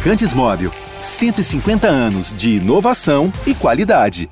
Lubrificantes 0.00 0.32
Móvel. 0.32 0.72
150 1.02 1.86
anos 1.86 2.32
de 2.32 2.56
inovação 2.56 3.30
e 3.46 3.54
qualidade. 3.54 4.30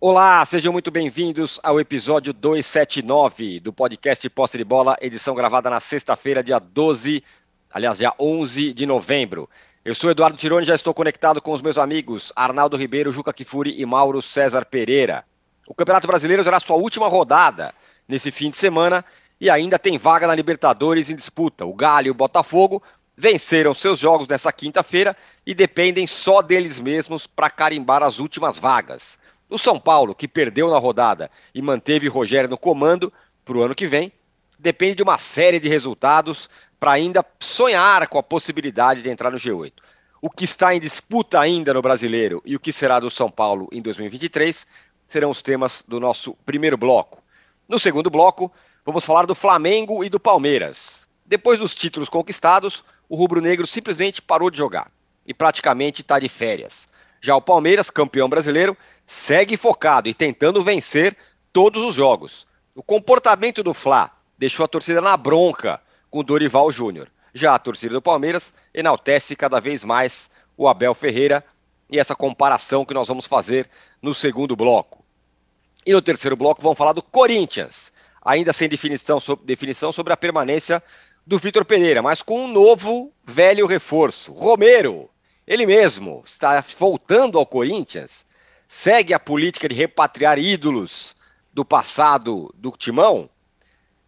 Olá, 0.00 0.44
sejam 0.46 0.72
muito 0.72 0.88
bem-vindos 0.88 1.58
ao 1.64 1.80
episódio 1.80 2.32
279 2.32 3.58
do 3.58 3.72
podcast 3.72 4.30
Posse 4.30 4.56
de 4.56 4.62
Bola, 4.62 4.96
edição 5.00 5.34
gravada 5.34 5.68
na 5.68 5.80
sexta-feira, 5.80 6.44
dia 6.44 6.60
12, 6.60 7.24
aliás, 7.72 7.98
dia 7.98 8.14
11 8.20 8.72
de 8.72 8.86
novembro. 8.86 9.50
Eu 9.84 9.96
sou 9.96 10.12
Eduardo 10.12 10.36
Tironi, 10.36 10.64
já 10.64 10.76
estou 10.76 10.94
conectado 10.94 11.42
com 11.42 11.52
os 11.52 11.60
meus 11.60 11.76
amigos 11.76 12.32
Arnaldo 12.36 12.76
Ribeiro, 12.76 13.10
Juca 13.10 13.32
Kifuri 13.32 13.80
e 13.80 13.84
Mauro 13.84 14.22
César 14.22 14.64
Pereira. 14.64 15.24
O 15.66 15.74
Campeonato 15.74 16.06
Brasileiro 16.06 16.44
será 16.44 16.60
sua 16.60 16.76
última 16.76 17.08
rodada 17.08 17.74
nesse 18.06 18.30
fim 18.30 18.48
de 18.48 18.56
semana 18.56 19.04
e 19.40 19.50
ainda 19.50 19.76
tem 19.76 19.98
vaga 19.98 20.28
na 20.28 20.36
Libertadores 20.36 21.10
em 21.10 21.16
disputa. 21.16 21.66
O 21.66 21.74
Galo 21.74 22.06
e 22.06 22.10
o 22.10 22.14
Botafogo 22.14 22.80
venceram 23.20 23.74
seus 23.74 24.00
jogos 24.00 24.26
nessa 24.26 24.50
quinta-feira 24.50 25.14
e 25.44 25.52
dependem 25.52 26.06
só 26.06 26.40
deles 26.40 26.80
mesmos 26.80 27.26
para 27.26 27.50
carimbar 27.50 28.02
as 28.02 28.18
últimas 28.18 28.58
vagas. 28.58 29.18
O 29.46 29.58
São 29.58 29.78
Paulo, 29.78 30.14
que 30.14 30.26
perdeu 30.26 30.70
na 30.70 30.78
rodada 30.78 31.30
e 31.54 31.60
manteve 31.60 32.08
Rogério 32.08 32.48
no 32.48 32.56
comando 32.56 33.12
para 33.44 33.58
o 33.58 33.62
ano 33.62 33.74
que 33.74 33.86
vem, 33.86 34.10
depende 34.58 34.94
de 34.94 35.02
uma 35.02 35.18
série 35.18 35.60
de 35.60 35.68
resultados 35.68 36.48
para 36.78 36.92
ainda 36.92 37.22
sonhar 37.38 38.08
com 38.08 38.18
a 38.18 38.22
possibilidade 38.22 39.02
de 39.02 39.10
entrar 39.10 39.30
no 39.30 39.36
G8. 39.36 39.74
O 40.22 40.30
que 40.30 40.44
está 40.44 40.74
em 40.74 40.80
disputa 40.80 41.38
ainda 41.38 41.74
no 41.74 41.82
brasileiro 41.82 42.40
e 42.46 42.56
o 42.56 42.60
que 42.60 42.72
será 42.72 42.98
do 43.00 43.10
São 43.10 43.30
Paulo 43.30 43.68
em 43.70 43.82
2023 43.82 44.66
serão 45.06 45.28
os 45.28 45.42
temas 45.42 45.84
do 45.86 46.00
nosso 46.00 46.34
primeiro 46.46 46.78
bloco. 46.78 47.22
No 47.68 47.78
segundo 47.78 48.08
bloco, 48.08 48.50
vamos 48.82 49.04
falar 49.04 49.26
do 49.26 49.34
Flamengo 49.34 50.02
e 50.02 50.08
do 50.08 50.18
Palmeiras. 50.18 51.06
Depois 51.26 51.58
dos 51.58 51.74
títulos 51.74 52.08
conquistados, 52.08 52.82
o 53.10 53.16
rubro-negro 53.16 53.66
simplesmente 53.66 54.22
parou 54.22 54.48
de 54.50 54.56
jogar 54.56 54.88
e 55.26 55.34
praticamente 55.34 56.00
está 56.00 56.20
de 56.20 56.28
férias. 56.28 56.88
Já 57.20 57.34
o 57.34 57.42
Palmeiras, 57.42 57.90
campeão 57.90 58.28
brasileiro, 58.28 58.78
segue 59.04 59.56
focado 59.56 60.08
e 60.08 60.14
tentando 60.14 60.62
vencer 60.62 61.16
todos 61.52 61.82
os 61.82 61.96
jogos. 61.96 62.46
O 62.72 62.84
comportamento 62.84 63.64
do 63.64 63.74
Fla 63.74 64.10
deixou 64.38 64.64
a 64.64 64.68
torcida 64.68 65.00
na 65.00 65.16
bronca 65.16 65.80
com 66.08 66.22
Dorival 66.22 66.70
Júnior. 66.70 67.10
Já 67.34 67.56
a 67.56 67.58
torcida 67.58 67.94
do 67.94 68.00
Palmeiras 68.00 68.54
enaltece 68.72 69.34
cada 69.34 69.60
vez 69.60 69.84
mais 69.84 70.30
o 70.56 70.68
Abel 70.68 70.94
Ferreira 70.94 71.44
e 71.90 71.98
essa 71.98 72.14
comparação 72.14 72.84
que 72.84 72.94
nós 72.94 73.08
vamos 73.08 73.26
fazer 73.26 73.68
no 74.00 74.14
segundo 74.14 74.54
bloco. 74.54 75.04
E 75.84 75.92
no 75.92 76.00
terceiro 76.00 76.36
bloco 76.36 76.62
vamos 76.62 76.78
falar 76.78 76.92
do 76.92 77.02
Corinthians, 77.02 77.92
ainda 78.22 78.52
sem 78.52 78.68
definição 78.68 79.18
sobre, 79.18 79.44
definição 79.44 79.92
sobre 79.92 80.12
a 80.12 80.16
permanência 80.16 80.80
do 81.26 81.38
Vitor 81.38 81.64
Pereira, 81.64 82.02
mas 82.02 82.22
com 82.22 82.44
um 82.44 82.48
novo 82.48 83.12
velho 83.24 83.66
reforço. 83.66 84.32
Romero, 84.32 85.08
ele 85.46 85.66
mesmo, 85.66 86.22
está 86.24 86.64
voltando 86.78 87.38
ao 87.38 87.46
Corinthians, 87.46 88.24
segue 88.66 89.12
a 89.12 89.20
política 89.20 89.68
de 89.68 89.74
repatriar 89.74 90.38
ídolos 90.38 91.16
do 91.52 91.64
passado 91.64 92.52
do 92.56 92.70
Timão. 92.72 93.28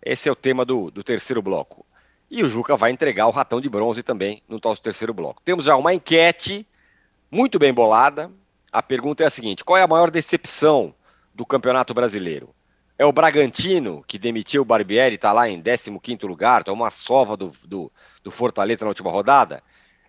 Esse 0.05 0.29
é 0.29 0.33
o 0.33 0.37
tema 0.37 0.65
do, 0.65 0.91
do 0.91 1.03
terceiro 1.03 1.43
bloco. 1.43 1.85
E 2.31 2.43
o 2.43 2.49
Juca 2.49 2.77
vai 2.77 2.91
entregar 2.91 3.27
o 3.27 3.31
ratão 3.31 3.61
de 3.61 3.69
bronze 3.69 4.03
também 4.03 4.43
no 4.49 4.59
nosso 4.63 4.81
terceiro 4.81 5.13
bloco. 5.13 5.43
Temos 5.45 5.67
já 5.67 5.77
uma 5.77 5.93
enquete 5.93 6.67
muito 7.31 7.59
bem 7.59 7.73
bolada. 7.73 8.31
A 8.73 8.83
pergunta 8.83 9.23
é 9.23 9.27
a 9.27 9.31
seguinte: 9.31 9.65
qual 9.65 9.77
é 9.77 9.83
a 9.83 9.87
maior 9.87 10.11
decepção 10.11 10.95
do 11.35 11.45
Campeonato 11.45 11.93
Brasileiro? 11.93 12.55
É 13.03 13.05
o 13.05 13.11
Bragantino, 13.11 14.05
que 14.07 14.17
demitiu 14.17 14.63
o 14.63 14.65
Barbieri, 14.65 15.17
está 15.17 15.33
lá 15.33 15.49
em 15.49 15.61
15 15.61 16.25
lugar, 16.25 16.63
tomou 16.63 16.85
uma 16.85 16.91
sova 16.93 17.37
do, 17.37 17.51
do, 17.65 17.91
do 18.23 18.31
Fortaleza 18.31 18.85
na 18.85 18.91
última 18.91 19.11
rodada. 19.11 19.61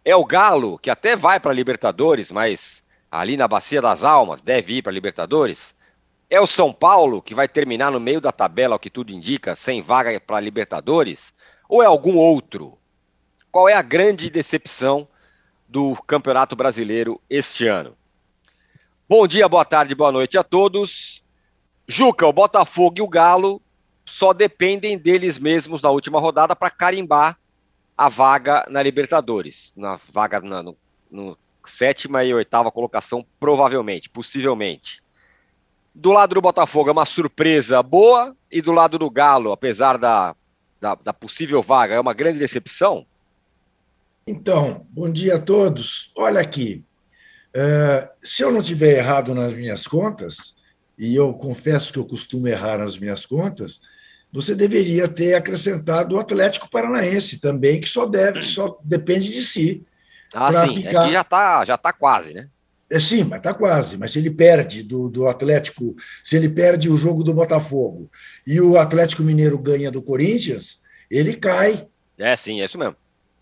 É 0.06 0.16
o 0.16 0.24
Galo, 0.24 0.78
que 0.78 0.92
até 0.92 1.16
vai 1.16 1.40
para 1.40 1.52
Libertadores, 1.52 2.32
mas 2.32 2.84
ali 3.10 3.36
na 3.36 3.48
Bacia 3.48 3.82
das 3.82 4.04
Almas, 4.04 4.44
deve 4.44 4.76
ir 4.76 4.84
para 4.84 4.92
Libertadores. 4.92 5.76
É 6.30 6.40
o 6.40 6.46
São 6.46 6.72
Paulo, 6.72 7.20
que 7.20 7.34
vai 7.34 7.48
terminar 7.48 7.90
no 7.90 8.00
meio 8.00 8.22
da 8.22 8.32
tabela, 8.32 8.76
o 8.76 8.80
que 8.80 8.92
tudo 8.92 9.12
indica, 9.12 9.56
sem 9.56 9.82
vaga 9.82 10.22
para 10.22 10.40
Libertadores? 10.40 11.34
Ou 11.68 11.82
é 11.82 11.88
algum 11.88 12.16
outro? 12.16 12.78
Qual 13.52 13.68
é 13.68 13.74
a 13.74 13.82
grande 13.82 14.30
decepção 14.30 15.08
do 15.68 15.96
Campeonato 16.04 16.56
Brasileiro 16.56 17.20
este 17.28 17.66
ano? 17.66 17.98
Bom 19.10 19.26
dia, 19.26 19.50
boa 19.50 19.66
tarde, 19.66 19.96
boa 19.96 20.12
noite 20.12 20.38
a 20.38 20.44
todos. 20.44 21.23
Juca, 21.88 22.26
o 22.26 22.34
Botafogo 22.34 22.96
e 23.00 23.02
o 23.02 23.08
Galo 23.08 23.62
só 24.06 24.34
dependem 24.34 24.98
deles 24.98 25.40
mesmos 25.40 25.82
na 25.82 25.90
última 25.90 26.20
rodada 26.20 26.56
para 26.56 26.70
carimbar 26.70 27.38
a 27.98 28.10
vaga 28.10 28.66
na 28.70 28.82
Libertadores, 28.82 29.74
na 29.76 29.98
vaga 30.12 30.40
na, 30.40 30.64
no, 30.64 30.78
no 31.10 31.38
sétima 31.66 32.24
e 32.24 32.34
oitava 32.34 32.72
colocação, 32.72 33.26
provavelmente, 33.40 34.10
possivelmente. 34.10 35.02
Do 35.96 36.12
lado 36.12 36.36
do 36.36 36.42
Botafogo 36.42 36.90
é 36.90 36.92
uma 36.92 37.06
surpresa 37.06 37.82
boa, 37.84 38.36
e 38.52 38.62
do 38.62 38.72
lado 38.72 38.98
do 38.98 39.10
Galo, 39.10 39.52
apesar 39.52 39.98
da, 39.98 40.36
da, 40.82 40.96
da 40.96 41.14
possível 41.14 41.62
vaga, 41.62 41.96
é 41.96 42.00
uma 42.00 42.14
grande 42.14 42.40
decepção? 42.40 43.06
Então, 44.26 44.86
bom 44.90 45.12
dia 45.12 45.36
a 45.36 45.40
todos. 45.40 46.12
Olha 46.16 46.40
aqui, 46.40 46.84
uh, 47.56 48.10
se 48.22 48.44
eu 48.44 48.52
não 48.52 48.62
tiver 48.62 48.98
errado 48.98 49.36
nas 49.36 49.54
minhas 49.54 49.86
contas, 49.86 50.56
e 50.98 51.16
eu 51.16 51.34
confesso 51.34 51.92
que 51.92 52.00
eu 52.00 52.06
costumo 52.06 52.48
errar 52.48 52.78
nas 52.78 52.98
minhas 52.98 53.26
contas, 53.26 53.82
você 54.32 54.56
deveria 54.56 55.08
ter 55.08 55.36
acrescentado 55.36 56.16
o 56.16 56.20
Atlético 56.20 56.70
Paranaense 56.70 57.40
também, 57.40 57.80
que 57.80 57.90
só 57.90 58.06
deve, 58.06 58.42
que 58.42 58.48
só 58.48 58.80
depende 58.84 59.32
de 59.32 59.42
si. 59.42 59.86
Ah, 60.34 60.52
sim, 60.52 60.76
ficar... 60.76 61.08
é 61.08 61.12
já 61.12 61.22
está 61.22 61.66
já 61.66 61.78
tá 61.78 61.94
quase, 61.94 62.34
né? 62.34 62.48
É 62.90 63.00
sim, 63.00 63.24
mas 63.24 63.40
está 63.40 63.54
quase. 63.54 63.98
Mas 63.98 64.12
se 64.12 64.20
ele 64.20 64.30
perde 64.30 64.84
do, 64.84 65.10
do 65.10 65.28
Atlético, 65.28 65.96
se 66.24 66.36
ele 66.36 66.50
perde 66.50 66.90
o 66.90 66.98
jogo 66.98 67.24
do 67.24 67.34
Botafogo 67.34 68.10
e 68.46 68.60
o 68.60 68.78
Atlético 68.78 69.24
Mineiro 69.24 69.58
ganha 69.58 69.92
do 69.92 70.02
Corinthians, 70.02 70.82
ele 71.10 71.36
cai. 71.36 71.88
É, 72.18 72.36
sim, 72.36 72.62
é 72.62 72.66
isso 72.66 72.78
mesmo. 72.78 72.96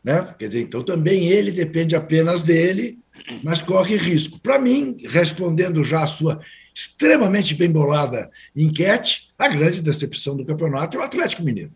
Né? 0.03 0.33
Quer 0.37 0.47
dizer, 0.47 0.61
então 0.61 0.83
também 0.83 1.27
ele 1.27 1.51
depende 1.51 1.95
apenas 1.95 2.43
dele, 2.43 2.99
mas 3.43 3.61
corre 3.61 3.95
risco. 3.95 4.39
Para 4.39 4.59
mim, 4.59 4.97
respondendo 5.09 5.83
já 5.83 6.03
a 6.03 6.07
sua 6.07 6.41
extremamente 6.73 7.55
bem 7.55 7.71
bolada 7.71 8.29
enquete, 8.55 9.29
a 9.37 9.47
grande 9.47 9.81
decepção 9.81 10.37
do 10.37 10.45
campeonato 10.45 10.97
é 10.97 10.99
o 10.99 11.03
Atlético 11.03 11.43
Mineiro. 11.43 11.71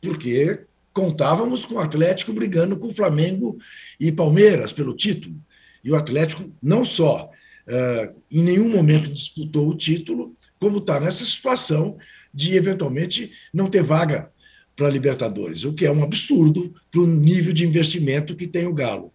Porque 0.00 0.60
contávamos 0.92 1.64
com 1.64 1.74
o 1.74 1.80
Atlético 1.80 2.32
brigando 2.32 2.78
com 2.78 2.88
o 2.88 2.94
Flamengo 2.94 3.58
e 3.98 4.10
Palmeiras 4.10 4.72
pelo 4.72 4.94
título. 4.94 5.36
E 5.82 5.90
o 5.90 5.96
Atlético 5.96 6.50
não 6.62 6.84
só 6.84 7.30
uh, 7.66 8.14
em 8.30 8.42
nenhum 8.42 8.68
momento 8.68 9.12
disputou 9.12 9.68
o 9.68 9.76
título, 9.76 10.34
como 10.58 10.78
está 10.78 11.00
nessa 11.00 11.24
situação 11.24 11.96
de 12.32 12.54
eventualmente 12.54 13.32
não 13.52 13.68
ter 13.68 13.82
vaga 13.82 14.30
para 14.76 14.90
Libertadores, 14.90 15.64
o 15.64 15.72
que 15.72 15.84
é 15.84 15.92
um 15.92 16.02
absurdo 16.02 16.74
para 16.90 17.00
o 17.00 17.06
nível 17.06 17.52
de 17.52 17.66
investimento 17.66 18.36
que 18.36 18.46
tem 18.46 18.66
o 18.66 18.74
Galo. 18.74 19.12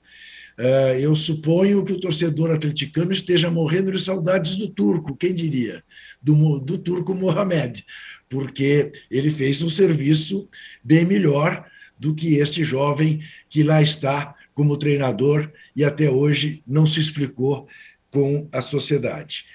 É, 0.58 1.00
eu 1.02 1.16
suponho 1.16 1.84
que 1.84 1.92
o 1.92 2.00
torcedor 2.00 2.52
atleticano 2.52 3.12
esteja 3.12 3.52
morrendo 3.52 3.92
de 3.92 4.00
saudades 4.00 4.56
do 4.56 4.70
turco, 4.70 5.16
quem 5.16 5.34
diria? 5.34 5.84
Do, 6.22 6.60
do 6.60 6.78
turco 6.78 7.14
Mohamed, 7.14 7.86
porque 8.30 8.92
ele 9.12 9.30
fez 9.30 9.62
um 9.62 9.70
serviço 9.70 10.50
bem 10.84 11.06
melhor 11.06 11.66
do 12.00 12.16
que 12.16 12.36
este 12.36 12.64
jovem 12.64 13.22
que 13.50 13.64
lá 13.64 13.82
está 13.82 14.34
como 14.54 14.78
treinador 14.78 15.52
e 15.76 15.84
até 15.84 16.10
hoje 16.10 16.64
não 16.66 16.88
se 16.88 17.00
explicou 17.00 17.68
com 18.10 18.48
a 18.52 18.62
sociedade. 18.62 19.46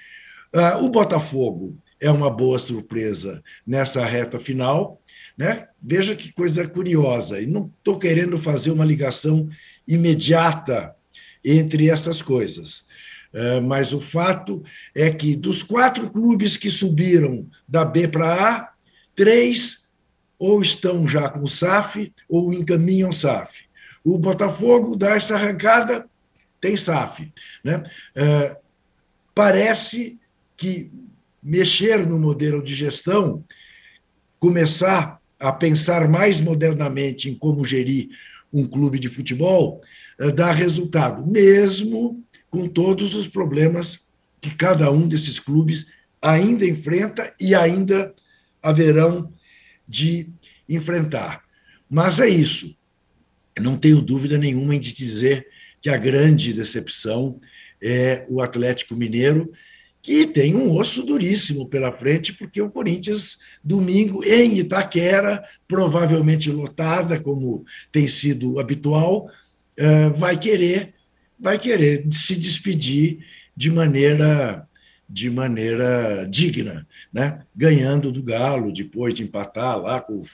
Ah, 0.53 0.77
o 0.77 0.89
Botafogo 0.89 1.75
é 1.99 2.11
uma 2.11 2.29
boa 2.29 2.59
surpresa 2.59 3.43
nessa 3.65 4.05
reta 4.05 4.39
final. 4.39 5.01
Né? 5.37 5.67
Veja 5.81 6.15
que 6.15 6.31
coisa 6.31 6.67
curiosa, 6.67 7.41
e 7.41 7.47
não 7.47 7.71
estou 7.77 7.97
querendo 7.97 8.37
fazer 8.37 8.69
uma 8.69 8.85
ligação 8.85 9.49
imediata 9.87 10.95
entre 11.43 11.89
essas 11.89 12.21
coisas. 12.21 12.85
É, 13.33 13.59
mas 13.61 13.93
o 13.93 13.99
fato 14.01 14.63
é 14.93 15.09
que 15.09 15.35
dos 15.35 15.63
quatro 15.63 16.09
clubes 16.09 16.57
que 16.57 16.69
subiram 16.69 17.49
da 17.67 17.85
B 17.85 18.07
para 18.07 18.33
A, 18.33 18.73
três 19.15 19.87
ou 20.37 20.61
estão 20.61 21.07
já 21.07 21.29
com 21.29 21.45
SAF 21.47 22.13
ou 22.27 22.53
encaminham 22.53 23.11
SAF. 23.11 23.61
O 24.03 24.17
Botafogo 24.17 24.95
dá 24.95 25.15
essa 25.15 25.35
arrancada, 25.35 26.09
tem 26.59 26.75
SAF. 26.75 27.31
Né? 27.63 27.83
É, 28.15 28.57
parece 29.33 30.19
que 30.57 30.91
mexer 31.41 32.05
no 32.05 32.19
modelo 32.19 32.61
de 32.61 32.73
gestão, 32.75 33.43
começar 34.39 35.21
a 35.39 35.51
pensar 35.51 36.07
mais 36.07 36.39
modernamente 36.39 37.29
em 37.29 37.35
como 37.35 37.65
gerir 37.65 38.09
um 38.53 38.67
clube 38.67 38.99
de 38.99 39.09
futebol, 39.09 39.81
eh, 40.19 40.31
dá 40.31 40.51
resultado, 40.51 41.25
mesmo 41.25 42.23
com 42.49 42.67
todos 42.67 43.15
os 43.15 43.27
problemas 43.27 43.99
que 44.41 44.53
cada 44.55 44.91
um 44.91 45.07
desses 45.07 45.39
clubes 45.39 45.87
ainda 46.21 46.65
enfrenta 46.65 47.33
e 47.39 47.55
ainda 47.55 48.13
haverão 48.61 49.33
de 49.87 50.29
enfrentar. 50.67 51.43
Mas 51.89 52.19
é 52.19 52.27
isso. 52.27 52.75
Não 53.59 53.77
tenho 53.77 54.01
dúvida 54.01 54.37
nenhuma 54.37 54.75
em 54.75 54.79
dizer 54.79 55.47
que 55.81 55.89
a 55.89 55.97
grande 55.97 56.53
decepção 56.53 57.39
é 57.81 58.25
o 58.29 58.41
Atlético 58.41 58.95
Mineiro, 58.95 59.51
que 60.01 60.25
tem 60.25 60.55
um 60.55 60.75
osso 60.75 61.03
duríssimo 61.03 61.67
pela 61.67 61.91
frente, 61.91 62.33
porque 62.33 62.61
o 62.61 62.71
Corinthians, 62.71 63.37
domingo, 63.63 64.23
em 64.23 64.57
Itaquera, 64.57 65.43
provavelmente 65.67 66.51
lotada, 66.51 67.19
como 67.19 67.63
tem 67.91 68.07
sido 68.07 68.59
habitual, 68.59 69.29
eh, 69.77 70.09
vai 70.09 70.37
querer, 70.37 70.95
vai 71.39 71.59
querer 71.59 72.05
se 72.11 72.35
despedir 72.35 73.19
de 73.55 73.69
maneira 73.69 74.67
de 75.11 75.29
maneira 75.29 76.25
digna, 76.29 76.87
né? 77.11 77.43
ganhando 77.53 78.13
do 78.13 78.23
Galo, 78.23 78.71
depois 78.71 79.13
de 79.13 79.23
empatar 79.23 79.77
lá 79.77 79.99
com 79.99 80.21
o 80.21 80.25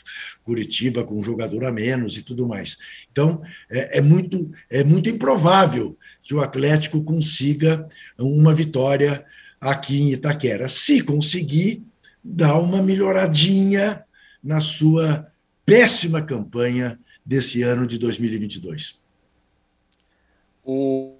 Curitiba, 0.44 1.04
com 1.04 1.20
um 1.20 1.24
jogador 1.24 1.66
a 1.66 1.72
menos 1.72 2.16
e 2.16 2.22
tudo 2.22 2.48
mais. 2.48 2.78
Então, 3.12 3.42
é, 3.72 3.98
é, 3.98 4.02
muito, 4.02 4.52
é 4.70 4.84
muito 4.84 5.10
improvável 5.10 5.98
que 6.22 6.36
o 6.36 6.42
Atlético 6.42 7.04
consiga 7.04 7.88
uma 8.20 8.54
vitória 8.54 9.25
aqui 9.59 10.01
em 10.01 10.12
Itaquera. 10.12 10.69
Se 10.69 11.01
conseguir, 11.01 11.83
dá 12.24 12.57
uma 12.57 12.81
melhoradinha 12.81 14.04
na 14.44 14.62
sua 14.62 15.27
péssima 15.65 16.21
campanha 16.21 17.00
desse 17.25 17.62
ano 17.62 17.86
de 17.86 17.98
2022. 17.98 19.00
O, 20.63 21.15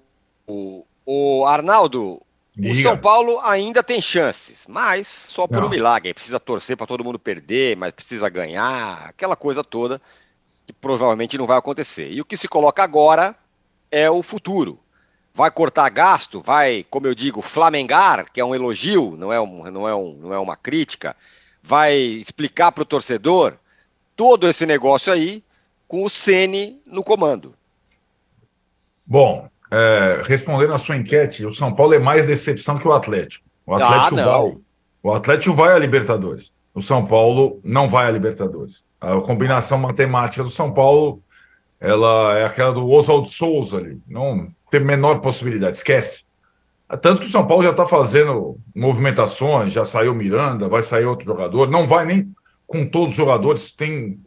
o, 0.46 0.84
o 1.04 1.46
Arnaldo, 1.46 2.22
Diga. 2.58 2.72
O 2.72 2.82
São 2.82 2.98
Paulo 2.98 3.38
ainda 3.44 3.84
tem 3.84 4.02
chances, 4.02 4.66
mas 4.68 5.06
só 5.06 5.46
por 5.46 5.60
não. 5.60 5.68
um 5.68 5.70
milagre. 5.70 6.12
Precisa 6.12 6.40
torcer 6.40 6.76
para 6.76 6.88
todo 6.88 7.04
mundo 7.04 7.16
perder, 7.16 7.76
mas 7.76 7.92
precisa 7.92 8.28
ganhar, 8.28 9.06
aquela 9.06 9.36
coisa 9.36 9.62
toda 9.62 10.02
que 10.66 10.72
provavelmente 10.72 11.38
não 11.38 11.46
vai 11.46 11.56
acontecer. 11.56 12.10
E 12.10 12.20
o 12.20 12.24
que 12.24 12.36
se 12.36 12.48
coloca 12.48 12.82
agora 12.82 13.36
é 13.92 14.10
o 14.10 14.24
futuro. 14.24 14.78
Vai 15.38 15.52
cortar 15.52 15.88
gasto, 15.88 16.40
vai, 16.40 16.84
como 16.90 17.06
eu 17.06 17.14
digo, 17.14 17.40
flamengar, 17.40 18.26
que 18.32 18.40
é 18.40 18.44
um 18.44 18.56
elogio, 18.56 19.14
não 19.16 19.32
é, 19.32 19.40
um, 19.40 19.70
não 19.70 19.88
é, 19.88 19.94
um, 19.94 20.12
não 20.14 20.34
é 20.34 20.38
uma 20.40 20.56
crítica, 20.56 21.14
vai 21.62 21.94
explicar 21.94 22.72
para 22.72 22.82
o 22.82 22.84
torcedor 22.84 23.54
todo 24.16 24.48
esse 24.48 24.66
negócio 24.66 25.12
aí 25.12 25.44
com 25.86 26.04
o 26.04 26.10
Sene 26.10 26.82
no 26.84 27.04
comando. 27.04 27.54
Bom, 29.06 29.48
é, 29.70 30.22
respondendo 30.24 30.74
a 30.74 30.78
sua 30.78 30.96
enquete, 30.96 31.46
o 31.46 31.54
São 31.54 31.72
Paulo 31.72 31.94
é 31.94 32.00
mais 32.00 32.26
decepção 32.26 32.76
que 32.76 32.88
o 32.88 32.92
Atlético. 32.92 33.46
O 33.64 33.76
Atlético, 33.76 34.18
ah, 34.18 34.24
vai, 34.24 34.56
o 35.04 35.12
Atlético 35.12 35.54
vai 35.54 35.72
à 35.72 35.78
Libertadores. 35.78 36.52
O 36.74 36.82
São 36.82 37.06
Paulo 37.06 37.60
não 37.62 37.88
vai 37.88 38.08
à 38.08 38.10
Libertadores. 38.10 38.84
A 39.00 39.20
combinação 39.20 39.78
matemática 39.78 40.42
do 40.42 40.50
São 40.50 40.74
Paulo 40.74 41.22
ela 41.80 42.36
é 42.36 42.44
aquela 42.44 42.72
do 42.72 42.90
Oswald 42.90 43.30
Souza 43.30 43.76
ali. 43.76 44.00
Não 44.08 44.48
tem 44.70 44.80
menor 44.80 45.20
possibilidade, 45.20 45.76
esquece. 45.76 46.24
Tanto 47.02 47.20
que 47.20 47.26
o 47.26 47.30
São 47.30 47.46
Paulo 47.46 47.62
já 47.62 47.70
está 47.70 47.86
fazendo 47.86 48.58
movimentações, 48.74 49.72
já 49.72 49.84
saiu 49.84 50.14
Miranda, 50.14 50.68
vai 50.68 50.82
sair 50.82 51.04
outro 51.04 51.26
jogador, 51.26 51.70
não 51.70 51.86
vai 51.86 52.06
nem 52.06 52.32
com 52.66 52.86
todos 52.86 53.10
os 53.10 53.14
jogadores, 53.14 53.70
tem 53.70 54.20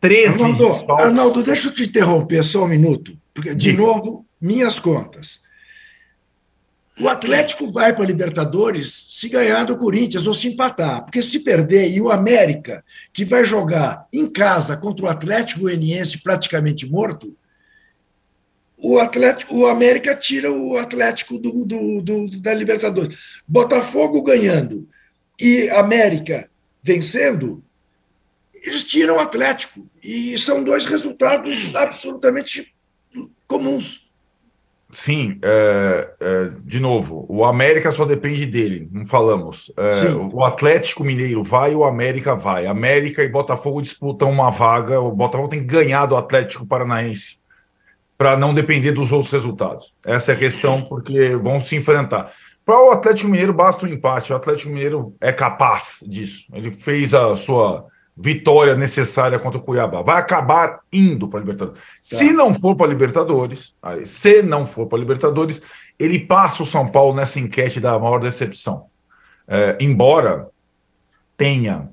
13 0.00 0.42
Arnaldo, 0.42 0.92
Arnaldo, 0.92 1.42
deixa 1.42 1.68
eu 1.68 1.74
te 1.74 1.84
interromper 1.84 2.42
só 2.42 2.64
um 2.64 2.68
minuto, 2.68 3.16
porque, 3.32 3.54
de 3.54 3.72
novo, 3.72 4.26
minhas 4.40 4.78
contas. 4.78 5.42
O 7.00 7.08
Atlético 7.08 7.70
vai 7.70 7.94
para 7.94 8.04
a 8.04 8.06
Libertadores 8.06 9.08
se 9.10 9.28
ganhar 9.28 9.64
do 9.64 9.76
Corinthians 9.76 10.26
ou 10.26 10.34
se 10.34 10.48
empatar, 10.48 11.04
porque 11.04 11.22
se 11.22 11.40
perder 11.40 11.90
e 11.90 12.00
o 12.00 12.10
América, 12.10 12.84
que 13.12 13.24
vai 13.24 13.44
jogar 13.44 14.06
em 14.12 14.28
casa 14.28 14.76
contra 14.76 15.06
o 15.06 15.08
Atlético 15.08 15.60
Goianiense 15.60 16.18
praticamente 16.18 16.88
morto, 16.88 17.34
o 18.82 18.98
Atlético, 18.98 19.56
o 19.56 19.66
América 19.68 20.12
tira 20.16 20.50
o 20.50 20.76
Atlético 20.76 21.38
do, 21.38 21.64
do, 21.64 22.02
do, 22.02 22.40
da 22.40 22.52
Libertadores. 22.52 23.16
Botafogo 23.46 24.20
ganhando 24.22 24.88
e 25.40 25.70
América 25.70 26.50
vencendo, 26.82 27.62
eles 28.52 28.82
tiram 28.82 29.16
o 29.16 29.20
Atlético. 29.20 29.88
E 30.02 30.36
são 30.36 30.64
dois 30.64 30.84
resultados 30.84 31.72
absolutamente 31.76 32.74
comuns. 33.46 34.10
Sim, 34.90 35.38
é, 35.42 36.10
é, 36.20 36.50
de 36.64 36.80
novo, 36.80 37.24
o 37.28 37.44
América 37.44 37.92
só 37.92 38.04
depende 38.04 38.44
dele, 38.44 38.88
não 38.92 39.06
falamos. 39.06 39.72
É, 39.76 40.12
o 40.12 40.44
Atlético 40.44 41.04
Mineiro 41.04 41.42
vai, 41.42 41.74
o 41.74 41.84
América 41.84 42.34
vai. 42.34 42.66
América 42.66 43.22
e 43.22 43.28
Botafogo 43.28 43.80
disputam 43.80 44.30
uma 44.30 44.50
vaga, 44.50 45.00
o 45.00 45.12
Botafogo 45.12 45.48
tem 45.48 45.60
que 45.60 45.66
ganhar 45.66 46.04
do 46.04 46.16
Atlético 46.16 46.66
Paranaense 46.66 47.40
para 48.16 48.36
não 48.36 48.54
depender 48.54 48.92
dos 48.92 49.10
outros 49.12 49.32
resultados. 49.32 49.92
Essa 50.04 50.32
é 50.32 50.34
a 50.34 50.38
questão, 50.38 50.82
porque 50.82 51.34
vão 51.36 51.60
se 51.60 51.76
enfrentar. 51.76 52.32
Para 52.64 52.80
o 52.80 52.90
Atlético 52.92 53.28
Mineiro 53.28 53.52
basta 53.52 53.84
um 53.84 53.88
empate, 53.88 54.32
o 54.32 54.36
Atlético 54.36 54.70
Mineiro 54.70 55.14
é 55.20 55.32
capaz 55.32 55.98
disso. 56.06 56.46
Ele 56.52 56.70
fez 56.70 57.12
a 57.12 57.34
sua 57.34 57.86
vitória 58.16 58.76
necessária 58.76 59.38
contra 59.38 59.58
o 59.58 59.62
Cuiabá. 59.62 60.02
Vai 60.02 60.18
acabar 60.18 60.80
indo 60.92 61.26
para 61.26 61.40
a 61.40 61.42
Libertadores. 61.42 61.80
Tá. 61.80 62.16
Se 62.16 62.32
não 62.32 62.54
for 62.54 62.76
para 62.76 62.86
a 62.86 62.88
Libertadores, 62.88 63.74
se 64.04 64.42
não 64.42 64.66
for 64.66 64.86
para 64.86 64.98
a 64.98 65.00
Libertadores, 65.00 65.62
ele 65.98 66.20
passa 66.20 66.62
o 66.62 66.66
São 66.66 66.86
Paulo 66.86 67.16
nessa 67.16 67.40
enquete 67.40 67.80
da 67.80 67.98
maior 67.98 68.18
decepção. 68.18 68.86
É, 69.48 69.76
embora 69.80 70.48
tenha 71.36 71.90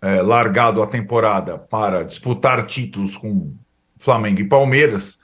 é, 0.00 0.22
largado 0.22 0.82
a 0.82 0.86
temporada 0.86 1.58
para 1.58 2.04
disputar 2.04 2.64
títulos 2.64 3.16
com 3.16 3.54
Flamengo 3.98 4.40
e 4.40 4.48
Palmeiras, 4.48 5.18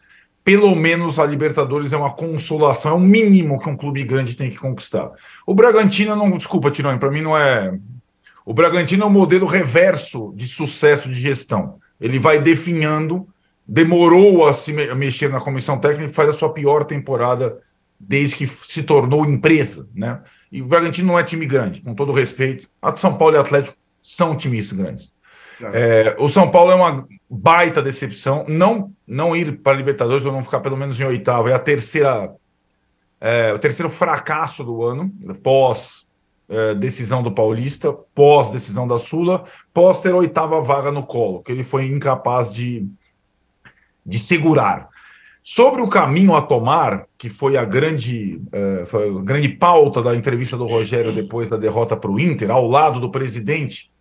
pelo 0.45 0.75
menos 0.75 1.19
a 1.19 1.27
Libertadores 1.27 1.93
é 1.93 1.97
uma 1.97 2.13
consolação, 2.13 2.93
é 2.93 2.95
o 2.95 3.01
mínimo 3.01 3.61
que 3.61 3.69
um 3.69 3.77
clube 3.77 4.03
grande 4.05 4.37
tem 4.37 4.51
que 4.51 4.57
conquistar. 4.57 5.11
O 5.47 5.55
Bragantino, 5.55 6.17
não, 6.17 6.37
desculpa, 6.37 6.71
Tirone, 6.71 6.99
para 6.99 7.11
mim 7.11 7.23
não 7.23 7.37
é 7.37 7.79
o 8.45 8.53
Bragantino 8.53 9.05
é 9.05 9.07
um 9.07 9.11
modelo 9.11 9.47
reverso 9.47 10.33
de 10.35 10.49
sucesso 10.49 11.09
de 11.09 11.21
gestão. 11.21 11.79
Ele 12.01 12.19
vai 12.19 12.41
definhando, 12.41 13.29
demorou 13.67 14.47
a 14.47 14.53
se 14.53 14.73
mexer 14.73 15.31
na 15.31 15.41
comissão 15.41 15.79
técnica 15.79 16.11
e 16.11 16.15
faz 16.15 16.31
a 16.31 16.33
sua 16.33 16.53
pior 16.53 16.85
temporada 16.85 17.59
desde 17.99 18.35
que 18.35 18.47
se 18.47 18.83
tornou 18.83 19.25
empresa, 19.25 19.89
né? 19.95 20.21
E 20.51 20.61
o 20.61 20.67
Bragantino 20.67 21.09
não 21.09 21.19
é 21.19 21.23
time 21.23 21.47
grande, 21.47 21.81
com 21.81 21.95
todo 21.95 22.13
respeito. 22.13 22.69
A 22.81 22.95
São 22.97 23.17
Paulo 23.17 23.37
e 23.37 23.39
Atlético 23.39 23.77
são 24.03 24.37
times 24.37 24.73
grandes. 24.73 25.13
É, 25.73 26.17
o 26.19 26.29
São 26.29 26.51
Paulo 26.51 26.71
é 26.71 26.75
uma 26.75 27.07
baita 27.29 27.83
decepção. 27.83 28.45
Não, 28.49 28.93
não 29.07 29.37
ir 29.37 29.59
para 29.59 29.73
a 29.73 29.77
Libertadores 29.77 30.25
ou 30.25 30.33
não 30.33 30.43
ficar 30.43 30.61
pelo 30.61 30.77
menos 30.77 30.99
em 31.01 31.05
oitavo 31.05 31.49
é 31.49 31.55
a 31.55 31.59
terceira, 31.59 32.33
é, 33.21 33.53
o 33.53 33.59
terceiro 33.59 33.91
fracasso 33.91 34.65
do 34.65 34.83
ano 34.83 35.11
pós 35.43 36.07
é, 36.49 36.75
decisão 36.75 37.23
do 37.23 37.33
Paulista, 37.33 37.93
pós 38.15 38.51
decisão 38.51 38.87
da 38.87 38.99
Sula, 38.99 39.45
pós 39.73 40.03
ter 40.03 40.13
a 40.13 40.17
oitava 40.17 40.61
vaga 40.61 40.91
no 40.91 41.03
colo, 41.03 41.43
que 41.43 41.53
ele 41.53 41.65
foi 41.65 41.87
incapaz 41.87 42.53
de, 42.53 42.87
de 44.05 44.19
segurar. 44.19 44.89
Sobre 45.41 45.83
o 45.83 45.89
caminho 45.89 46.35
a 46.35 46.43
tomar, 46.43 47.07
que 47.19 47.29
foi 47.29 47.57
a 47.57 47.65
grande, 47.65 48.41
é, 48.53 48.85
foi 48.87 49.09
a 49.09 49.23
grande 49.23 49.49
pauta 49.49 50.03
da 50.03 50.15
entrevista 50.15 50.57
do 50.57 50.67
Rogério 50.67 51.11
depois 51.11 51.51
da 51.51 51.57
derrota 51.57 51.97
para 51.97 52.11
o 52.11 52.21
Inter, 52.21 52.51
ao 52.51 52.67
lado 52.67 53.01
do 53.01 53.11
presidente, 53.11 53.92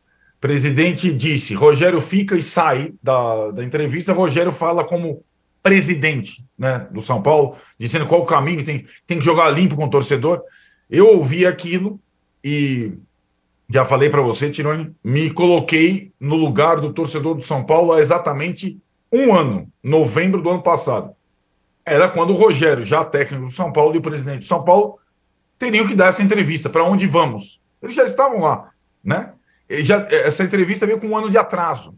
presidente 0.42 1.14
disse: 1.14 1.54
Rogério 1.54 2.02
fica 2.02 2.36
e 2.36 2.42
sai 2.42 2.94
da, 3.02 3.52
da 3.52 3.64
entrevista. 3.64 4.12
Rogério 4.12 4.52
fala 4.52 4.84
como 4.84 5.24
presidente 5.62 6.44
né, 6.58 6.88
do 6.92 7.02
São 7.02 7.22
Paulo, 7.22 7.56
dizendo 7.80 8.08
qual 8.08 8.22
o 8.22 8.26
caminho, 8.26 8.66
tem, 8.66 8.86
tem 9.06 9.20
que 9.20 9.24
jogar 9.24 9.52
limpo 9.52 9.76
com 9.76 9.86
o 9.86 9.90
torcedor. 9.90 10.42
Eu 10.90 11.08
ouvi 11.16 11.46
aquilo, 11.46 12.00
e 12.44 12.94
já 13.70 13.86
falei 13.86 14.10
para 14.10 14.22
você, 14.22 14.50
Tironi, 14.50 14.92
me 15.04 15.30
coloquei 15.32 16.12
no 16.20 16.36
lugar 16.36 16.82
do 16.82 16.92
torcedor 16.92 17.36
do 17.36 17.44
São 17.44 17.64
Paulo 17.64 17.94
há 17.94 18.02
exatamente 18.02 18.80
um 19.12 19.34
ano, 19.34 19.72
novembro 19.84 20.42
do 20.42 20.50
ano 20.50 20.64
passado. 20.64 21.12
Era 21.86 22.10
quando 22.10 22.32
o 22.32 22.36
Rogério, 22.36 22.84
já 22.84 23.04
técnico 23.04 23.46
do 23.46 23.52
São 23.52 23.72
Paulo, 23.72 23.94
e 23.94 24.00
o 24.00 24.02
presidente 24.02 24.40
do 24.40 24.46
São 24.46 24.64
Paulo 24.64 24.98
teriam 25.60 25.88
que 25.88 25.96
dar 25.96 26.08
essa 26.08 26.24
entrevista. 26.24 26.70
Para 26.70 26.84
onde 26.84 27.06
vamos? 27.06 27.62
Eles 27.82 27.96
já 27.96 28.06
estavam 28.06 28.42
lá, 28.42 28.72
né? 29.04 29.34
Já, 29.80 30.06
essa 30.10 30.44
entrevista 30.44 30.86
veio 30.86 31.00
com 31.00 31.08
um 31.08 31.18
ano 31.18 31.30
de 31.30 31.38
atraso. 31.38 31.96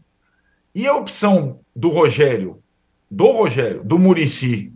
E 0.74 0.86
a 0.86 0.94
opção 0.94 1.60
do 1.74 1.88
Rogério, 1.88 2.62
do 3.10 3.26
Rogério, 3.30 3.82
do 3.84 3.98
Murici, 3.98 4.72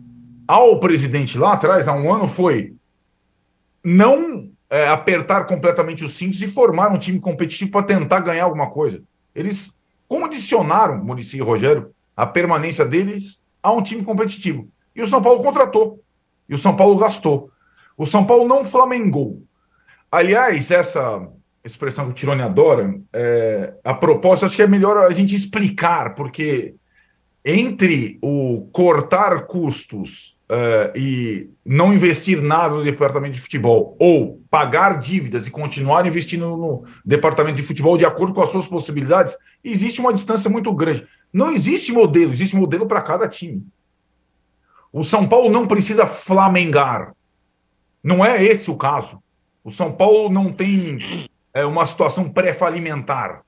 ao 0.47 0.79
presidente 0.79 1.37
lá 1.37 1.53
atrás, 1.53 1.87
há 1.87 1.93
um 1.93 2.13
ano, 2.13 2.27
foi 2.27 2.73
não 3.83 4.49
é, 4.69 4.87
apertar 4.87 5.45
completamente 5.45 6.03
os 6.03 6.13
cintos 6.13 6.41
e 6.41 6.47
formar 6.47 6.91
um 6.91 6.97
time 6.97 7.19
competitivo 7.19 7.71
para 7.71 7.85
tentar 7.85 8.19
ganhar 8.19 8.43
alguma 8.43 8.69
coisa. 8.69 9.01
Eles 9.33 9.73
condicionaram, 10.07 11.03
Murici 11.03 11.37
e 11.37 11.41
Rogério, 11.41 11.93
a 12.15 12.25
permanência 12.25 12.85
deles 12.85 13.41
a 13.61 13.71
um 13.71 13.81
time 13.81 14.03
competitivo. 14.03 14.67
E 14.95 15.01
o 15.01 15.07
São 15.07 15.21
Paulo 15.21 15.43
contratou. 15.43 16.03
E 16.47 16.53
o 16.53 16.57
São 16.57 16.75
Paulo 16.75 16.97
gastou. 16.97 17.51
O 17.97 18.05
São 18.05 18.25
Paulo 18.25 18.47
não 18.47 18.65
flamengou. 18.65 19.43
Aliás, 20.11 20.71
essa 20.71 21.27
expressão 21.63 22.05
que 22.05 22.11
o 22.11 22.13
Tirone 22.13 22.41
adora, 22.41 22.95
é, 23.13 23.73
a 23.83 23.93
propósito, 23.93 24.45
acho 24.45 24.55
que 24.55 24.61
é 24.61 24.67
melhor 24.67 24.97
a 24.97 25.13
gente 25.13 25.35
explicar, 25.35 26.15
porque 26.15 26.75
entre 27.43 28.17
o 28.21 28.69
cortar 28.71 29.45
custos 29.45 30.37
uh, 30.49 30.97
e 30.97 31.49
não 31.65 31.93
investir 31.93 32.41
nada 32.41 32.75
no 32.75 32.83
departamento 32.83 33.35
de 33.35 33.41
futebol, 33.41 33.95
ou 33.99 34.41
pagar 34.49 34.99
dívidas 34.99 35.47
e 35.47 35.51
continuar 35.51 36.05
investindo 36.05 36.57
no 36.57 36.83
departamento 37.05 37.57
de 37.57 37.63
futebol 37.63 37.97
de 37.97 38.05
acordo 38.05 38.33
com 38.33 38.41
as 38.41 38.49
suas 38.49 38.67
possibilidades, 38.67 39.37
existe 39.63 40.01
uma 40.01 40.13
distância 40.13 40.49
muito 40.49 40.73
grande. 40.73 41.07
Não 41.31 41.51
existe 41.51 41.91
modelo, 41.91 42.31
existe 42.31 42.55
modelo 42.55 42.87
para 42.87 43.01
cada 43.01 43.27
time. 43.27 43.65
O 44.91 45.03
São 45.03 45.27
Paulo 45.27 45.49
não 45.49 45.67
precisa 45.67 46.07
flamengar. 46.07 47.13
Não 48.03 48.25
é 48.25 48.43
esse 48.43 48.71
o 48.71 48.75
caso. 48.75 49.21
O 49.63 49.71
São 49.71 49.91
Paulo 49.91 50.29
não 50.29 50.51
tem 50.51 51.29
é, 51.59 51.65
uma 51.65 51.85
situação 51.85 52.29
pré-falimentar. 52.29 53.43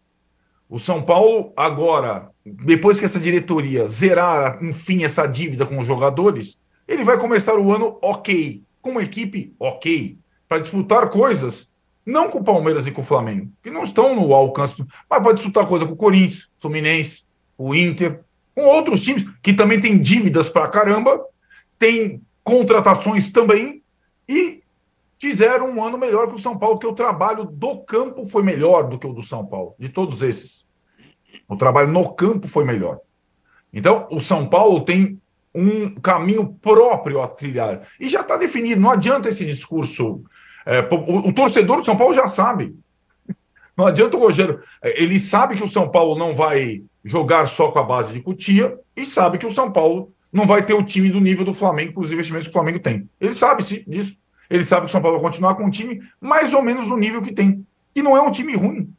O 0.69 0.79
São 0.79 1.01
Paulo, 1.01 1.51
agora, 1.55 2.29
depois 2.45 2.99
que 2.99 3.05
essa 3.05 3.19
diretoria 3.19 3.87
zerar, 3.87 4.63
enfim, 4.63 5.03
essa 5.03 5.27
dívida 5.27 5.65
com 5.65 5.79
os 5.79 5.85
jogadores, 5.85 6.59
ele 6.87 7.03
vai 7.03 7.17
começar 7.17 7.55
o 7.55 7.71
ano 7.71 7.97
ok, 8.01 8.63
com 8.81 8.91
uma 8.91 9.03
equipe 9.03 9.53
ok, 9.59 10.17
para 10.47 10.59
disputar 10.59 11.09
coisas, 11.09 11.69
não 12.05 12.29
com 12.29 12.39
o 12.39 12.43
Palmeiras 12.43 12.87
e 12.87 12.91
com 12.91 13.01
o 13.01 13.05
Flamengo, 13.05 13.51
que 13.61 13.69
não 13.69 13.83
estão 13.83 14.15
no 14.15 14.33
alcance, 14.33 14.75
mas 15.09 15.21
para 15.21 15.33
disputar 15.33 15.65
coisa 15.65 15.85
com 15.85 15.93
o 15.93 15.97
Corinthians, 15.97 16.49
Fluminense, 16.57 17.23
o 17.57 17.75
Inter, 17.75 18.21
com 18.55 18.63
outros 18.63 19.01
times 19.01 19.25
que 19.41 19.53
também 19.53 19.79
têm 19.79 19.99
dívidas 19.99 20.49
para 20.49 20.67
caramba, 20.67 21.23
tem 21.77 22.21
contratações 22.43 23.29
também 23.29 23.81
e 24.27 24.60
fizeram 25.21 25.69
um 25.69 25.83
ano 25.83 25.99
melhor 25.99 26.27
que 26.27 26.33
o 26.33 26.39
São 26.39 26.57
Paulo, 26.57 26.77
porque 26.77 26.91
o 26.91 26.95
trabalho 26.95 27.45
do 27.45 27.77
campo 27.83 28.25
foi 28.25 28.41
melhor 28.41 28.89
do 28.89 28.97
que 28.97 29.05
o 29.05 29.13
do 29.13 29.21
São 29.21 29.45
Paulo, 29.45 29.75
de 29.77 29.87
todos 29.87 30.23
esses. 30.23 30.65
O 31.47 31.55
trabalho 31.55 31.89
no 31.89 32.11
campo 32.15 32.47
foi 32.47 32.65
melhor. 32.65 32.99
Então, 33.71 34.07
o 34.09 34.19
São 34.19 34.49
Paulo 34.49 34.83
tem 34.83 35.21
um 35.53 35.93
caminho 35.93 36.57
próprio 36.59 37.21
a 37.21 37.27
trilhar. 37.27 37.87
E 37.99 38.09
já 38.09 38.21
está 38.21 38.35
definido, 38.35 38.81
não 38.81 38.89
adianta 38.89 39.29
esse 39.29 39.45
discurso. 39.45 40.23
É, 40.65 40.79
o, 40.79 41.29
o, 41.29 41.33
torcedor 41.33 41.77
do 41.77 41.85
São 41.85 41.95
Paulo 41.95 42.15
já 42.15 42.25
sabe. 42.25 42.75
Não 43.77 43.85
adianta 43.85 44.17
o 44.17 44.19
Rogério. 44.19 44.59
É, 44.81 45.03
ele 45.03 45.19
sabe 45.19 45.55
que 45.55 45.63
o 45.63 45.67
São 45.67 45.87
Paulo 45.87 46.17
não 46.17 46.33
vai 46.33 46.81
jogar 47.05 47.47
só 47.47 47.71
com 47.71 47.77
a 47.77 47.83
base 47.83 48.11
de 48.11 48.21
Cutia 48.21 48.75
e 48.95 49.05
sabe 49.05 49.37
que 49.37 49.45
o 49.45 49.51
São 49.51 49.71
Paulo 49.71 50.11
não 50.33 50.47
vai 50.47 50.65
ter 50.65 50.73
o 50.73 50.83
time 50.83 51.11
do 51.11 51.19
nível 51.19 51.45
do 51.45 51.53
Flamengo, 51.53 51.93
com 51.93 52.01
os 52.01 52.11
investimentos 52.11 52.47
que 52.47 52.51
o 52.51 52.53
Flamengo 52.53 52.79
tem. 52.79 53.07
Ele 53.19 53.33
sabe 53.33 53.63
sim, 53.63 53.83
disso. 53.85 54.19
Ele 54.51 54.65
sabe 54.65 54.81
que 54.81 54.89
o 54.89 54.91
São 54.91 55.01
Paulo 55.01 55.17
vai 55.17 55.31
continuar 55.31 55.55
com 55.55 55.63
um 55.63 55.70
time 55.70 56.01
mais 56.20 56.53
ou 56.53 56.62
menos 56.62 56.86
no 56.86 56.98
nível 56.98 57.22
que 57.22 57.34
tem. 57.34 57.65
E 57.96 58.03
não 58.03 58.17
é 58.17 58.22
um 58.22 58.29
time 58.29 58.53
ruim, 58.53 58.93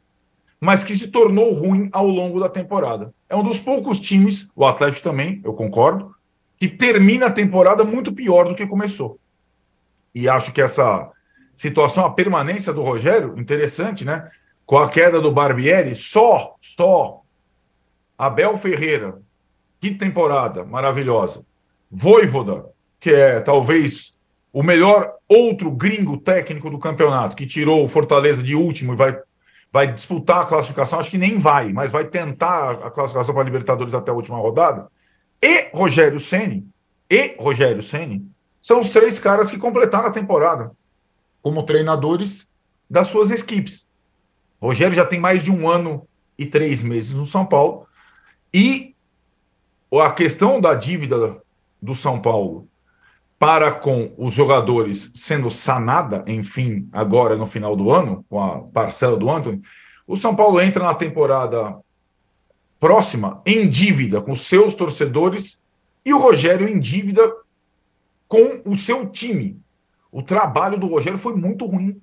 mas 0.59 0.83
que 0.83 0.97
se 0.97 1.09
tornou 1.09 1.53
ruim 1.53 1.89
ao 1.91 2.07
longo 2.07 2.39
da 2.39 2.49
temporada. 2.49 3.13
É 3.29 3.35
um 3.35 3.43
dos 3.43 3.59
poucos 3.59 3.99
times, 3.99 4.49
o 4.55 4.65
Atlético 4.65 5.03
também, 5.03 5.39
eu 5.43 5.53
concordo, 5.53 6.15
que 6.57 6.67
termina 6.67 7.27
a 7.27 7.31
temporada 7.31 7.83
muito 7.83 8.11
pior 8.11 8.45
do 8.47 8.55
que 8.55 8.65
começou. 8.65 9.19
E 10.13 10.27
acho 10.27 10.51
que 10.51 10.61
essa 10.61 11.11
situação, 11.53 12.03
a 12.03 12.09
permanência 12.09 12.73
do 12.73 12.81
Rogério, 12.81 13.37
interessante, 13.37 14.03
né? 14.03 14.31
Com 14.65 14.79
a 14.79 14.89
queda 14.89 15.21
do 15.21 15.31
Barbieri, 15.31 15.95
só, 15.95 16.55
só 16.59 17.21
Abel 18.17 18.57
Ferreira, 18.57 19.21
que 19.79 19.91
temporada 19.91 20.63
maravilhosa. 20.63 21.45
Voivoda, 21.91 22.65
que 22.99 23.11
é 23.11 23.39
talvez 23.39 24.13
o 24.51 24.63
melhor 24.63 25.15
outro 25.33 25.71
gringo 25.71 26.17
técnico 26.17 26.69
do 26.69 26.79
campeonato, 26.79 27.35
que 27.35 27.45
tirou 27.45 27.83
o 27.83 27.87
Fortaleza 27.87 28.43
de 28.43 28.55
último 28.55 28.93
e 28.93 28.95
vai, 28.95 29.17
vai 29.71 29.91
disputar 29.91 30.41
a 30.41 30.45
classificação, 30.45 30.99
acho 30.99 31.11
que 31.11 31.17
nem 31.17 31.39
vai, 31.39 31.71
mas 31.71 31.91
vai 31.91 32.05
tentar 32.05 32.71
a 32.71 32.91
classificação 32.91 33.33
para 33.33 33.43
a 33.43 33.45
Libertadores 33.45 33.93
até 33.93 34.11
a 34.11 34.13
última 34.13 34.37
rodada. 34.37 34.87
E 35.41 35.69
Rogério 35.73 36.19
Ceni, 36.19 36.67
e 37.09 37.35
Rogério 37.39 37.81
Ceni, 37.81 38.25
são 38.61 38.79
os 38.79 38.89
três 38.89 39.19
caras 39.19 39.51
que 39.51 39.57
completaram 39.57 40.07
a 40.07 40.11
temporada 40.11 40.71
como 41.41 41.63
treinadores 41.63 42.47
das 42.89 43.07
suas 43.07 43.29
equipes. 43.29 43.85
Rogério 44.61 44.95
já 44.95 45.05
tem 45.05 45.19
mais 45.19 45.43
de 45.43 45.51
um 45.51 45.67
ano 45.67 46.07
e 46.37 46.45
três 46.45 46.81
meses 46.81 47.13
no 47.13 47.25
São 47.25 47.45
Paulo. 47.45 47.85
E 48.53 48.95
a 49.91 50.11
questão 50.11 50.61
da 50.61 50.73
dívida 50.73 51.41
do 51.81 51.93
São 51.93 52.21
Paulo 52.21 52.67
para 53.43 53.73
com 53.73 54.13
os 54.17 54.33
jogadores 54.33 55.11
sendo 55.13 55.51
sanada, 55.51 56.23
enfim, 56.27 56.87
agora 56.93 57.35
no 57.35 57.45
final 57.45 57.75
do 57.75 57.91
ano, 57.91 58.23
com 58.29 58.41
a 58.41 58.59
parcela 58.59 59.17
do 59.17 59.29
Anthony, 59.29 59.61
o 60.07 60.15
São 60.15 60.33
Paulo 60.33 60.61
entra 60.61 60.81
na 60.81 60.95
temporada 60.95 61.77
próxima 62.79 63.41
em 63.45 63.67
dívida 63.67 64.21
com 64.21 64.33
seus 64.33 64.75
torcedores 64.75 65.61
e 66.05 66.13
o 66.13 66.19
Rogério 66.19 66.69
em 66.69 66.79
dívida 66.79 67.29
com 68.29 68.61
o 68.63 68.77
seu 68.77 69.09
time. 69.09 69.59
O 70.09 70.23
trabalho 70.23 70.79
do 70.79 70.87
Rogério 70.87 71.19
foi 71.19 71.35
muito 71.35 71.65
ruim. 71.65 72.01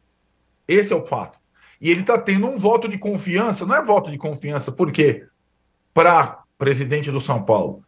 Esse 0.68 0.92
é 0.92 0.96
o 0.96 1.06
fato. 1.06 1.38
E 1.80 1.90
ele 1.90 2.02
está 2.02 2.18
tendo 2.18 2.50
um 2.50 2.58
voto 2.58 2.86
de 2.86 2.98
confiança, 2.98 3.64
não 3.64 3.76
é 3.76 3.82
voto 3.82 4.10
de 4.10 4.18
confiança, 4.18 4.70
porque 4.70 5.24
para 5.94 6.42
presidente 6.58 7.10
do 7.10 7.18
São 7.18 7.42
Paulo, 7.42 7.82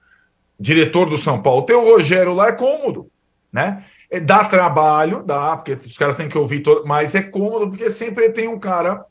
diretor 0.59 1.07
do 1.11 1.19
São 1.19 1.43
Paulo, 1.43 1.67
ter 1.67 1.75
o 1.75 1.85
Rogério 1.85 2.33
lá 2.33 2.49
é 2.49 2.53
cômodo 2.53 3.12
né? 3.53 3.85
É, 4.11 4.19
dá 4.19 4.45
trabalho, 4.45 5.23
dá, 5.23 5.57
porque 5.57 5.73
os 5.73 5.99
caras 5.99 6.17
têm 6.17 6.29
que 6.29 6.39
ouvir 6.39 6.61
todo, 6.61 6.87
mas 6.87 7.15
é 7.15 7.23
cômodo 7.23 7.69
porque 7.69 7.91
sempre 7.91 8.31
tem 8.31 8.49
um 8.49 8.59
cara 8.59 9.05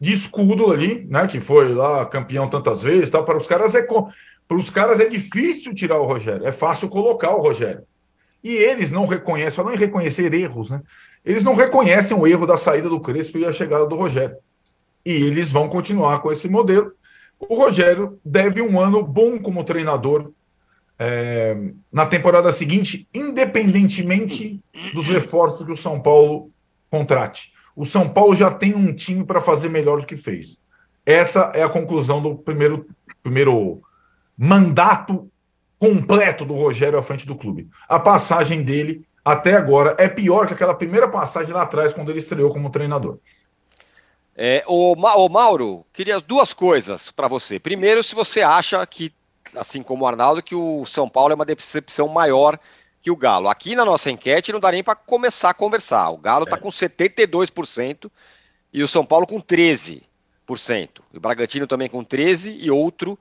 de 0.00 0.12
escudo 0.12 0.72
ali, 0.72 1.06
né? 1.08 1.26
Que 1.26 1.40
foi 1.40 1.72
lá 1.72 2.06
campeão 2.06 2.48
tantas 2.48 2.82
vezes, 2.82 3.10
tal. 3.10 3.24
Para 3.24 3.38
os 3.38 3.46
caras 3.46 3.74
é 3.74 3.82
para 3.82 4.56
os 4.56 4.68
caras 4.68 5.00
é 5.00 5.08
difícil 5.08 5.74
tirar 5.74 5.98
o 5.98 6.04
Rogério, 6.04 6.46
é 6.46 6.52
fácil 6.52 6.88
colocar 6.88 7.30
o 7.30 7.40
Rogério. 7.40 7.84
E 8.42 8.54
eles 8.54 8.90
não 8.90 9.06
reconhecem, 9.06 9.56
falando 9.56 9.76
em 9.76 9.78
reconhecer 9.78 10.34
erros, 10.34 10.70
né? 10.70 10.82
Eles 11.24 11.44
não 11.44 11.54
reconhecem 11.54 12.16
o 12.16 12.26
erro 12.26 12.46
da 12.46 12.56
saída 12.56 12.88
do 12.88 13.00
Crespo 13.00 13.38
e 13.38 13.44
a 13.44 13.52
chegada 13.52 13.86
do 13.86 13.94
Rogério. 13.94 14.36
E 15.06 15.12
eles 15.12 15.50
vão 15.50 15.68
continuar 15.68 16.20
com 16.20 16.32
esse 16.32 16.48
modelo. 16.48 16.92
O 17.38 17.54
Rogério 17.54 18.18
deve 18.24 18.60
um 18.60 18.80
ano 18.80 19.02
bom 19.02 19.38
como 19.38 19.64
treinador, 19.64 20.32
é, 20.98 21.56
na 21.92 22.06
temporada 22.06 22.52
seguinte, 22.52 23.08
independentemente 23.12 24.60
dos 24.92 25.06
reforços 25.08 25.66
que 25.66 25.72
o 25.72 25.76
São 25.76 26.00
Paulo 26.00 26.50
contrate. 26.90 27.52
O 27.74 27.86
São 27.86 28.08
Paulo 28.08 28.34
já 28.34 28.50
tem 28.50 28.74
um 28.74 28.94
time 28.94 29.24
para 29.24 29.40
fazer 29.40 29.68
melhor 29.68 30.00
do 30.00 30.06
que 30.06 30.16
fez. 30.16 30.60
Essa 31.04 31.50
é 31.54 31.62
a 31.62 31.68
conclusão 31.68 32.22
do 32.22 32.36
primeiro, 32.36 32.86
primeiro 33.22 33.82
mandato 34.36 35.28
completo 35.78 36.44
do 36.44 36.54
Rogério 36.54 36.98
à 36.98 37.02
frente 37.02 37.26
do 37.26 37.34
clube. 37.34 37.68
A 37.88 37.98
passagem 37.98 38.62
dele 38.62 39.04
até 39.24 39.54
agora 39.54 39.96
é 39.98 40.08
pior 40.08 40.46
que 40.46 40.54
aquela 40.54 40.74
primeira 40.74 41.08
passagem 41.08 41.52
lá 41.52 41.62
atrás, 41.62 41.92
quando 41.92 42.10
ele 42.10 42.18
estreou 42.18 42.52
como 42.52 42.70
treinador. 42.70 43.18
É, 44.36 44.62
o, 44.66 44.94
o 44.94 45.28
Mauro, 45.28 45.84
queria 45.92 46.20
duas 46.20 46.52
coisas 46.52 47.10
para 47.10 47.28
você. 47.28 47.58
Primeiro, 47.58 48.02
se 48.02 48.14
você 48.14 48.42
acha 48.42 48.84
que 48.86 49.12
assim 49.56 49.82
como 49.82 50.04
o 50.04 50.06
Arnaldo, 50.06 50.42
que 50.42 50.54
o 50.54 50.84
São 50.86 51.08
Paulo 51.08 51.32
é 51.32 51.34
uma 51.34 51.44
decepção 51.44 52.08
maior 52.08 52.58
que 53.02 53.10
o 53.10 53.16
Galo. 53.16 53.48
Aqui 53.48 53.74
na 53.74 53.84
nossa 53.84 54.10
enquete 54.10 54.52
não 54.52 54.60
dá 54.60 54.70
nem 54.70 54.82
para 54.82 54.94
começar 54.94 55.50
a 55.50 55.54
conversar. 55.54 56.10
O 56.10 56.16
Galo 56.16 56.44
está 56.44 56.56
é. 56.56 56.60
com 56.60 56.68
72% 56.68 58.10
e 58.72 58.82
o 58.82 58.88
São 58.88 59.04
Paulo 59.04 59.26
com 59.26 59.40
13%. 59.40 60.02
O 61.12 61.20
Bragantino 61.20 61.66
também 61.66 61.88
com 61.88 62.04
13% 62.04 62.56
e 62.60 62.70
outro 62.70 63.18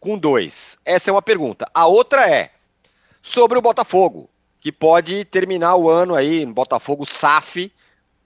com 0.00 0.18
2%. 0.18 0.78
Essa 0.84 1.10
é 1.10 1.12
uma 1.12 1.22
pergunta. 1.22 1.66
A 1.74 1.86
outra 1.86 2.28
é 2.28 2.50
sobre 3.20 3.58
o 3.58 3.62
Botafogo, 3.62 4.30
que 4.58 4.72
pode 4.72 5.24
terminar 5.26 5.76
o 5.76 5.90
ano 5.90 6.14
aí 6.14 6.46
no 6.46 6.54
Botafogo 6.54 7.04
SAF 7.04 7.70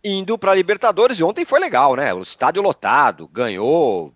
indo 0.03 0.39
para 0.39 0.53
a 0.53 0.55
Libertadores. 0.55 1.19
E 1.19 1.25
ontem 1.25 1.45
foi 1.45 1.59
legal, 1.59 1.97
né? 1.97 2.15
O 2.15 2.23
estádio 2.23 2.63
lotado, 2.63 3.27
ganhou, 3.27 4.13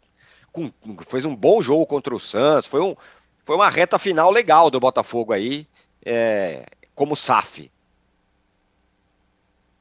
com, 0.58 0.96
fez 1.04 1.24
um 1.24 1.36
bom 1.36 1.62
jogo 1.62 1.86
contra 1.86 2.14
o 2.14 2.20
Santos, 2.20 2.66
foi, 2.66 2.80
um, 2.80 2.96
foi 3.44 3.56
uma 3.56 3.68
reta 3.68 3.98
final 3.98 4.30
legal 4.30 4.70
do 4.70 4.80
Botafogo 4.80 5.32
aí, 5.32 5.66
é, 6.04 6.66
como 6.94 7.16
SAF. 7.16 7.70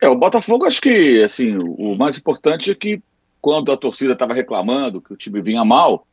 É, 0.01 0.07
o 0.07 0.15
Botafogo, 0.15 0.65
acho 0.65 0.79
que 0.81 1.23
assim, 1.23 1.57
o 1.57 1.95
mais 1.95 2.17
importante 2.17 2.71
é 2.71 2.75
que 2.75 3.01
quando 3.41 3.71
a 3.71 3.77
torcida 3.77 4.13
estava 4.13 4.33
reclamando 4.33 5.01
que 5.01 5.13
o 5.13 5.17
time 5.17 5.41
vinha 5.41 5.65
mal, 5.65 6.05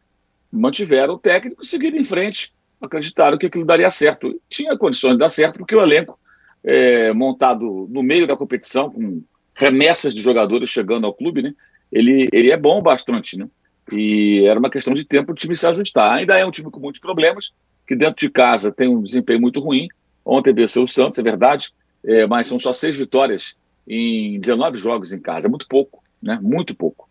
mantiveram 0.51 1.15
o 1.15 1.19
técnico 1.19 1.63
e 1.63 1.67
seguiram 1.67 1.99
em 1.99 2.05
frente, 2.05 2.53
acreditaram 2.81 3.37
que 3.37 3.47
aquilo 3.47 3.65
daria 3.65 3.91
certo. 3.91 4.41
Tinha 4.49 4.77
condições 4.79 5.13
de 5.13 5.19
dar 5.19 5.29
certo, 5.29 5.59
porque 5.59 5.75
o 5.75 5.81
elenco 5.81 6.19
é, 6.63 7.13
montado 7.13 7.89
no 7.91 8.03
meio 8.03 8.27
da 8.27 8.37
competição, 8.37 8.91
com 8.91 9.23
remessas 9.55 10.15
de 10.15 10.23
jogadores 10.23 10.71
chegando 10.71 11.07
ao 11.07 11.15
clube, 11.15 11.43
né? 11.43 11.55
Ele, 11.93 12.29
ele 12.33 12.51
é 12.51 12.57
bom 12.57 12.83
bastante, 12.83 13.39
né? 13.39 13.49
E 13.93 14.45
era 14.47 14.59
uma 14.59 14.71
questão 14.71 14.95
de 14.95 15.05
tempo 15.05 15.33
o 15.33 15.35
time 15.35 15.57
se 15.57 15.67
ajustar. 15.67 16.13
Ainda 16.13 16.39
é 16.39 16.45
um 16.45 16.51
time 16.51 16.71
com 16.71 16.81
muitos 16.81 17.01
problemas, 17.01 17.53
que 17.87 17.95
dentro 17.95 18.17
de 18.17 18.31
casa 18.31 18.73
tem 18.73 18.89
um 18.89 19.03
desempenho 19.03 19.41
muito 19.41 19.61
ruim. 19.61 19.89
Ontem 20.25 20.55
venceu 20.55 20.85
o 20.85 20.89
Santos, 20.89 21.19
é 21.19 21.23
verdade, 21.23 21.73
é, 22.03 22.27
mas 22.27 22.47
são 22.47 22.59
só 22.59 22.73
seis 22.73 22.97
vitórias 22.97 23.55
em 23.87 24.41
19 24.41 24.79
jogos 24.79 25.13
em 25.13 25.21
casa. 25.21 25.47
É 25.47 25.51
muito 25.51 25.69
pouco, 25.69 26.03
né? 26.23 26.39
Muito 26.41 26.75
pouco. 26.75 27.09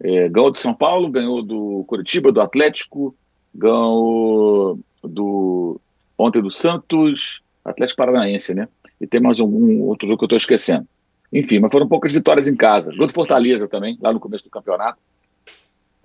É, 0.00 0.28
ganhou 0.28 0.50
do 0.50 0.58
São 0.58 0.74
Paulo, 0.74 1.08
ganhou 1.08 1.42
do 1.42 1.84
Curitiba, 1.86 2.32
do 2.32 2.40
Atlético, 2.40 3.14
ganhou 3.54 4.78
do 5.02 5.80
ontem 6.16 6.42
do 6.42 6.50
Santos, 6.50 7.40
Atlético 7.64 7.98
Paranaense, 7.98 8.54
né? 8.54 8.68
E 9.00 9.06
tem 9.06 9.20
mais 9.20 9.40
algum 9.40 9.82
outro 9.82 10.08
jogo 10.08 10.18
que 10.18 10.24
eu 10.24 10.26
estou 10.26 10.36
esquecendo. 10.36 10.86
Enfim, 11.32 11.60
mas 11.60 11.70
foram 11.70 11.86
poucas 11.86 12.12
vitórias 12.12 12.48
em 12.48 12.56
casa. 12.56 12.94
Gol 12.96 13.06
do 13.06 13.12
Fortaleza 13.12 13.68
também, 13.68 13.98
lá 14.00 14.12
no 14.12 14.20
começo 14.20 14.44
do 14.44 14.50
campeonato. 14.50 14.98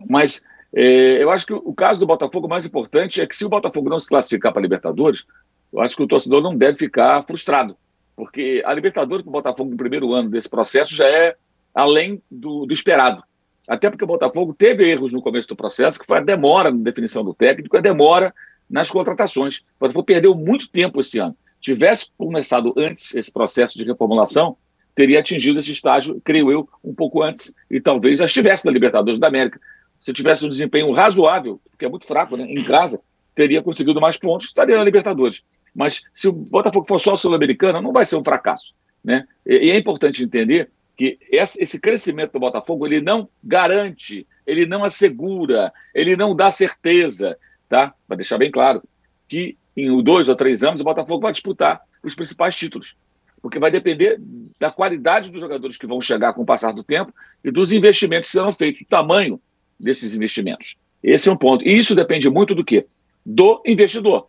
Mas 0.10 0.42
é, 0.74 1.22
eu 1.22 1.30
acho 1.30 1.46
que 1.46 1.54
o 1.54 1.74
caso 1.74 2.00
do 2.00 2.06
Botafogo 2.06 2.48
mais 2.48 2.66
importante 2.66 3.22
é 3.22 3.28
que 3.28 3.36
se 3.36 3.46
o 3.46 3.50
Botafogo 3.50 3.90
não 3.90 4.00
se 4.00 4.10
classificar 4.10 4.52
para 4.52 4.62
a 4.62 4.64
Libertadores, 4.64 5.26
eu 5.72 5.82
acho 5.82 5.96
que 5.96 6.04
o 6.04 6.08
torcedor 6.08 6.42
não 6.42 6.56
deve 6.56 6.78
ficar 6.78 7.24
frustrado. 7.24 7.78
Porque 8.16 8.62
a 8.66 8.74
Libertadores 8.74 9.24
para 9.24 9.30
o 9.30 9.34
Botafogo 9.34 9.72
no 9.72 9.78
primeiro 9.78 10.14
ano 10.14 10.30
desse 10.30 10.50
processo 10.50 10.96
já 10.96 11.08
é 11.08 11.36
além 11.74 12.22
do, 12.30 12.66
do 12.66 12.74
esperado. 12.74 13.24
Até 13.68 13.90
porque 13.90 14.04
o 14.04 14.08
Botafogo 14.08 14.54
teve 14.54 14.90
erros 14.90 15.14
no 15.14 15.22
começo 15.22 15.48
do 15.48 15.56
processo, 15.56 16.00
que 16.00 16.06
foi 16.06 16.18
a 16.18 16.22
demora 16.22 16.70
na 16.72 16.84
definição 16.84 17.24
do 17.24 17.34
técnico, 17.34 17.78
a 17.78 17.82
demora 17.82 18.34
nas 18.70 18.92
contratações. 18.92 19.60
O 19.60 19.80
Botafogo 19.80 20.06
perdeu 20.06 20.36
muito 20.36 20.70
tempo 20.70 21.00
esse 21.00 21.18
ano. 21.18 21.36
Tivesse 21.62 22.08
começado 22.18 22.74
antes 22.78 23.16
esse 23.16 23.32
processo 23.32 23.78
de 23.78 23.86
reformulação, 23.86 24.58
teria 24.94 25.20
atingido 25.20 25.60
esse 25.60 25.72
estágio, 25.72 26.22
creio 26.24 26.52
eu, 26.52 26.70
um 26.84 26.94
pouco 26.94 27.24
antes, 27.24 27.54
e 27.72 27.80
talvez 27.80 28.20
já 28.20 28.26
estivesse 28.26 28.66
na 28.66 28.72
Libertadores 28.72 29.20
da 29.20 29.28
América. 29.28 29.60
Se 30.04 30.12
tivesse 30.12 30.46
um 30.46 30.50
desempenho 30.50 30.92
razoável, 30.92 31.62
porque 31.72 31.86
é 31.86 31.90
muito 31.90 32.06
fraco, 32.06 32.36
né, 32.36 32.44
em 32.44 32.64
casa, 32.64 33.00
teria 33.34 33.64
conseguido 33.64 34.02
mais 34.02 34.18
pontos, 34.18 34.48
estaria 34.48 34.78
na 34.78 34.84
Libertadores. 34.84 35.42
Mas 35.74 36.04
se 36.14 36.28
o 36.28 36.32
Botafogo 36.32 36.86
for 36.88 37.00
só 37.00 37.16
Sul-Americana, 37.16 37.82
não 37.82 37.94
vai 37.94 38.06
ser 38.06 38.18
um 38.18 38.24
fracasso. 38.24 38.76
Né? 39.04 39.26
E, 39.46 39.72
é 39.72 39.78
importante 39.78 40.24
entender 40.24 40.70
que 40.96 41.18
esse 41.32 41.80
crescimento 41.80 42.34
do 42.34 42.40
Botafogo 42.40 42.86
ele 42.86 43.02
não 43.02 43.28
garante, 43.44 44.28
ele 44.46 44.66
não 44.66 44.84
assegura, 44.84 45.74
ele 45.96 46.16
não 46.16 46.36
dá 46.36 46.52
certeza, 46.52 47.36
tá? 47.68 47.94
Para 48.08 48.18
deixar 48.18 48.38
bem 48.38 48.52
claro 48.52 48.84
que 49.28 49.58
em 49.76 50.04
dois 50.04 50.30
ou 50.30 50.36
três 50.36 50.64
anos 50.64 50.82
o 50.82 50.84
Botafogo 50.84 51.22
vai 51.22 51.32
disputar 51.32 51.82
os 52.04 52.14
principais 52.14 52.56
títulos, 52.56 52.94
porque 53.42 53.58
vai 53.58 53.72
depender 53.72 54.22
da 54.60 54.70
qualidade 54.70 55.32
dos 55.32 55.42
jogadores 55.42 55.78
que 55.78 55.88
vão 55.88 56.00
chegar 56.00 56.34
com 56.34 56.44
o 56.44 56.46
passar 56.46 56.72
do 56.72 56.84
tempo 56.84 57.12
e 57.44 57.50
dos 57.50 57.72
investimentos 57.72 58.30
que 58.30 58.38
serão 58.38 58.54
feitos, 58.54 58.82
o 58.82 58.86
tamanho 58.86 59.42
desses 59.84 60.16
investimentos. 60.16 60.76
Esse 61.04 61.30
é 61.30 61.32
um 61.32 61.38
ponto. 61.38 61.68
E 61.68 61.78
isso 61.78 61.94
depende 61.94 62.30
muito 62.30 62.56
do 62.56 62.64
quê? 62.64 62.86
Do 63.26 63.62
investidor 63.66 64.28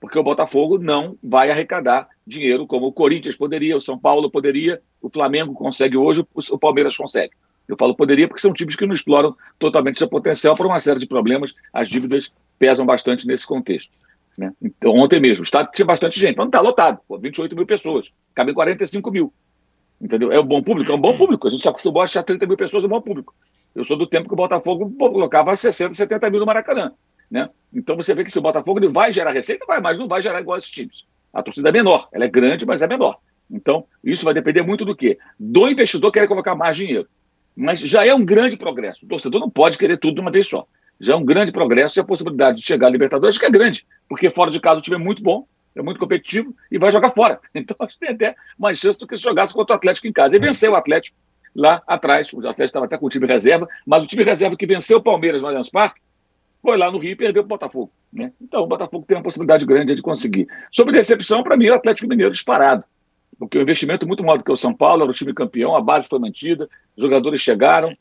porque 0.00 0.18
o 0.18 0.22
Botafogo 0.22 0.78
não 0.78 1.16
vai 1.22 1.50
arrecadar 1.50 2.08
dinheiro 2.26 2.66
como 2.66 2.86
o 2.86 2.92
Corinthians 2.92 3.36
poderia, 3.36 3.76
o 3.76 3.80
São 3.80 3.98
Paulo 3.98 4.30
poderia, 4.30 4.80
o 5.00 5.10
Flamengo 5.10 5.54
consegue 5.54 5.96
hoje, 5.96 6.24
o 6.50 6.58
Palmeiras 6.58 6.96
consegue. 6.96 7.32
Eu 7.66 7.76
falo 7.76 7.96
poderia 7.96 8.28
porque 8.28 8.40
são 8.40 8.52
times 8.52 8.76
que 8.76 8.86
não 8.86 8.94
exploram 8.94 9.34
totalmente 9.58 9.98
seu 9.98 10.08
potencial 10.08 10.54
por 10.54 10.66
uma 10.66 10.78
série 10.78 11.00
de 11.00 11.06
problemas. 11.06 11.52
As 11.72 11.88
dívidas 11.88 12.32
pesam 12.58 12.86
bastante 12.86 13.26
nesse 13.26 13.44
contexto. 13.44 13.92
Né? 14.38 14.52
Então, 14.62 14.92
ontem 14.92 15.18
mesmo, 15.18 15.40
o 15.40 15.44
estádio 15.44 15.72
tinha 15.72 15.86
bastante 15.86 16.20
gente, 16.20 16.36
mas 16.36 16.44
não 16.44 16.50
está 16.50 16.60
lotado, 16.60 17.00
pô, 17.08 17.18
28 17.18 17.56
mil 17.56 17.66
pessoas, 17.66 18.12
cabem 18.34 18.54
45 18.54 19.10
mil. 19.10 19.32
Entendeu? 20.00 20.30
É 20.30 20.38
um 20.38 20.46
bom 20.46 20.62
público? 20.62 20.92
É 20.92 20.94
um 20.94 21.00
bom 21.00 21.16
público. 21.16 21.48
A 21.48 21.50
gente 21.50 21.62
se 21.62 21.68
acostumou 21.68 22.02
a 22.02 22.04
achar 22.04 22.22
30 22.22 22.46
mil 22.46 22.56
pessoas 22.56 22.84
um 22.84 22.88
bom 22.88 23.00
público. 23.00 23.34
Eu 23.76 23.84
sou 23.84 23.96
do 23.96 24.06
tempo 24.06 24.26
que 24.26 24.32
o 24.32 24.36
Botafogo 24.36 24.90
colocava 24.98 25.54
60, 25.54 25.92
70 25.92 26.30
mil 26.30 26.40
no 26.40 26.46
Maracanã. 26.46 26.92
Né? 27.30 27.46
Então 27.72 27.94
você 27.94 28.14
vê 28.14 28.24
que 28.24 28.32
se 28.32 28.38
o 28.38 28.42
Botafogo 28.42 28.78
ele 28.78 28.88
vai 28.88 29.12
gerar 29.12 29.32
receita, 29.32 29.66
vai, 29.66 29.82
mas 29.82 29.98
não 29.98 30.08
vai 30.08 30.22
gerar 30.22 30.40
igual 30.40 30.56
esses 30.56 30.70
times. 30.70 31.04
A 31.30 31.42
torcida 31.42 31.68
é 31.68 31.72
menor, 31.72 32.08
ela 32.10 32.24
é 32.24 32.28
grande, 32.28 32.64
mas 32.64 32.80
é 32.80 32.86
menor. 32.86 33.18
Então, 33.50 33.84
isso 34.02 34.24
vai 34.24 34.32
depender 34.32 34.62
muito 34.62 34.82
do 34.82 34.96
quê? 34.96 35.18
Do 35.38 35.68
investidor 35.68 36.10
querer 36.10 36.26
colocar 36.26 36.54
mais 36.54 36.74
dinheiro. 36.74 37.06
Mas 37.54 37.80
já 37.80 38.04
é 38.06 38.14
um 38.14 38.24
grande 38.24 38.56
progresso. 38.56 39.04
O 39.04 39.08
torcedor 39.08 39.40
não 39.40 39.50
pode 39.50 39.76
querer 39.76 39.98
tudo 39.98 40.14
de 40.14 40.20
uma 40.22 40.30
vez 40.30 40.48
só. 40.48 40.66
Já 40.98 41.12
é 41.12 41.16
um 41.16 41.24
grande 41.24 41.52
progresso 41.52 41.98
e 41.98 42.00
a 42.00 42.04
possibilidade 42.04 42.56
de 42.56 42.64
chegar 42.64 42.86
à 42.86 42.90
Libertadores 42.90 43.36
que 43.36 43.44
é 43.44 43.50
grande, 43.50 43.86
porque 44.08 44.30
fora 44.30 44.50
de 44.50 44.58
casa 44.58 44.78
o 44.78 44.82
time 44.82 44.96
é 44.96 44.98
muito 44.98 45.22
bom, 45.22 45.46
é 45.74 45.82
muito 45.82 46.00
competitivo 46.00 46.56
e 46.72 46.78
vai 46.78 46.90
jogar 46.90 47.10
fora. 47.10 47.38
Então 47.54 47.76
acho 47.80 47.98
que 47.98 48.06
tem 48.06 48.14
até 48.14 48.34
mais 48.58 48.78
chance 48.78 48.98
do 48.98 49.06
que 49.06 49.16
se 49.16 49.22
jogasse 49.22 49.52
contra 49.52 49.74
o 49.74 49.76
Atlético 49.76 50.06
em 50.06 50.12
casa. 50.12 50.34
E 50.34 50.38
venceu 50.38 50.72
o 50.72 50.76
Atlético 50.76 51.16
lá 51.56 51.82
atrás. 51.86 52.32
O 52.32 52.38
Atlético 52.38 52.64
estava 52.64 52.84
até 52.84 52.98
com 52.98 53.06
o 53.06 53.08
time 53.08 53.26
reserva, 53.26 53.66
mas 53.86 54.04
o 54.04 54.06
time 54.06 54.22
reserva 54.22 54.56
que 54.56 54.66
venceu 54.66 54.98
o 54.98 55.02
Palmeiras 55.02 55.40
no 55.40 55.48
Allianz 55.48 55.70
Parque 55.70 56.00
foi 56.62 56.76
lá 56.76 56.90
no 56.90 56.98
Rio 56.98 57.12
e 57.12 57.16
perdeu 57.16 57.42
o 57.42 57.46
Botafogo. 57.46 57.90
Né? 58.12 58.32
Então, 58.40 58.62
o 58.62 58.66
Botafogo 58.66 59.04
tem 59.06 59.16
uma 59.16 59.22
possibilidade 59.22 59.64
grande 59.64 59.94
de 59.94 60.02
conseguir. 60.02 60.46
Sobre 60.70 60.92
decepção, 60.92 61.42
para 61.42 61.56
mim, 61.56 61.68
o 61.68 61.74
Atlético 61.74 62.08
Mineiro 62.08 62.32
disparado. 62.32 62.84
Porque 63.38 63.58
o 63.58 63.62
investimento 63.62 64.06
muito 64.06 64.22
maior 64.22 64.38
do 64.38 64.44
que 64.44 64.52
o 64.52 64.56
São 64.56 64.74
Paulo, 64.74 65.02
era 65.02 65.10
o 65.10 65.14
time 65.14 65.32
campeão, 65.32 65.76
a 65.76 65.80
base 65.80 66.08
foi 66.08 66.18
mantida, 66.18 66.68
os 66.96 67.04
jogadores 67.04 67.40
chegaram, 67.40 67.96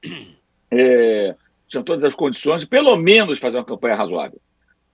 é, 0.72 1.36
tinham 1.68 1.84
todas 1.84 2.04
as 2.04 2.16
condições 2.16 2.62
de, 2.62 2.68
pelo 2.68 2.96
menos, 2.96 3.38
fazer 3.38 3.58
uma 3.58 3.66
campanha 3.66 3.96
razoável. 3.96 4.40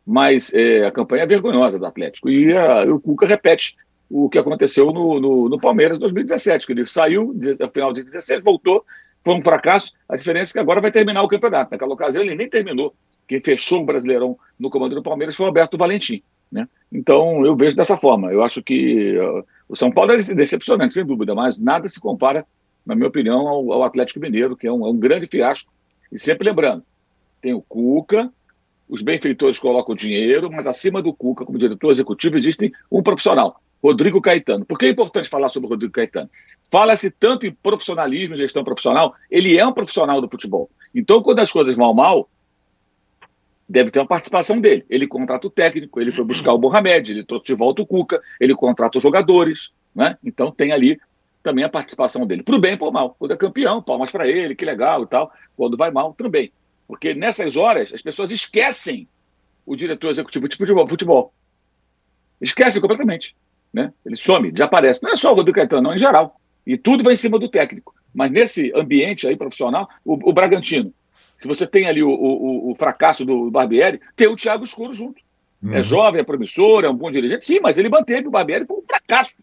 Mas 0.06 0.54
é, 0.54 0.86
a 0.86 0.92
campanha 0.92 1.24
é 1.24 1.28
vergonhosa 1.28 1.78
do 1.78 1.86
Atlético. 1.86 2.30
E 2.30 2.56
a, 2.58 2.84
o 2.86 3.00
Cuca 3.00 3.26
repete 3.26 3.76
o 4.12 4.30
que 4.30 4.38
aconteceu 4.38 4.92
no, 4.92 5.20
no, 5.20 5.50
no 5.50 5.60
Palmeiras 5.60 5.98
em 5.98 6.02
2017, 6.02 6.68
que 6.68 6.74
ele 6.74 6.86
saiu 6.86 7.34
no 7.34 7.72
final 7.72 7.94
de 7.94 8.02
2016, 8.02 8.44
voltou, 8.44 8.86
foi 9.24 9.36
um 9.36 9.42
fracasso. 9.42 9.92
A 10.10 10.18
diferença 10.18 10.52
é 10.52 10.54
que 10.54 10.60
agora 10.60 10.82
vai 10.82 10.92
terminar 10.92 11.24
o 11.24 11.28
campeonato. 11.28 11.72
Naquela 11.72 11.94
ocasião 11.94 12.24
ele 12.24 12.36
nem 12.36 12.50
terminou. 12.50 12.94
Quem 13.28 13.40
fechou 13.40 13.82
o 13.82 13.86
Brasileirão 13.86 14.38
no 14.60 14.70
comando 14.70 14.96
do 14.96 15.04
Palmeiras 15.04 15.36
foi 15.36 15.46
o 15.46 15.48
Alberto 15.48 15.78
Valentim. 15.78 16.22
Né? 16.52 16.68
Então, 16.92 17.46
eu 17.46 17.56
vejo 17.56 17.76
dessa 17.76 17.96
forma. 17.96 18.32
Eu 18.32 18.44
acho 18.44 18.62
que 18.62 19.18
uh, 19.18 19.46
o 19.70 19.76
São 19.78 19.90
Paulo 19.90 20.12
é 20.12 20.18
decepcionante, 20.18 20.94
sem 20.94 21.06
dúvida, 21.06 21.34
mas 21.34 21.58
nada 21.58 21.88
se 21.88 22.00
compara, 22.00 22.46
na 22.86 22.94
minha 22.94 23.08
opinião, 23.08 23.48
ao, 23.48 23.72
ao 23.72 23.84
Atlético 23.84 24.20
Mineiro, 24.20 24.58
que 24.58 24.68
é 24.68 24.72
um, 24.72 24.86
é 24.86 24.90
um, 24.90 24.98
grande 24.98 25.28
fiasco. 25.28 25.72
E 26.12 26.20
sempre 26.20 26.50
lembrando, 26.50 26.84
tem 27.42 27.54
o 27.54 27.62
Cuca, 27.62 28.30
os 28.90 29.02
benfeitores 29.02 29.58
colocam 29.58 29.96
dinheiro, 29.96 30.52
mas 30.52 30.68
acima 30.68 31.02
do 31.02 31.14
Cuca, 31.14 31.46
como 31.46 31.58
diretor 31.58 31.92
executivo, 31.92 32.36
existe 32.36 32.74
um 32.92 33.02
profissional, 33.02 33.62
Rodrigo 33.82 34.22
Caetano. 34.22 34.66
Por 34.66 34.78
que 34.78 34.86
é 34.86 34.90
importante 34.90 35.30
falar 35.30 35.50
sobre 35.50 35.68
o 35.68 35.70
Rodrigo 35.70 35.94
Caetano? 35.94 36.30
Fala-se 36.70 37.10
tanto 37.12 37.48
em 37.48 37.52
profissionalismo, 37.52 38.36
gestão 38.36 38.64
profissional, 38.64 39.14
ele 39.30 39.58
é 39.58 39.66
um 39.66 39.74
profissional 39.74 40.22
do 40.22 40.30
futebol. 40.30 40.70
Então, 40.94 41.22
quando 41.22 41.40
as 41.40 41.52
coisas 41.52 41.76
vão 41.76 41.94
mal, 41.94 42.30
deve 43.68 43.90
ter 43.90 44.00
uma 44.00 44.08
participação 44.08 44.60
dele. 44.60 44.86
Ele 44.90 45.08
contrata 45.08 45.48
o 45.48 45.50
técnico, 45.50 46.00
ele 46.00 46.12
foi 46.12 46.24
buscar 46.24 46.54
o 46.54 46.60
Mohamed, 46.60 47.12
ele 47.12 47.24
trouxe 47.24 47.46
de 47.46 47.56
volta 47.56 47.82
o 47.82 47.86
Cuca, 47.86 48.22
ele 48.40 48.54
contrata 48.54 48.98
os 48.98 49.04
jogadores, 49.04 49.72
né? 49.96 50.18
Então 50.24 50.52
tem 50.52 50.72
ali 50.72 51.00
também 51.42 51.64
a 51.64 51.70
participação 51.70 52.26
dele. 52.26 52.44
Pro 52.44 52.60
bem 52.60 52.78
pro 52.78 52.92
mal. 52.92 53.16
Quando 53.18 53.32
é 53.32 53.38
campeão, 53.38 53.82
palmas 53.82 54.12
para 54.12 54.28
ele, 54.28 54.56
que 54.56 54.66
legal 54.66 55.04
e 55.04 55.08
tal. 55.08 55.32
Quando 55.56 55.78
vai 55.78 55.90
mal, 55.90 56.14
também. 56.14 56.52
Porque 56.88 57.14
nessas 57.14 57.56
horas 57.56 57.94
as 57.94 58.02
pessoas 58.02 58.32
esquecem 58.32 59.08
o 59.66 59.76
diretor 59.76 60.10
executivo 60.10 60.48
de 60.48 60.58
futebol. 60.58 60.88
futebol. 60.88 61.34
Esquecem 62.42 62.82
completamente. 62.82 63.36
Né? 63.74 63.94
Ele 64.06 64.16
some, 64.16 64.52
desaparece. 64.52 65.02
Não 65.02 65.12
é 65.12 65.16
só 65.16 65.32
o 65.32 65.36
Rodrigo 65.36 65.56
Caetano, 65.56 65.84
não, 65.84 65.96
em 65.96 66.00
geral. 66.00 66.36
E 66.66 66.78
tudo 66.78 67.04
vai 67.04 67.14
em 67.14 67.18
cima 67.18 67.40
do 67.40 67.50
técnico. 67.50 67.94
Mas 68.14 68.32
nesse 68.32 68.72
ambiente 68.76 69.28
aí 69.28 69.36
profissional, 69.36 69.88
o, 70.04 70.30
o 70.30 70.34
Bragantino, 70.34 70.94
se 71.40 71.48
você 71.48 71.66
tem 71.66 71.88
ali 71.88 72.04
o, 72.04 72.10
o, 72.10 72.72
o 72.72 72.76
fracasso 72.76 73.26
do 73.26 73.50
Barbieri, 73.50 74.00
tem 74.16 74.28
o 74.28 74.36
Thiago 74.36 74.64
Escuro 74.64 74.94
junto. 74.94 75.22
É 75.64 75.66
uhum. 75.66 75.74
É 75.76 75.84
jovem, 75.84 76.22
é 76.22 76.24
promissor, 76.24 76.84
é 76.84 76.90
um 76.90 76.96
bom 76.96 77.10
dirigente. 77.10 77.46
Sim, 77.46 77.60
mas 77.62 77.78
ele 77.78 77.90
manteve 77.90 78.28
o 78.28 78.32
Barbieri 78.32 78.66
por 78.66 78.80
um 78.80 78.86
fracasso. 78.86 79.42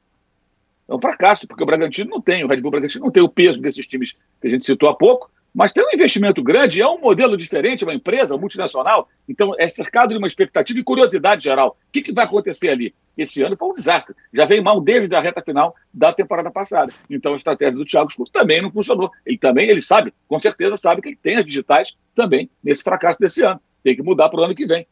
É 0.88 0.94
um 0.94 1.00
fracasso, 1.00 1.46
porque 1.46 1.62
o 1.62 1.66
Bragantino 1.66 2.10
não 2.10 2.20
tem, 2.20 2.44
o 2.44 2.48
Red 2.48 2.60
Bull 2.60 2.70
Bragantino 2.70 3.04
não 3.04 3.12
tem 3.12 3.22
o 3.22 3.28
peso 3.28 3.60
desses 3.60 3.86
times 3.86 4.16
que 4.40 4.48
a 4.48 4.50
gente 4.50 4.64
citou 4.64 4.88
há 4.88 4.96
pouco, 4.96 5.30
mas 5.54 5.72
tem 5.72 5.84
um 5.84 5.92
investimento 5.92 6.42
grande, 6.42 6.80
é 6.80 6.86
um 6.86 7.00
modelo 7.00 7.36
diferente, 7.36 7.84
uma 7.84 7.94
empresa 7.94 8.36
multinacional, 8.36 9.08
então 9.28 9.54
é 9.58 9.68
cercado 9.68 10.10
de 10.10 10.18
uma 10.18 10.26
expectativa 10.26 10.78
e 10.78 10.84
curiosidade 10.84 11.44
geral. 11.44 11.76
O 11.88 11.92
que, 11.92 12.02
que 12.02 12.12
vai 12.12 12.24
acontecer 12.24 12.68
ali? 12.68 12.94
Esse 13.16 13.42
ano 13.42 13.56
foi 13.56 13.68
um 13.68 13.74
desastre. 13.74 14.14
Já 14.32 14.46
vem 14.46 14.62
mal 14.62 14.80
desde 14.80 15.12
a 15.16 15.20
reta 15.20 15.42
final 15.42 15.74
da 15.92 16.12
temporada 16.12 16.50
passada. 16.50 16.92
Então 17.10 17.32
a 17.32 17.36
estratégia 17.36 17.76
do 17.76 17.84
Thiago 17.84 18.08
Escudo 18.08 18.30
também 18.30 18.62
não 18.62 18.70
funcionou. 18.70 19.10
Ele 19.26 19.36
também, 19.36 19.68
ele 19.68 19.80
sabe, 19.80 20.14
com 20.28 20.38
certeza 20.38 20.76
sabe 20.76 21.02
que 21.02 21.08
ele 21.08 21.18
tem 21.20 21.36
as 21.36 21.44
digitais 21.44 21.96
também 22.14 22.48
nesse 22.62 22.84
fracasso 22.84 23.18
desse 23.18 23.42
ano. 23.42 23.60
Tem 23.82 23.96
que 23.96 24.02
mudar 24.02 24.28
para 24.28 24.40
o 24.40 24.44
ano 24.44 24.54
que 24.54 24.66
vem. 24.66 24.86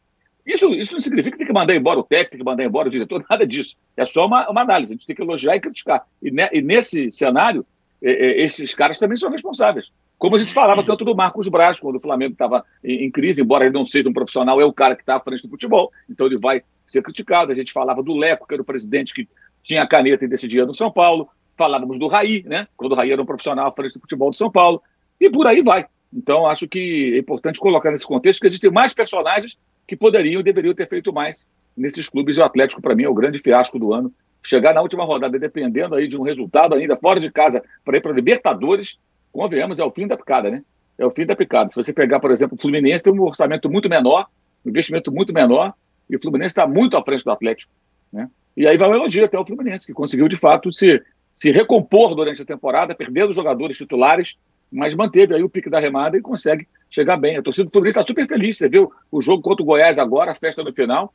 Isso, 0.45 0.73
isso 0.73 0.93
não 0.93 0.99
significa 0.99 1.31
que 1.31 1.39
tem 1.39 1.47
que 1.47 1.53
mandar 1.53 1.75
embora 1.75 1.99
o 1.99 2.03
técnico, 2.03 2.31
tem 2.31 2.39
que 2.39 2.45
mandar 2.45 2.63
embora 2.63 2.87
o 2.87 2.91
diretor, 2.91 3.23
nada 3.29 3.45
disso. 3.45 3.77
É 3.95 4.05
só 4.05 4.25
uma, 4.25 4.49
uma 4.49 4.61
análise. 4.61 4.93
A 4.93 4.95
gente 4.95 5.05
tem 5.05 5.15
que 5.15 5.21
elogiar 5.21 5.55
e 5.55 5.59
criticar. 5.61 6.05
E, 6.21 6.29
ne, 6.29 6.49
e 6.51 6.61
nesse 6.61 7.09
cenário, 7.11 7.65
é, 8.01 8.11
é, 8.11 8.41
esses 8.41 8.73
caras 8.73 8.97
também 8.97 9.17
são 9.17 9.29
responsáveis. 9.29 9.89
Como 10.17 10.35
a 10.35 10.39
gente 10.39 10.53
falava 10.53 10.83
tanto 10.83 11.05
do 11.05 11.15
Marcos 11.15 11.47
Braz, 11.47 11.79
quando 11.79 11.97
o 11.97 11.99
Flamengo 11.99 12.33
estava 12.33 12.65
em, 12.83 13.05
em, 13.05 13.11
crise, 13.11 13.41
embora 13.41 13.65
ele 13.65 13.73
não 13.73 13.85
seja 13.85 14.09
um 14.09 14.13
profissional, 14.13 14.59
é 14.59 14.65
o 14.65 14.73
cara 14.73 14.95
que 14.95 15.03
está 15.03 15.15
à 15.15 15.19
frente 15.19 15.43
do 15.43 15.49
futebol, 15.49 15.91
então 16.09 16.25
ele 16.25 16.39
vai 16.39 16.63
ser 16.87 17.03
criticado. 17.03 17.51
A 17.51 17.55
gente 17.55 17.71
falava 17.71 18.01
do 18.01 18.15
Leco, 18.15 18.47
que 18.47 18.53
era 18.53 18.61
o 18.61 18.65
presidente 18.65 19.13
que 19.13 19.27
tinha 19.61 19.83
a 19.83 19.87
caneta 19.87 20.25
e 20.25 20.27
decidia 20.27 20.65
no 20.65 20.73
São 20.73 20.91
Paulo. 20.91 21.29
Falávamos 21.55 21.99
do 21.99 22.07
Raí, 22.07 22.43
né? 22.47 22.67
Quando 22.75 22.93
o 22.93 22.95
Raí 22.95 23.11
era 23.11 23.21
um 23.21 23.25
profissional 23.25 23.67
à 23.67 23.71
frente 23.71 23.93
do 23.93 23.99
futebol 23.99 24.31
do 24.31 24.37
São 24.37 24.49
Paulo. 24.49 24.81
E 25.19 25.29
por 25.29 25.45
aí 25.45 25.61
vai. 25.61 25.85
Então, 26.13 26.47
acho 26.47 26.67
que 26.67 27.13
é 27.13 27.17
importante 27.17 27.59
colocar 27.59 27.91
nesse 27.91 28.07
contexto 28.07 28.39
que 28.39 28.47
existem 28.47 28.71
mais 28.71 28.93
personagens 28.93 29.57
que 29.87 29.95
poderiam 29.95 30.39
e 30.39 30.43
deveriam 30.43 30.73
ter 30.73 30.87
feito 30.87 31.13
mais 31.13 31.47
nesses 31.75 32.09
clubes. 32.09 32.37
E 32.37 32.41
o 32.41 32.43
Atlético, 32.43 32.81
para 32.81 32.95
mim, 32.95 33.03
é 33.03 33.09
o 33.09 33.13
grande 33.13 33.39
fiasco 33.39 33.77
do 33.77 33.93
ano. 33.93 34.11
Chegar 34.43 34.73
na 34.73 34.81
última 34.81 35.03
rodada, 35.03 35.37
dependendo 35.37 35.95
aí 35.95 36.07
de 36.07 36.17
um 36.17 36.21
resultado 36.21 36.75
ainda 36.75 36.95
fora 36.95 37.19
de 37.19 37.29
casa 37.31 37.61
para 37.83 37.97
ir 37.97 38.01
para 38.01 38.13
Libertadores, 38.13 38.97
convenhamos, 39.37 39.79
é 39.79 39.83
o 39.85 39.91
fim 39.91 40.07
da 40.07 40.17
picada, 40.17 40.49
né? 40.49 40.63
É 40.97 41.05
o 41.05 41.11
fim 41.11 41.23
da 41.23 41.35
picada. 41.35 41.69
Se 41.69 41.75
você 41.75 41.93
pegar, 41.93 42.19
por 42.19 42.31
exemplo, 42.31 42.55
o 42.55 42.59
Fluminense 42.59 43.03
tem 43.03 43.13
um 43.13 43.21
orçamento 43.21 43.69
muito 43.69 43.87
menor, 43.87 44.27
um 44.65 44.69
investimento 44.69 45.11
muito 45.11 45.31
menor, 45.31 45.73
e 46.09 46.15
o 46.15 46.19
Fluminense 46.19 46.53
está 46.53 46.65
muito 46.65 46.97
à 46.97 47.03
frente 47.03 47.23
do 47.23 47.29
Atlético. 47.29 47.71
Né? 48.11 48.27
E 48.55 48.67
aí 48.67 48.77
vai 48.77 48.89
um 48.89 48.95
elogio 48.95 49.23
até 49.23 49.37
o 49.37 49.45
Fluminense, 49.45 49.85
que 49.85 49.93
conseguiu, 49.93 50.27
de 50.27 50.35
fato, 50.35 50.73
se, 50.73 51.03
se 51.31 51.51
recompor 51.51 52.15
durante 52.15 52.41
a 52.41 52.45
temporada, 52.45 52.95
perdendo 52.95 53.31
jogadores 53.31 53.77
titulares, 53.77 54.35
mas 54.71 54.95
manteve 54.95 55.35
aí 55.35 55.43
o 55.43 55.49
pique 55.49 55.69
da 55.69 55.79
remada 55.79 56.17
e 56.17 56.21
consegue 56.21 56.67
chegar 56.89 57.15
bem. 57.15 57.37
A 57.37 57.43
torcida 57.43 57.65
do 57.65 57.71
Fluminense 57.71 57.99
está 57.99 58.07
super 58.07 58.27
feliz. 58.27 58.57
Você 58.57 58.67
viu 58.67 58.91
o 59.11 59.21
jogo 59.21 59.43
contra 59.43 59.61
o 59.61 59.65
Goiás 59.65 59.99
agora, 59.99 60.31
a 60.31 60.35
festa 60.35 60.63
no 60.63 60.73
final, 60.73 61.13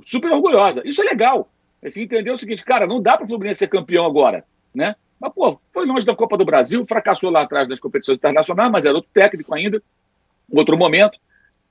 super 0.00 0.30
orgulhosa. 0.30 0.80
Isso 0.84 1.02
é 1.02 1.06
legal. 1.06 1.50
Você 1.82 2.00
entendeu 2.00 2.34
o 2.34 2.38
seguinte, 2.38 2.64
cara, 2.64 2.86
não 2.86 3.02
dá 3.02 3.16
para 3.16 3.24
o 3.24 3.28
Fluminense 3.28 3.58
ser 3.58 3.68
campeão 3.68 4.06
agora, 4.06 4.44
né? 4.72 4.94
Mas, 5.20 5.32
pô, 5.32 5.58
foi 5.72 5.86
longe 5.86 6.04
da 6.04 6.14
Copa 6.14 6.36
do 6.36 6.44
Brasil, 6.44 6.84
fracassou 6.84 7.30
lá 7.30 7.42
atrás 7.42 7.68
das 7.68 7.80
competições 7.80 8.18
internacionais, 8.18 8.70
mas 8.70 8.84
era 8.84 8.94
outro 8.94 9.10
técnico 9.12 9.54
ainda, 9.54 9.82
outro 10.50 10.76
momento. 10.76 11.18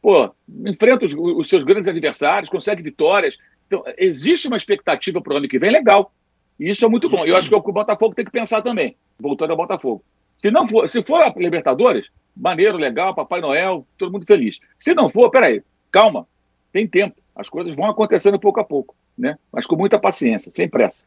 Pô, 0.01 0.33
enfrenta 0.65 1.05
os, 1.05 1.13
os 1.13 1.47
seus 1.47 1.63
grandes 1.63 1.87
adversários, 1.87 2.49
consegue 2.49 2.81
vitórias. 2.81 3.37
Então, 3.67 3.83
existe 3.97 4.47
uma 4.47 4.57
expectativa 4.57 5.21
para 5.21 5.33
o 5.33 5.37
ano 5.37 5.47
que 5.47 5.59
vem 5.59 5.71
legal. 5.71 6.11
E 6.59 6.69
isso 6.69 6.85
é 6.85 6.87
muito 6.87 7.09
bom. 7.09 7.25
Eu 7.25 7.35
acho 7.35 7.49
que 7.49 7.55
é 7.55 7.57
o 7.57 7.61
que 7.61 7.69
o 7.69 7.73
Botafogo 7.73 8.15
tem 8.15 8.25
que 8.25 8.31
pensar 8.31 8.61
também, 8.61 8.95
voltando 9.19 9.51
ao 9.51 9.57
Botafogo. 9.57 10.03
Se 10.35 10.51
não 10.51 10.67
for, 10.67 10.89
se 10.89 11.03
for 11.03 11.21
a 11.21 11.33
Libertadores, 11.35 12.07
maneiro, 12.35 12.77
legal, 12.77 13.13
Papai 13.13 13.41
Noel, 13.41 13.87
todo 13.97 14.11
mundo 14.11 14.25
feliz. 14.25 14.59
Se 14.77 14.93
não 14.93 15.07
for, 15.09 15.29
peraí, 15.29 15.61
calma, 15.91 16.27
tem 16.71 16.87
tempo. 16.87 17.21
As 17.35 17.49
coisas 17.49 17.75
vão 17.75 17.89
acontecendo 17.89 18.39
pouco 18.39 18.59
a 18.59 18.63
pouco, 18.63 18.95
né? 19.17 19.37
Mas 19.51 19.65
com 19.65 19.75
muita 19.75 19.99
paciência, 19.99 20.51
sem 20.51 20.67
pressa. 20.67 21.05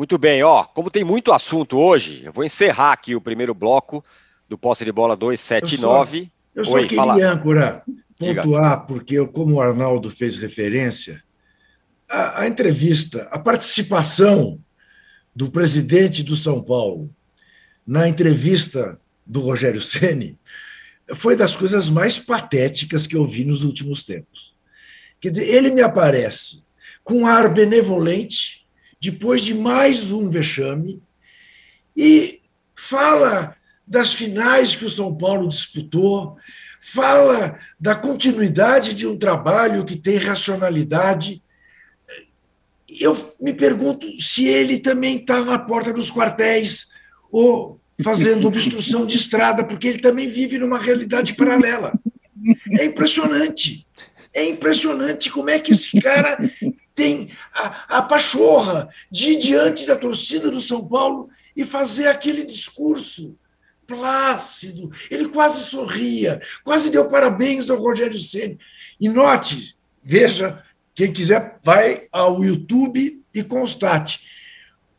Muito 0.00 0.16
bem, 0.16 0.42
ó, 0.42 0.64
como 0.64 0.90
tem 0.90 1.04
muito 1.04 1.30
assunto 1.30 1.78
hoje, 1.78 2.22
eu 2.24 2.32
vou 2.32 2.42
encerrar 2.42 2.92
aqui 2.92 3.14
o 3.14 3.20
primeiro 3.20 3.52
bloco 3.52 4.02
do 4.48 4.56
Posse 4.56 4.82
de 4.82 4.90
Bola 4.90 5.14
279. 5.14 6.32
Eu 6.54 6.64
só, 6.64 6.78
eu 6.78 6.80
só 6.80 6.88
queria, 6.88 6.96
fala. 6.96 7.22
âncora, 7.22 7.82
pontuar, 8.18 8.76
Diga. 8.76 8.86
porque 8.86 9.26
como 9.26 9.56
o 9.56 9.60
Arnaldo 9.60 10.10
fez 10.10 10.36
referência, 10.36 11.22
a, 12.08 12.40
a 12.40 12.48
entrevista, 12.48 13.28
a 13.30 13.38
participação 13.38 14.58
do 15.36 15.50
presidente 15.50 16.22
do 16.22 16.34
São 16.34 16.62
Paulo 16.62 17.14
na 17.86 18.08
entrevista 18.08 18.98
do 19.26 19.42
Rogério 19.42 19.82
Ceni 19.82 20.38
foi 21.14 21.36
das 21.36 21.54
coisas 21.54 21.90
mais 21.90 22.18
patéticas 22.18 23.06
que 23.06 23.18
eu 23.18 23.26
vi 23.26 23.44
nos 23.44 23.64
últimos 23.64 24.02
tempos. 24.02 24.54
Quer 25.20 25.28
dizer, 25.28 25.54
ele 25.54 25.68
me 25.68 25.82
aparece 25.82 26.64
com 27.04 27.18
um 27.18 27.26
ar 27.26 27.52
benevolente, 27.52 28.59
depois 29.00 29.42
de 29.42 29.54
mais 29.54 30.12
um 30.12 30.28
vexame, 30.28 31.02
e 31.96 32.42
fala 32.76 33.56
das 33.86 34.12
finais 34.12 34.74
que 34.74 34.84
o 34.84 34.90
São 34.90 35.16
Paulo 35.16 35.48
disputou, 35.48 36.36
fala 36.80 37.58
da 37.78 37.94
continuidade 37.94 38.94
de 38.94 39.06
um 39.06 39.18
trabalho 39.18 39.84
que 39.84 39.96
tem 39.96 40.16
racionalidade. 40.16 41.42
Eu 42.88 43.34
me 43.40 43.52
pergunto 43.52 44.06
se 44.20 44.46
ele 44.46 44.78
também 44.78 45.16
está 45.16 45.44
na 45.44 45.58
porta 45.58 45.92
dos 45.92 46.10
quartéis 46.10 46.88
ou 47.32 47.80
fazendo 48.02 48.48
obstrução 48.48 49.04
de 49.06 49.16
estrada, 49.16 49.64
porque 49.64 49.88
ele 49.88 49.98
também 49.98 50.28
vive 50.28 50.58
numa 50.58 50.78
realidade 50.78 51.34
paralela. 51.34 51.92
É 52.78 52.84
impressionante. 52.84 53.86
É 54.32 54.48
impressionante 54.48 55.30
como 55.30 55.50
é 55.50 55.58
que 55.58 55.72
esse 55.72 56.00
cara 56.00 56.38
tem 57.00 57.30
a, 57.54 57.96
a 57.96 58.02
pachorra 58.02 58.90
de 59.10 59.30
ir 59.30 59.38
diante 59.38 59.86
da 59.86 59.96
torcida 59.96 60.50
do 60.50 60.60
São 60.60 60.86
Paulo 60.86 61.30
e 61.56 61.64
fazer 61.64 62.08
aquele 62.08 62.44
discurso 62.44 63.34
plácido. 63.86 64.92
Ele 65.10 65.26
quase 65.28 65.62
sorria, 65.62 66.42
quase 66.62 66.90
deu 66.90 67.08
parabéns 67.08 67.70
ao 67.70 67.80
Rogério 67.80 68.18
Ceni. 68.18 68.58
E 69.00 69.08
note, 69.08 69.78
veja, 70.02 70.62
quem 70.94 71.10
quiser 71.10 71.58
vai 71.64 72.06
ao 72.12 72.44
YouTube 72.44 73.24
e 73.34 73.42
constate. 73.42 74.26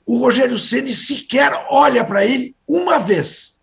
O 0.04 0.18
Rogério 0.18 0.58
Ceni 0.58 0.96
sequer 0.96 1.68
olha 1.70 2.04
para 2.04 2.26
ele 2.26 2.56
uma 2.68 2.98
vez. 2.98 3.58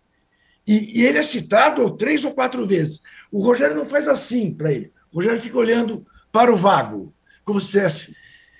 E, 0.65 1.01
e, 1.01 1.05
ele 1.05 1.17
é 1.17 1.23
citado 1.23 1.81
ou 1.81 1.91
três 1.91 2.23
ou 2.23 2.31
quatro 2.31 2.65
vezes. 2.65 3.01
O 3.29 3.43
Rogério 3.43 3.75
não 3.75 3.85
faz 3.85 4.07
assim 4.07 4.53
para 4.53 4.71
ele. 4.71 4.93
O 5.11 5.17
Rogério 5.17 5.41
fica 5.41 5.57
olhando 5.57 6.07
para 6.31 6.53
o 6.53 6.55
vago, 6.55 7.13
como 7.43 7.59
se 7.59 7.67
dissesse: 7.67 8.15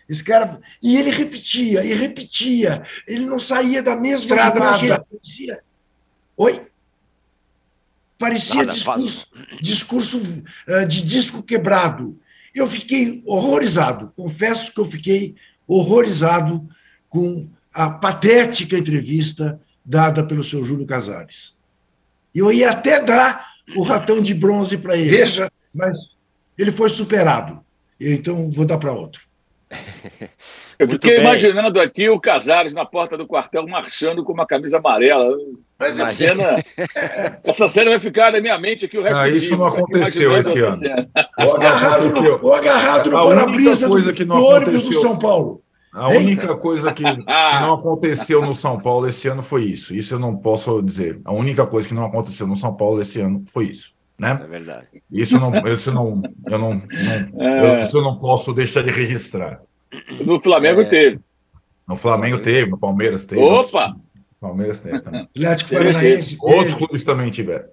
esse 0.09 0.23
cara. 0.23 0.59
E 0.81 0.97
ele 0.97 1.11
repetia, 1.11 1.85
e 1.85 1.93
repetia. 1.93 2.83
Ele 3.07 3.25
não 3.25 3.37
saía 3.37 3.83
da 3.83 3.95
mesma 3.95 4.21
estrada. 4.21 4.59
Parecia... 4.59 5.05
Oi? 6.35 6.67
Parecia 8.17 8.63
Nada, 8.63 8.73
discurso, 8.73 9.27
discurso 9.61 10.43
uh, 10.67 10.85
de 10.85 11.03
disco 11.03 11.43
quebrado. 11.43 12.19
Eu 12.53 12.67
fiquei 12.67 13.21
horrorizado. 13.25 14.11
Confesso 14.15 14.73
que 14.73 14.79
eu 14.79 14.85
fiquei 14.85 15.35
horrorizado 15.67 16.67
com 17.07 17.47
a 17.71 17.89
patética 17.89 18.77
entrevista 18.77 19.61
dada 19.85 20.23
pelo 20.23 20.43
seu 20.43 20.65
Júlio 20.65 20.85
Casares. 20.85 21.55
Eu 22.33 22.51
ia 22.51 22.71
até 22.71 23.01
dar 23.01 23.53
o 23.75 23.83
ratão 23.83 24.21
de 24.21 24.33
bronze 24.33 24.77
para 24.77 24.97
ele. 24.97 25.09
Veja, 25.09 25.49
mas 25.73 25.95
ele 26.57 26.71
foi 26.71 26.89
superado. 26.89 27.63
Então, 27.99 28.49
vou 28.49 28.65
dar 28.65 28.77
para 28.77 28.91
outro. 28.91 29.28
Eu 30.79 30.87
fiquei 30.87 31.19
imaginando 31.19 31.79
aqui 31.79 32.09
o 32.09 32.19
Casares 32.19 32.73
na 32.73 32.85
porta 32.85 33.17
do 33.17 33.27
quartel 33.27 33.67
marchando 33.67 34.23
com 34.23 34.33
uma 34.33 34.47
camisa 34.47 34.77
amarela. 34.77 35.35
Mas 35.77 35.99
essa 35.99 36.11
cena, 36.11 36.63
essa 37.43 37.69
cena 37.69 37.91
vai 37.91 37.99
ficar 37.99 38.31
na 38.31 38.39
minha 38.39 38.57
mente 38.57 38.85
aqui 38.85 38.97
o 38.97 39.03
resto 39.03 39.19
ah, 39.19 39.27
do 39.27 39.35
Isso 39.35 39.47
dia, 39.47 39.57
não 39.57 39.65
aconteceu 39.65 40.37
esse 40.37 40.59
ano. 40.59 40.77
O 41.37 41.51
agarrado, 41.51 42.09
no, 42.09 42.53
agarrado 42.53 43.11
no 43.11 43.21
para-brisa 43.21 43.87
do, 43.87 44.01
do 44.01 44.33
ônibus 44.33 44.83
do 44.83 44.93
São 44.93 45.17
Paulo. 45.17 45.61
A 45.91 46.09
única 46.09 46.55
coisa 46.55 46.93
que, 46.93 47.03
que, 47.03 47.25
não 47.25 47.73
aconteceu 47.73 48.41
no 48.41 48.53
São 48.53 48.79
Paulo 48.79 49.07
esse 49.07 49.27
ano 49.27 49.41
foi 49.41 49.63
isso. 49.63 49.93
Isso 49.93 50.13
eu 50.13 50.19
não 50.19 50.35
posso 50.35 50.81
dizer. 50.81 51.19
A 51.25 51.33
única 51.33 51.65
coisa 51.65 51.87
que 51.87 51.93
não 51.93 52.05
aconteceu 52.05 52.47
no 52.47 52.55
São 52.55 52.73
Paulo 52.73 53.01
esse 53.01 53.19
ano 53.19 53.43
foi 53.51 53.65
isso. 53.65 53.93
Né? 54.19 54.39
É 54.43 54.47
verdade. 54.47 54.87
Isso 55.09 55.39
não, 55.39 55.55
isso 55.73 55.91
não, 55.93 56.21
eu 56.45 56.57
não, 56.59 56.73
não 56.73 57.41
é. 57.41 57.81
eu, 57.81 57.85
isso 57.85 57.97
eu 57.97 58.01
não 58.01 58.19
posso 58.19 58.53
deixar 58.53 58.83
de 58.83 58.91
registrar. 58.91 59.61
No 60.23 60.41
Flamengo 60.41 60.81
é. 60.81 60.85
teve. 60.85 61.19
No 61.87 61.97
Flamengo 61.97 62.37
teve, 62.37 62.69
no 62.69 62.77
Palmeiras 62.77 63.25
teve. 63.25 63.41
Opa! 63.41 63.95
No 64.41 64.47
Palmeiras 64.49 64.79
teve 64.81 64.99
também. 64.99 65.21
Atlético 65.21 65.71
Paranaense. 65.71 66.37
Outros 66.41 66.73
clubes 66.75 67.03
também 67.03 67.31
tiveram. 67.31 67.65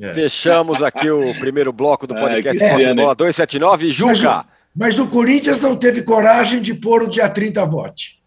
É. 0.00 0.14
Fechamos 0.14 0.82
aqui 0.82 1.10
o 1.10 1.38
primeiro 1.40 1.72
bloco 1.72 2.06
do 2.06 2.14
podcast 2.14 2.62
é, 2.62 2.94
Bola 2.94 3.14
279. 3.16 3.90
Juca! 3.90 4.12
Mas, 4.12 4.46
mas, 4.74 4.98
o 5.00 5.08
Corinthians 5.08 5.60
não 5.60 5.76
teve 5.76 6.02
coragem 6.02 6.62
de 6.62 6.72
pôr 6.72 7.02
o 7.02 7.08
dia 7.08 7.28
30 7.28 7.66
vote. 7.66 8.17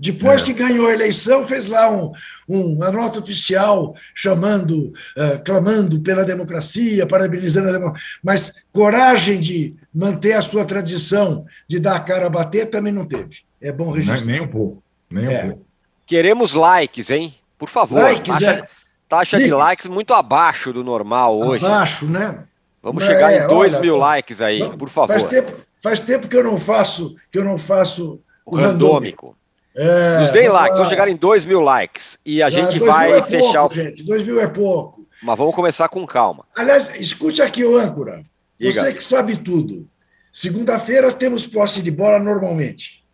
Depois 0.00 0.42
é. 0.42 0.46
que 0.46 0.54
ganhou 0.54 0.86
a 0.86 0.94
eleição, 0.94 1.44
fez 1.44 1.68
lá 1.68 1.90
um, 1.90 2.10
um, 2.48 2.74
uma 2.74 2.90
nota 2.90 3.18
oficial 3.18 3.94
chamando, 4.14 4.94
uh, 5.14 5.44
clamando 5.44 6.00
pela 6.00 6.24
democracia, 6.24 7.06
parabenizando 7.06 7.68
a 7.68 7.72
democracia. 7.72 8.06
Mas 8.24 8.64
coragem 8.72 9.38
de 9.38 9.76
manter 9.94 10.32
a 10.32 10.40
sua 10.40 10.64
tradição 10.64 11.44
de 11.68 11.78
dar 11.78 11.96
a 11.96 12.00
cara 12.00 12.26
a 12.26 12.30
bater 12.30 12.70
também 12.70 12.92
não 12.92 13.04
teve. 13.04 13.40
É 13.60 13.70
bom 13.70 13.90
registrar. 13.90 14.24
Nem, 14.24 14.36
nem 14.36 14.40
um 14.40 14.48
pouco. 14.48 14.82
Nem 15.10 15.26
é. 15.26 15.44
um 15.44 15.48
pouco. 15.48 15.66
Queremos 16.06 16.54
likes, 16.54 17.10
hein? 17.10 17.34
Por 17.58 17.68
favor. 17.68 18.00
Likes, 18.00 18.26
taxa, 18.26 18.50
é. 18.50 18.68
taxa 19.06 19.38
de 19.38 19.50
likes 19.52 19.86
muito 19.86 20.14
abaixo 20.14 20.72
do 20.72 20.82
normal 20.82 21.38
hoje. 21.38 21.66
Abaixo, 21.66 22.06
né? 22.06 22.44
Vamos 22.82 23.04
chegar 23.04 23.30
é, 23.32 23.44
em 23.44 23.46
2 23.46 23.76
mil 23.76 23.96
likes 23.96 24.40
aí, 24.40 24.60
por 24.78 24.88
favor. 24.88 25.12
Faz 25.12 25.24
tempo, 25.24 25.52
faz 25.82 26.00
tempo 26.00 26.26
que 26.26 26.34
eu 26.34 26.42
não 26.42 26.56
faço 26.56 27.14
que 27.30 27.38
eu 27.38 27.44
não 27.44 27.58
faço 27.58 28.22
o 28.46 28.56
randômico. 28.56 29.26
randômico. 29.26 29.39
É, 29.76 30.20
Nos 30.20 30.30
deem 30.30 30.48
likes, 30.48 30.78
vão 30.78 30.88
chegar 30.88 31.08
em 31.08 31.16
2 31.16 31.44
mil 31.44 31.60
likes. 31.60 32.18
E 32.24 32.42
a 32.42 32.48
é, 32.48 32.50
gente 32.50 32.78
vai 32.78 33.12
é 33.12 33.22
fechar 33.22 33.60
pouco, 33.60 33.74
o. 33.74 33.76
Gente, 33.76 34.02
2 34.02 34.24
mil 34.24 34.40
é 34.40 34.46
pouco. 34.46 35.06
Mas 35.22 35.38
vamos 35.38 35.54
começar 35.54 35.88
com 35.88 36.06
calma. 36.06 36.44
Aliás, 36.56 36.90
escute 36.98 37.42
aqui, 37.42 37.64
o 37.64 37.76
âncora. 37.76 38.22
Diga. 38.58 38.82
Você 38.82 38.94
que 38.94 39.04
sabe 39.04 39.36
tudo. 39.36 39.88
Segunda-feira 40.32 41.12
temos 41.12 41.46
posse 41.46 41.82
de 41.82 41.90
bola 41.90 42.18
normalmente. 42.18 43.04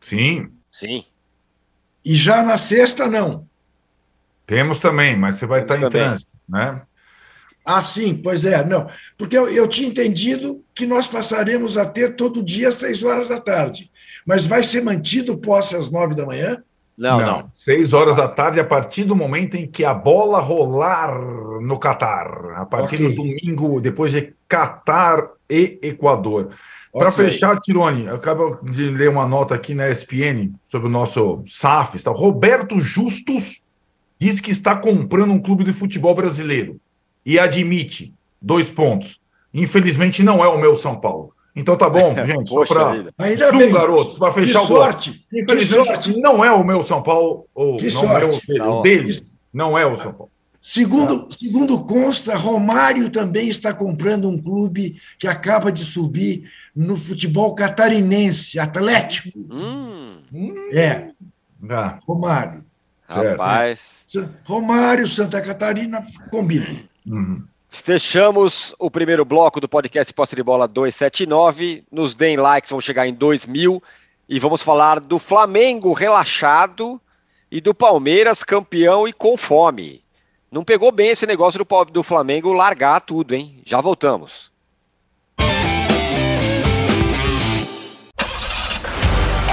Sim. 0.00 0.50
Sim. 0.70 1.04
E 2.04 2.14
já 2.14 2.42
na 2.42 2.58
sexta, 2.58 3.08
não. 3.08 3.46
Temos 4.46 4.78
também, 4.78 5.16
mas 5.16 5.36
você 5.36 5.46
vai 5.46 5.64
temos 5.64 5.74
estar 5.74 5.88
em 5.88 5.90
também. 5.90 6.08
trânsito, 6.08 6.32
né? 6.48 6.82
Ah, 7.64 7.82
sim, 7.82 8.16
pois 8.16 8.46
é, 8.46 8.64
não. 8.64 8.88
Porque 9.18 9.36
eu, 9.36 9.48
eu 9.48 9.66
tinha 9.68 9.88
entendido 9.88 10.64
que 10.72 10.86
nós 10.86 11.08
passaremos 11.08 11.76
a 11.76 11.84
ter 11.84 12.14
todo 12.14 12.42
dia 12.42 12.68
às 12.68 12.76
seis 12.76 13.02
horas 13.02 13.28
da 13.28 13.40
tarde 13.40 13.90
mas 14.26 14.44
vai 14.44 14.64
ser 14.64 14.82
mantido 14.82 15.38
posse 15.38 15.76
às 15.76 15.90
nove 15.90 16.14
da 16.14 16.26
manhã? 16.26 16.62
Não, 16.98 17.20
não, 17.20 17.26
não. 17.26 17.50
Seis 17.52 17.92
horas 17.92 18.16
da 18.16 18.26
tarde, 18.26 18.58
a 18.58 18.64
partir 18.64 19.04
do 19.04 19.14
momento 19.14 19.54
em 19.54 19.66
que 19.66 19.84
a 19.84 19.92
bola 19.92 20.40
rolar 20.40 21.20
no 21.60 21.78
Catar. 21.78 22.54
A 22.56 22.64
partir 22.64 22.96
okay. 22.96 23.08
do 23.08 23.14
domingo, 23.14 23.80
depois 23.80 24.10
de 24.10 24.34
Catar 24.48 25.28
e 25.48 25.78
Equador. 25.82 26.46
Okay. 26.46 26.98
Para 26.98 27.12
fechar, 27.12 27.60
Tirone, 27.60 28.08
acabo 28.08 28.58
de 28.62 28.88
ler 28.88 29.10
uma 29.10 29.28
nota 29.28 29.54
aqui 29.54 29.74
na 29.74 29.90
ESPN 29.90 30.50
sobre 30.64 30.88
o 30.88 30.90
nosso 30.90 31.42
SAF. 31.46 31.96
Está. 31.96 32.10
Roberto 32.10 32.80
Justus 32.80 33.62
diz 34.18 34.40
que 34.40 34.50
está 34.50 34.74
comprando 34.74 35.32
um 35.32 35.38
clube 35.38 35.64
de 35.64 35.74
futebol 35.74 36.14
brasileiro 36.14 36.80
e 37.24 37.38
admite, 37.38 38.14
dois 38.40 38.70
pontos, 38.70 39.20
infelizmente 39.52 40.22
não 40.22 40.42
é 40.42 40.48
o 40.48 40.58
meu 40.58 40.74
São 40.74 40.98
Paulo. 40.98 41.35
Então 41.56 41.76
tá 41.76 41.88
bom, 41.88 42.14
gente. 42.26 42.50
Poxa 42.50 42.74
só 42.74 42.92
vida. 42.92 43.12
para 43.16 43.26
bem. 43.58 43.72
garotos, 43.72 44.18
para 44.18 44.32
Que 44.34 44.40
fechar 44.42 44.60
o 44.62 44.66
bloco. 44.66 44.82
sorte! 44.84 45.26
Que 45.30 45.40
Infelizmente, 45.42 45.86
sorte! 45.86 46.20
não 46.20 46.44
é 46.44 46.50
o 46.52 46.62
meu 46.62 46.82
São 46.82 47.02
Paulo, 47.02 47.46
ou 47.54 47.78
Que 47.78 47.90
não 47.94 48.02
é 48.18 48.24
o 48.26 48.32
sorte. 48.32 48.46
dele, 48.46 48.58
Não. 48.58 48.78
o 48.78 48.82
dele 48.82 49.26
não 49.52 49.78
é 49.78 49.86
o 49.86 49.98
São 49.98 50.12
Paulo. 50.12 50.30
Segundo, 50.60 51.28
segundo 51.30 51.78
consta, 51.84 52.34
Romário 52.36 53.08
também 53.08 53.48
está 53.48 53.72
comprando 53.72 54.28
um 54.28 54.36
clube 54.36 55.00
que 55.18 55.28
acaba 55.28 55.70
de 55.70 55.84
subir 55.84 56.50
no 56.74 56.96
futebol 56.96 57.54
catarinense, 57.54 58.58
Atlético. 58.58 59.38
Hum, 59.38 60.18
É, 60.72 61.10
Ah, 61.70 61.98
Romário. 62.06 62.62
Certo. 63.08 63.30
rapaz. 63.30 63.96
Romário, 64.44 65.06
Santa 65.06 65.40
Catarina, 65.40 66.04
combina. 66.30 66.66
uhum. 67.06 67.42
Fechamos 67.68 68.74
o 68.78 68.90
primeiro 68.90 69.24
bloco 69.24 69.60
do 69.60 69.68
podcast 69.68 70.12
Posse 70.12 70.36
de 70.36 70.42
Bola 70.42 70.66
279. 70.66 71.84
Nos 71.90 72.14
deem 72.14 72.36
likes, 72.36 72.70
vamos 72.70 72.84
chegar 72.84 73.06
em 73.06 73.14
2 73.14 73.46
mil. 73.46 73.82
E 74.28 74.40
vamos 74.40 74.62
falar 74.62 74.98
do 74.98 75.18
Flamengo 75.18 75.92
relaxado 75.92 77.00
e 77.50 77.60
do 77.60 77.74
Palmeiras 77.74 78.42
campeão 78.42 79.06
e 79.06 79.12
com 79.12 79.36
fome. 79.36 80.02
Não 80.50 80.64
pegou 80.64 80.90
bem 80.90 81.08
esse 81.08 81.26
negócio 81.26 81.62
do, 81.62 81.84
do 81.86 82.02
Flamengo 82.02 82.52
largar 82.52 83.00
tudo, 83.00 83.34
hein? 83.34 83.60
Já 83.64 83.80
voltamos. 83.80 84.50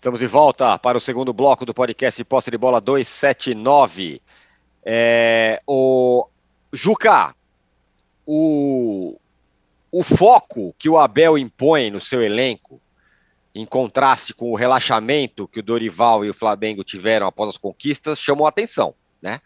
Estamos 0.00 0.18
de 0.18 0.26
volta 0.26 0.78
para 0.78 0.96
o 0.96 1.00
segundo 1.00 1.30
bloco 1.30 1.66
do 1.66 1.74
podcast 1.74 2.24
Posse 2.24 2.50
de 2.50 2.56
Bola 2.56 2.80
279. 2.80 4.22
É, 4.82 5.60
o 5.66 6.26
Juca, 6.72 7.34
o, 8.24 9.18
o 9.92 10.02
foco 10.02 10.74
que 10.78 10.88
o 10.88 10.96
Abel 10.96 11.36
impõe 11.36 11.90
no 11.90 12.00
seu 12.00 12.22
elenco, 12.22 12.80
em 13.54 13.66
contraste 13.66 14.32
com 14.32 14.50
o 14.50 14.56
relaxamento 14.56 15.46
que 15.46 15.60
o 15.60 15.62
Dorival 15.62 16.24
e 16.24 16.30
o 16.30 16.34
Flamengo 16.34 16.82
tiveram 16.82 17.26
após 17.26 17.50
as 17.50 17.58
conquistas, 17.58 18.18
chamou 18.18 18.46
a 18.46 18.48
atenção, 18.48 18.94
né? 19.20 19.38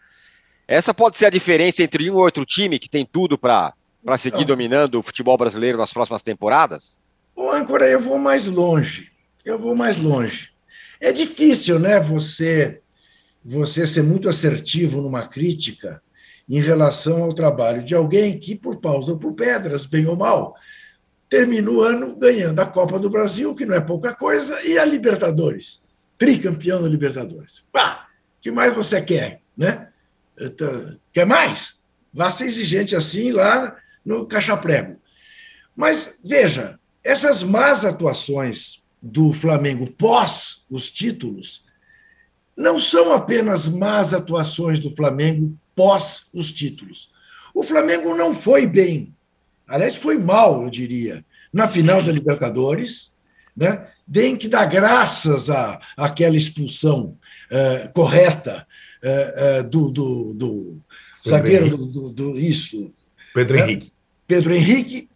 Essa 0.65 0.93
pode 0.93 1.17
ser 1.17 1.25
a 1.25 1.29
diferença 1.29 1.83
entre 1.83 2.09
um 2.09 2.13
e 2.13 2.23
outro 2.23 2.45
time 2.45 2.79
que 2.79 2.87
tem 2.87 3.05
tudo 3.05 3.37
para 3.37 3.73
seguir 4.17 4.43
Então. 4.43 4.55
dominando 4.55 4.99
o 4.99 5.03
futebol 5.03 5.37
brasileiro 5.37 5.77
nas 5.77 5.91
próximas 5.91 6.21
temporadas? 6.21 7.01
Ô, 7.35 7.51
âncora, 7.51 7.89
eu 7.89 7.99
vou 7.99 8.17
mais 8.17 8.45
longe. 8.45 9.13
Eu 9.45 9.59
vou 9.59 9.75
mais 9.75 9.97
longe. 9.97 10.49
É 10.99 11.11
difícil, 11.11 11.79
né, 11.79 11.99
você 11.99 12.81
você 13.47 13.85
ser 13.85 14.01
muito 14.01 14.27
assertivo 14.27 15.01
numa 15.01 15.27
crítica 15.27 16.01
em 16.49 16.59
relação 16.59 17.23
ao 17.23 17.33
trabalho 17.33 17.83
de 17.83 17.93
alguém 17.93 18.39
que, 18.39 18.55
por 18.55 18.77
paus 18.77 19.07
ou 19.07 19.19
por 19.19 19.33
pedras, 19.33 19.85
bem 19.85 20.07
ou 20.07 20.15
mal, 20.15 20.55
termina 21.29 21.69
o 21.69 21.81
ano 21.81 22.15
ganhando 22.15 22.59
a 22.59 22.65
Copa 22.65 22.97
do 22.97 23.07
Brasil, 23.07 23.53
que 23.53 23.65
não 23.65 23.75
é 23.75 23.81
pouca 23.81 24.15
coisa, 24.15 24.67
e 24.67 24.79
a 24.79 24.85
Libertadores, 24.85 25.83
tricampeão 26.17 26.81
da 26.81 26.89
Libertadores. 26.89 27.63
Pá, 27.71 28.07
que 28.41 28.49
mais 28.49 28.73
você 28.73 28.99
quer, 28.99 29.41
né? 29.55 29.89
Quer 31.13 31.25
mais? 31.25 31.79
Vá 32.11 32.31
ser 32.31 32.45
exigente 32.45 32.95
assim 32.95 33.31
lá 33.31 33.75
no 34.03 34.25
caixa 34.25 34.57
prego. 34.57 34.99
Mas 35.75 36.19
veja, 36.23 36.79
essas 37.03 37.43
más 37.43 37.85
atuações 37.85 38.84
do 39.05 39.31
Flamengo 39.31 39.89
pós 39.91 40.65
os 40.67 40.89
títulos 40.89 41.63
não 42.57 42.79
são 42.79 43.13
apenas 43.13 43.67
más 43.67 44.13
atuações 44.13 44.79
do 44.79 44.89
Flamengo 44.95 45.55
pós 45.75 46.23
os 46.33 46.51
títulos. 46.51 47.11
O 47.53 47.61
Flamengo 47.61 48.15
não 48.15 48.33
foi 48.33 48.65
bem, 48.65 49.13
aliás, 49.67 49.95
foi 49.95 50.17
mal, 50.17 50.63
eu 50.63 50.69
diria, 50.69 51.23
na 51.53 51.67
final 51.67 52.01
da 52.01 52.11
Libertadores, 52.11 53.13
né? 53.55 53.87
Tem 54.11 54.37
que 54.37 54.47
dar 54.47 54.65
graças 54.65 55.49
à, 55.49 55.79
àquela 55.97 56.37
expulsão 56.37 57.17
eh, 57.49 57.89
correta 57.93 58.67
eh, 59.03 59.33
eh, 59.37 59.63
do, 59.63 59.89
do, 59.89 60.33
do 60.33 60.81
zagueiro 61.27 61.75
do, 61.75 61.85
do, 61.85 62.13
do 62.13 62.39
isso, 62.39 62.91
Pedro 63.33 63.57
É. 63.57 63.61
Henrique. 63.61 63.91
Pedro 64.27 64.53
Henrique. 64.53 65.09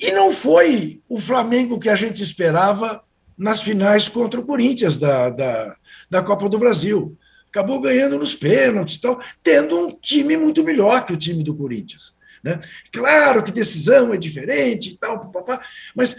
E 0.00 0.10
não 0.12 0.32
foi 0.32 1.02
o 1.06 1.20
Flamengo 1.20 1.78
que 1.78 1.90
a 1.90 1.94
gente 1.94 2.22
esperava 2.22 3.04
nas 3.36 3.60
finais 3.60 4.08
contra 4.08 4.40
o 4.40 4.46
Corinthians 4.46 4.96
da, 4.96 5.28
da, 5.28 5.76
da 6.08 6.22
Copa 6.22 6.48
do 6.48 6.58
Brasil. 6.58 7.18
Acabou 7.50 7.80
ganhando 7.80 8.18
nos 8.18 8.34
pênaltis, 8.34 8.98
tal, 8.98 9.20
tendo 9.42 9.78
um 9.78 9.92
time 10.00 10.38
muito 10.38 10.64
melhor 10.64 11.04
que 11.04 11.12
o 11.12 11.18
time 11.18 11.44
do 11.44 11.54
Corinthians. 11.54 12.16
Né? 12.42 12.58
Claro 12.90 13.42
que 13.42 13.52
decisão 13.52 14.14
é 14.14 14.16
diferente 14.16 14.96
tal, 14.98 15.20
papapá, 15.20 15.62
mas 15.94 16.16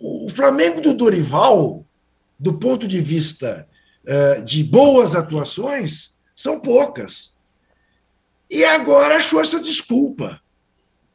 o 0.00 0.30
Flamengo 0.30 0.80
do 0.80 0.94
Dorival, 0.94 1.84
do 2.38 2.54
ponto 2.54 2.88
de 2.88 3.00
vista 3.00 3.68
eh, 4.06 4.40
de 4.40 4.64
boas 4.64 5.14
atuações, 5.14 6.16
são 6.34 6.60
poucas. 6.60 7.36
E 8.48 8.64
agora 8.64 9.16
achou 9.16 9.40
essa 9.40 9.60
desculpa 9.60 10.40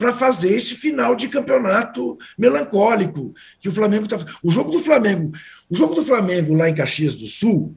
para 0.04 0.12
fazer 0.14 0.54
esse 0.54 0.76
final 0.76 1.16
de 1.16 1.30
campeonato 1.30 2.18
melancólico 2.38 3.34
que 3.62 3.70
o 3.70 3.72
Flamengo 3.72 4.04
está. 4.04 4.18
O 4.44 4.52
jogo 4.52 4.70
do 4.70 4.82
Flamengo, 4.82 5.32
o 5.70 5.76
jogo 5.76 5.96
do 5.96 6.04
Flamengo 6.04 6.54
lá 6.54 6.70
em 6.70 6.76
Caxias 6.76 7.16
do 7.16 7.26
Sul 7.26 7.74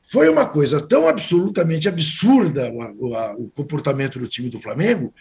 foi 0.00 0.28
uma 0.28 0.46
coisa 0.46 0.80
tão 0.80 1.08
absolutamente 1.08 1.88
absurda 1.88 2.70
o, 2.70 3.08
o- 3.08 3.44
o 3.46 3.50
comportamento 3.50 4.16
do 4.20 4.28
time 4.28 4.48
do 4.48 4.60
Flamengo 4.60 5.12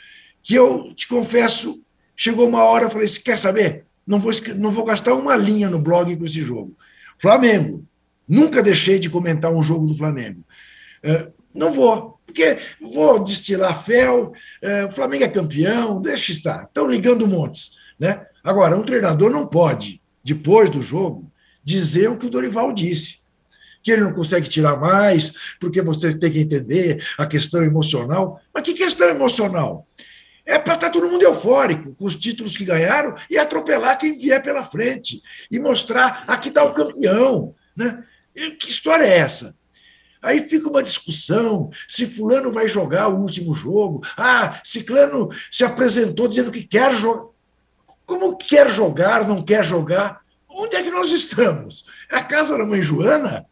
que 0.43 0.53
eu 0.53 0.93
te 0.93 1.07
confesso, 1.07 1.81
chegou 2.15 2.47
uma 2.47 2.63
hora 2.63 2.85
eu 2.85 2.91
falei: 2.91 3.07
"Se 3.07 3.19
quer 3.23 3.39
saber? 3.39 3.85
Não 4.05 4.19
vou 4.19 4.31
não 4.59 4.69
vou 4.71 4.85
gastar 4.85 5.15
uma 5.15 5.35
linha 5.35 5.67
no 5.67 5.79
blog 5.79 6.15
com 6.15 6.25
esse 6.25 6.41
jogo. 6.43 6.77
Flamengo. 7.17 7.83
Nunca 8.27 8.61
deixei 8.61 8.99
de 8.99 9.09
comentar 9.09 9.51
um 9.51 9.63
jogo 9.63 9.87
do 9.87 9.97
Flamengo. 9.97 10.43
É, 11.01 11.27
não 11.55 11.71
vou, 11.71 12.14
porque 12.35 12.59
vou 12.81 13.23
destilar 13.23 13.81
fel, 13.81 14.33
é, 14.61 14.83
o 14.83 14.91
Flamengo 14.91 15.23
é 15.23 15.29
campeão, 15.29 16.01
deixa 16.01 16.33
estar. 16.33 16.65
Estão 16.65 16.85
ligando 16.85 17.25
montes. 17.25 17.77
Né? 17.97 18.25
Agora, 18.43 18.75
um 18.75 18.83
treinador 18.83 19.31
não 19.31 19.47
pode, 19.47 20.01
depois 20.21 20.69
do 20.69 20.81
jogo, 20.81 21.31
dizer 21.63 22.09
o 22.09 22.17
que 22.17 22.25
o 22.25 22.29
Dorival 22.29 22.73
disse. 22.73 23.19
Que 23.81 23.91
ele 23.91 24.01
não 24.01 24.11
consegue 24.11 24.49
tirar 24.49 24.75
mais, 24.75 25.31
porque 25.61 25.81
você 25.81 26.13
tem 26.13 26.29
que 26.29 26.39
entender 26.39 27.05
a 27.17 27.25
questão 27.25 27.63
emocional. 27.63 28.41
Mas 28.53 28.63
que 28.63 28.73
questão 28.73 29.07
emocional? 29.07 29.87
É 30.45 30.59
para 30.59 30.73
estar 30.75 30.89
todo 30.89 31.09
mundo 31.09 31.23
eufórico 31.23 31.95
com 31.95 32.05
os 32.05 32.17
títulos 32.17 32.57
que 32.57 32.65
ganharam 32.65 33.15
e 33.29 33.37
atropelar 33.37 33.97
quem 33.97 34.17
vier 34.17 34.43
pela 34.43 34.63
frente 34.63 35.21
e 35.49 35.57
mostrar 35.57 36.25
aqui 36.27 36.49
está 36.49 36.63
o 36.63 36.73
campeão. 36.73 37.55
Né? 37.75 38.03
Que 38.59 38.69
história 38.69 39.05
é 39.05 39.19
essa? 39.19 39.55
Aí 40.25 40.49
fica 40.49 40.67
uma 40.67 40.81
discussão 40.81 41.69
se 41.87 42.07
fulano 42.07 42.51
vai 42.51 42.67
jogar 42.67 43.09
o 43.09 43.19
último 43.21 43.53
jogo. 43.53 44.01
Ah, 44.17 44.59
ciclano 44.63 45.29
se 45.51 45.63
apresentou 45.63 46.27
dizendo 46.27 46.51
que 46.51 46.63
quer 46.63 46.95
jogar. 46.95 47.27
Como 48.07 48.35
quer 48.35 48.69
jogar, 48.69 49.27
não 49.27 49.43
quer 49.43 49.63
jogar? 49.63 50.21
Onde 50.49 50.75
é 50.75 50.81
que 50.81 50.89
nós 50.89 51.11
estamos? 51.11 51.85
É 52.11 52.17
a 52.17 52.23
casa 52.23 52.57
da 52.57 52.65
mãe 52.65 52.81
Joana? 52.81 53.45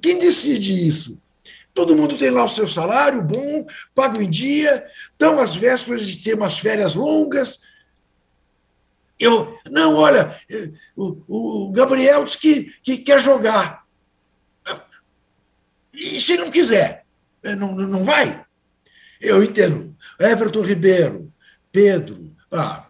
Quem 0.00 0.18
decide 0.18 0.86
isso? 0.86 1.20
Todo 1.74 1.96
mundo 1.96 2.16
tem 2.16 2.30
lá 2.30 2.44
o 2.44 2.48
seu 2.48 2.68
salário 2.68 3.22
bom, 3.22 3.66
pago 3.94 4.22
em 4.22 4.30
dia, 4.30 4.86
estão 5.12 5.38
às 5.40 5.54
vésperas 5.54 6.06
de 6.06 6.22
ter 6.22 6.34
umas 6.34 6.58
férias 6.58 6.94
longas. 6.94 7.60
Eu, 9.20 9.58
não, 9.70 9.96
olha, 9.96 10.40
eh, 10.48 10.70
o, 10.96 11.66
o 11.66 11.72
Gabriel 11.72 12.24
disse 12.24 12.38
que, 12.38 12.74
que 12.82 12.98
quer 12.98 13.20
jogar. 13.20 13.83
E 15.94 16.20
se 16.20 16.36
não 16.36 16.50
quiser, 16.50 17.04
eh, 17.42 17.54
não, 17.54 17.74
não 17.74 18.04
vai? 18.04 18.44
Eu 19.20 19.42
entendo. 19.42 19.96
Everton 20.18 20.62
Ribeiro, 20.62 21.32
Pedro, 21.70 22.34
ah, 22.50 22.86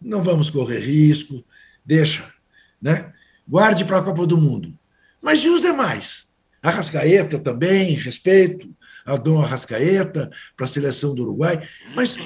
não 0.00 0.22
vamos 0.22 0.50
correr 0.50 0.80
risco, 0.80 1.44
deixa, 1.84 2.32
né? 2.80 3.12
Guarde 3.46 3.84
para 3.84 3.98
a 3.98 4.02
Copa 4.02 4.26
do 4.26 4.38
Mundo. 4.38 4.72
Mas 5.20 5.40
e 5.40 5.48
os 5.48 5.60
demais? 5.60 6.26
Arrascaeta 6.62 7.38
também, 7.38 7.94
respeito 7.94 8.72
a 9.04 9.16
Dom 9.16 9.42
Arrascaeta, 9.42 10.30
para 10.56 10.64
a 10.64 10.68
seleção 10.68 11.14
do 11.14 11.22
Uruguai. 11.22 11.66
Mas 11.94 12.16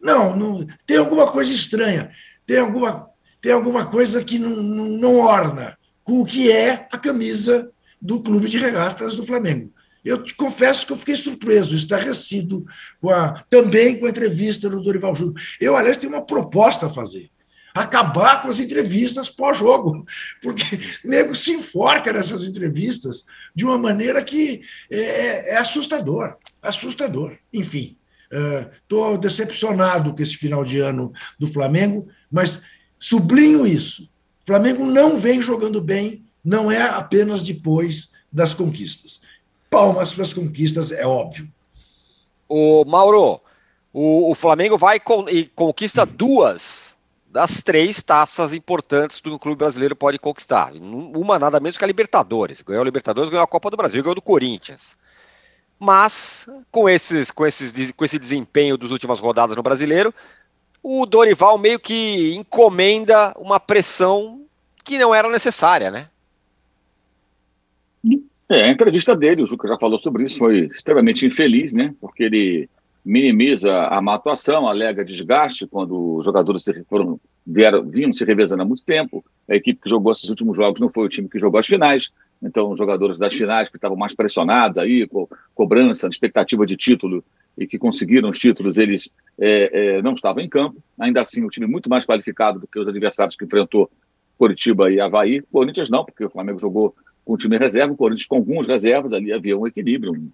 Não, 0.00 0.36
não, 0.36 0.66
tem 0.86 0.98
alguma 0.98 1.30
coisa 1.30 1.52
estranha, 1.52 2.12
tem 2.46 2.58
alguma, 2.58 3.10
tem 3.40 3.52
alguma 3.52 3.86
coisa 3.86 4.22
que 4.22 4.38
não, 4.38 4.50
não, 4.50 4.84
não 4.84 5.16
orna 5.16 5.76
com 6.04 6.20
o 6.20 6.26
que 6.26 6.50
é 6.52 6.86
a 6.92 6.98
camisa 6.98 7.70
do 8.00 8.20
Clube 8.20 8.48
de 8.48 8.58
Regatas 8.58 9.16
do 9.16 9.26
Flamengo. 9.26 9.72
Eu 10.04 10.22
te 10.22 10.34
confesso 10.34 10.86
que 10.86 10.92
eu 10.92 10.96
fiquei 10.96 11.16
surpreso, 11.16 11.74
estarrecido 11.74 12.64
com 13.00 13.10
a, 13.10 13.44
também 13.50 13.98
com 13.98 14.06
a 14.06 14.10
entrevista 14.10 14.68
do 14.68 14.82
Dorival 14.82 15.14
Júnior. 15.14 15.40
Eu, 15.60 15.76
aliás, 15.76 15.98
tenho 15.98 16.12
uma 16.12 16.24
proposta 16.24 16.86
a 16.86 16.90
fazer. 16.90 17.30
Acabar 17.74 18.42
com 18.42 18.48
as 18.48 18.58
entrevistas 18.58 19.28
pós-jogo, 19.28 20.06
porque 20.42 20.64
nego 21.04 21.34
se 21.34 21.52
enforca 21.52 22.12
nessas 22.12 22.44
entrevistas 22.44 23.24
de 23.54 23.64
uma 23.64 23.76
maneira 23.76 24.22
que 24.22 24.62
é, 24.90 25.54
é 25.54 25.58
assustador, 25.58 26.36
assustador. 26.62 27.36
Enfim, 27.52 27.96
estou 28.82 29.14
uh, 29.14 29.18
decepcionado 29.18 30.14
com 30.14 30.22
esse 30.22 30.36
final 30.36 30.64
de 30.64 30.78
ano 30.78 31.12
do 31.38 31.46
Flamengo, 31.46 32.08
mas 32.30 32.62
sublinho 32.98 33.66
isso. 33.66 34.08
Flamengo 34.46 34.86
não 34.86 35.18
vem 35.18 35.42
jogando 35.42 35.80
bem, 35.80 36.24
não 36.44 36.70
é 36.70 36.82
apenas 36.82 37.42
depois 37.42 38.12
das 38.32 38.54
conquistas 38.54 39.20
palmas 39.70 40.12
para 40.12 40.24
as 40.24 40.34
conquistas, 40.34 40.92
é 40.92 41.06
óbvio. 41.06 41.48
O 42.48 42.84
Mauro, 42.84 43.40
o, 43.92 44.30
o 44.30 44.34
Flamengo 44.34 44.78
vai 44.78 44.98
com, 44.98 45.28
e 45.28 45.46
conquista 45.46 46.04
duas 46.06 46.96
das 47.30 47.62
três 47.62 48.02
taças 48.02 48.54
importantes 48.54 49.20
que 49.20 49.28
o 49.28 49.38
clube 49.38 49.58
brasileiro 49.58 49.94
pode 49.94 50.18
conquistar. 50.18 50.72
Uma 50.74 51.38
nada 51.38 51.60
menos 51.60 51.76
que 51.76 51.84
a 51.84 51.86
Libertadores. 51.86 52.62
Ganhou 52.62 52.82
a 52.82 52.84
Libertadores, 52.84 53.30
ganhou 53.30 53.44
a 53.44 53.48
Copa 53.48 53.70
do 53.70 53.76
Brasil, 53.76 54.02
ganhou 54.02 54.14
do 54.14 54.22
Corinthians. 54.22 54.96
Mas, 55.78 56.48
com, 56.72 56.88
esses, 56.88 57.30
com, 57.30 57.46
esses, 57.46 57.92
com 57.92 58.04
esse 58.04 58.18
desempenho 58.18 58.78
das 58.78 58.90
últimas 58.90 59.20
rodadas 59.20 59.54
no 59.56 59.62
brasileiro, 59.62 60.12
o 60.82 61.04
Dorival 61.06 61.58
meio 61.58 61.78
que 61.78 62.34
encomenda 62.34 63.34
uma 63.38 63.60
pressão 63.60 64.44
que 64.82 64.98
não 64.98 65.14
era 65.14 65.28
necessária, 65.28 65.90
né? 65.90 66.08
É, 68.50 68.62
a 68.64 68.70
entrevista 68.70 69.14
dele, 69.14 69.42
o 69.42 69.46
Juca 69.46 69.68
já 69.68 69.76
falou 69.76 69.98
sobre 69.98 70.24
isso, 70.24 70.38
foi 70.38 70.66
extremamente 70.66 71.26
infeliz, 71.26 71.72
né? 71.72 71.94
Porque 72.00 72.24
ele 72.24 72.68
minimiza 73.04 73.74
a 73.86 74.00
má 74.00 74.14
atuação, 74.14 74.66
alega 74.66 75.04
desgaste 75.04 75.66
quando 75.66 76.16
os 76.16 76.24
jogadores 76.24 76.64
foram, 76.88 77.20
vieram, 77.46 77.82
vinham 77.88 78.12
se 78.12 78.24
revezando 78.24 78.62
há 78.62 78.64
muito 78.64 78.84
tempo. 78.84 79.24
A 79.48 79.54
equipe 79.54 79.80
que 79.82 79.88
jogou 79.88 80.12
esses 80.12 80.28
últimos 80.28 80.56
jogos 80.56 80.80
não 80.80 80.88
foi 80.88 81.04
o 81.04 81.08
time 81.08 81.28
que 81.28 81.38
jogou 81.38 81.60
as 81.60 81.66
finais. 81.66 82.10
Então, 82.42 82.70
os 82.70 82.78
jogadores 82.78 83.18
das 83.18 83.34
finais 83.34 83.68
que 83.68 83.76
estavam 83.76 83.96
mais 83.96 84.14
pressionados 84.14 84.78
aí, 84.78 85.06
com 85.06 85.28
cobrança, 85.54 86.08
expectativa 86.08 86.64
de 86.64 86.76
título 86.76 87.24
e 87.56 87.66
que 87.66 87.78
conseguiram 87.78 88.28
os 88.28 88.38
títulos, 88.38 88.78
eles 88.78 89.10
é, 89.38 89.96
é, 89.96 90.02
não 90.02 90.12
estavam 90.12 90.42
em 90.42 90.48
campo. 90.48 90.82
Ainda 90.98 91.20
assim, 91.20 91.44
o 91.44 91.50
time 91.50 91.66
muito 91.66 91.90
mais 91.90 92.06
qualificado 92.06 92.60
do 92.60 92.66
que 92.66 92.78
os 92.78 92.86
adversários 92.86 93.36
que 93.36 93.44
enfrentou 93.44 93.90
Curitiba 94.38 94.90
e 94.90 95.00
Havaí. 95.00 95.42
Corinthians 95.52 95.90
não, 95.90 96.04
porque 96.04 96.24
o 96.24 96.30
Flamengo 96.30 96.58
jogou 96.58 96.94
com 97.28 97.34
o 97.34 97.36
time 97.36 97.58
reserva, 97.58 97.92
o 97.92 97.96
Corinthians 97.96 98.26
com 98.26 98.36
alguns 98.36 98.66
reservas, 98.66 99.12
ali 99.12 99.30
havia 99.34 99.54
um 99.54 99.66
equilíbrio, 99.66 100.14
um, 100.14 100.30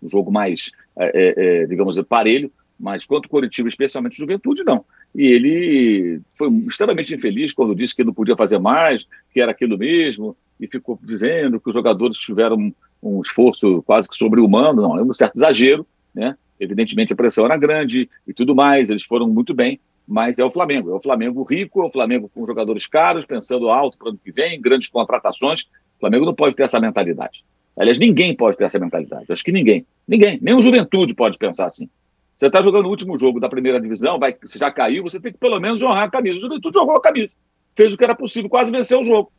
um 0.00 0.08
jogo 0.08 0.30
mais, 0.30 0.70
é, 0.96 1.10
é, 1.12 1.62
é 1.62 1.66
digamos, 1.66 2.00
parelho, 2.08 2.52
mas 2.78 3.04
quanto 3.04 3.26
o 3.26 3.28
Coritiba, 3.28 3.68
especialmente 3.68 4.16
Juventude, 4.16 4.62
não. 4.62 4.84
E 5.12 5.26
ele 5.26 6.20
foi 6.32 6.48
extremamente 6.68 7.12
infeliz 7.12 7.52
quando 7.52 7.74
disse 7.74 7.96
que 7.96 8.04
não 8.04 8.14
podia 8.14 8.36
fazer 8.36 8.60
mais, 8.60 9.08
que 9.34 9.40
era 9.40 9.50
aquilo 9.50 9.76
mesmo, 9.76 10.36
e 10.60 10.68
ficou 10.68 10.96
dizendo 11.02 11.58
que 11.58 11.68
os 11.68 11.74
jogadores 11.74 12.16
tiveram 12.16 12.56
um, 12.56 12.72
um 13.02 13.20
esforço 13.22 13.82
quase 13.82 14.08
que 14.08 14.16
sobre-humano, 14.16 14.82
não, 14.82 14.96
é 14.96 15.02
um 15.02 15.12
certo 15.12 15.36
exagero, 15.36 15.84
né? 16.14 16.36
Evidentemente 16.60 17.12
a 17.12 17.16
pressão 17.16 17.44
era 17.44 17.56
grande 17.56 18.08
e 18.24 18.32
tudo 18.32 18.54
mais, 18.54 18.88
eles 18.88 19.02
foram 19.02 19.28
muito 19.28 19.52
bem, 19.52 19.80
mas 20.06 20.38
é 20.38 20.44
o 20.44 20.50
Flamengo, 20.50 20.90
é 20.90 20.94
o 20.94 21.02
Flamengo 21.02 21.42
rico, 21.42 21.82
é 21.82 21.86
o 21.86 21.90
Flamengo 21.90 22.30
com 22.32 22.46
jogadores 22.46 22.86
caros, 22.86 23.24
pensando 23.24 23.68
alto 23.68 23.98
para 23.98 24.06
o 24.06 24.08
ano 24.10 24.20
que 24.22 24.30
vem, 24.30 24.60
grandes 24.60 24.88
contratações, 24.88 25.66
o 26.00 26.08
Flamengo 26.08 26.24
não 26.24 26.34
pode 26.34 26.56
ter 26.56 26.62
essa 26.62 26.80
mentalidade. 26.80 27.44
Aliás, 27.76 27.98
ninguém 27.98 28.34
pode 28.34 28.56
ter 28.56 28.64
essa 28.64 28.78
mentalidade. 28.78 29.26
Acho 29.28 29.44
que 29.44 29.52
ninguém. 29.52 29.84
Ninguém. 30.08 30.38
Nem 30.40 30.54
o 30.54 30.62
Juventude 30.62 31.14
pode 31.14 31.36
pensar 31.36 31.66
assim. 31.66 31.90
Você 32.38 32.46
está 32.46 32.62
jogando 32.62 32.86
o 32.86 32.88
último 32.88 33.18
jogo 33.18 33.38
da 33.38 33.50
primeira 33.50 33.78
divisão, 33.78 34.18
vai, 34.18 34.34
você 34.42 34.58
já 34.58 34.70
caiu, 34.70 35.02
você 35.02 35.20
tem 35.20 35.30
que 35.30 35.38
pelo 35.38 35.60
menos 35.60 35.82
honrar 35.82 36.04
a 36.04 36.10
camisa. 36.10 36.38
O 36.38 36.40
Juventude 36.40 36.74
jogou 36.74 36.96
a 36.96 37.02
camisa. 37.02 37.34
Fez 37.76 37.92
o 37.92 37.98
que 37.98 38.04
era 38.04 38.14
possível, 38.14 38.48
quase 38.48 38.72
venceu 38.72 39.00
o 39.00 39.04
jogo. 39.04 39.30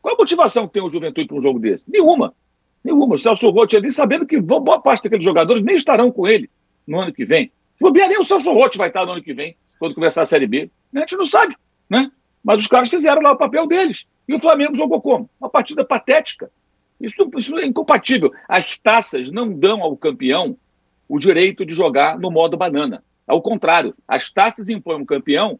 Qual 0.00 0.14
a 0.14 0.18
motivação 0.18 0.66
que 0.66 0.72
tem 0.72 0.82
o 0.82 0.88
Juventude 0.88 1.28
para 1.28 1.36
um 1.36 1.42
jogo 1.42 1.58
desse? 1.58 1.84
Nenhuma. 1.86 2.32
Nenhuma. 2.82 3.16
O 3.16 3.18
Celso 3.18 3.50
Rotti 3.50 3.76
ali, 3.76 3.90
sabendo 3.90 4.26
que 4.26 4.40
boa 4.40 4.80
parte 4.80 5.04
daqueles 5.04 5.26
jogadores 5.26 5.62
nem 5.62 5.76
estarão 5.76 6.10
com 6.10 6.26
ele 6.26 6.48
no 6.86 6.98
ano 7.00 7.12
que 7.12 7.26
vem. 7.26 7.52
Se 7.76 7.84
bobear, 7.84 8.08
nem 8.08 8.18
o 8.18 8.24
Celso 8.24 8.50
Rotti 8.50 8.78
vai 8.78 8.88
estar 8.88 9.04
no 9.04 9.12
ano 9.12 9.22
que 9.22 9.34
vem, 9.34 9.54
quando 9.78 9.94
começar 9.94 10.22
a 10.22 10.26
Série 10.26 10.46
B. 10.46 10.70
A 10.94 11.00
gente 11.00 11.16
não 11.16 11.26
sabe, 11.26 11.54
né? 11.88 12.10
Mas 12.42 12.62
os 12.62 12.66
caras 12.66 12.88
fizeram 12.88 13.22
lá 13.22 13.32
o 13.32 13.36
papel 13.36 13.66
deles. 13.66 14.06
E 14.26 14.34
o 14.34 14.38
Flamengo 14.38 14.74
jogou 14.74 15.00
como? 15.00 15.30
Uma 15.40 15.48
partida 15.48 15.84
patética. 15.84 16.50
Isso, 17.00 17.16
isso 17.36 17.56
é 17.58 17.66
incompatível. 17.66 18.32
As 18.48 18.78
taças 18.78 19.30
não 19.30 19.52
dão 19.52 19.82
ao 19.82 19.96
campeão 19.96 20.56
o 21.08 21.18
direito 21.18 21.64
de 21.66 21.74
jogar 21.74 22.18
no 22.18 22.30
modo 22.30 22.56
banana. 22.56 23.04
Ao 23.26 23.40
contrário, 23.40 23.94
as 24.06 24.30
taças 24.30 24.68
impõem 24.68 25.02
um 25.02 25.04
campeão, 25.04 25.58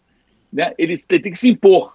né, 0.52 0.72
ele, 0.78 0.94
ele 0.94 1.20
tem 1.20 1.32
que 1.32 1.38
se 1.38 1.48
impor. 1.48 1.94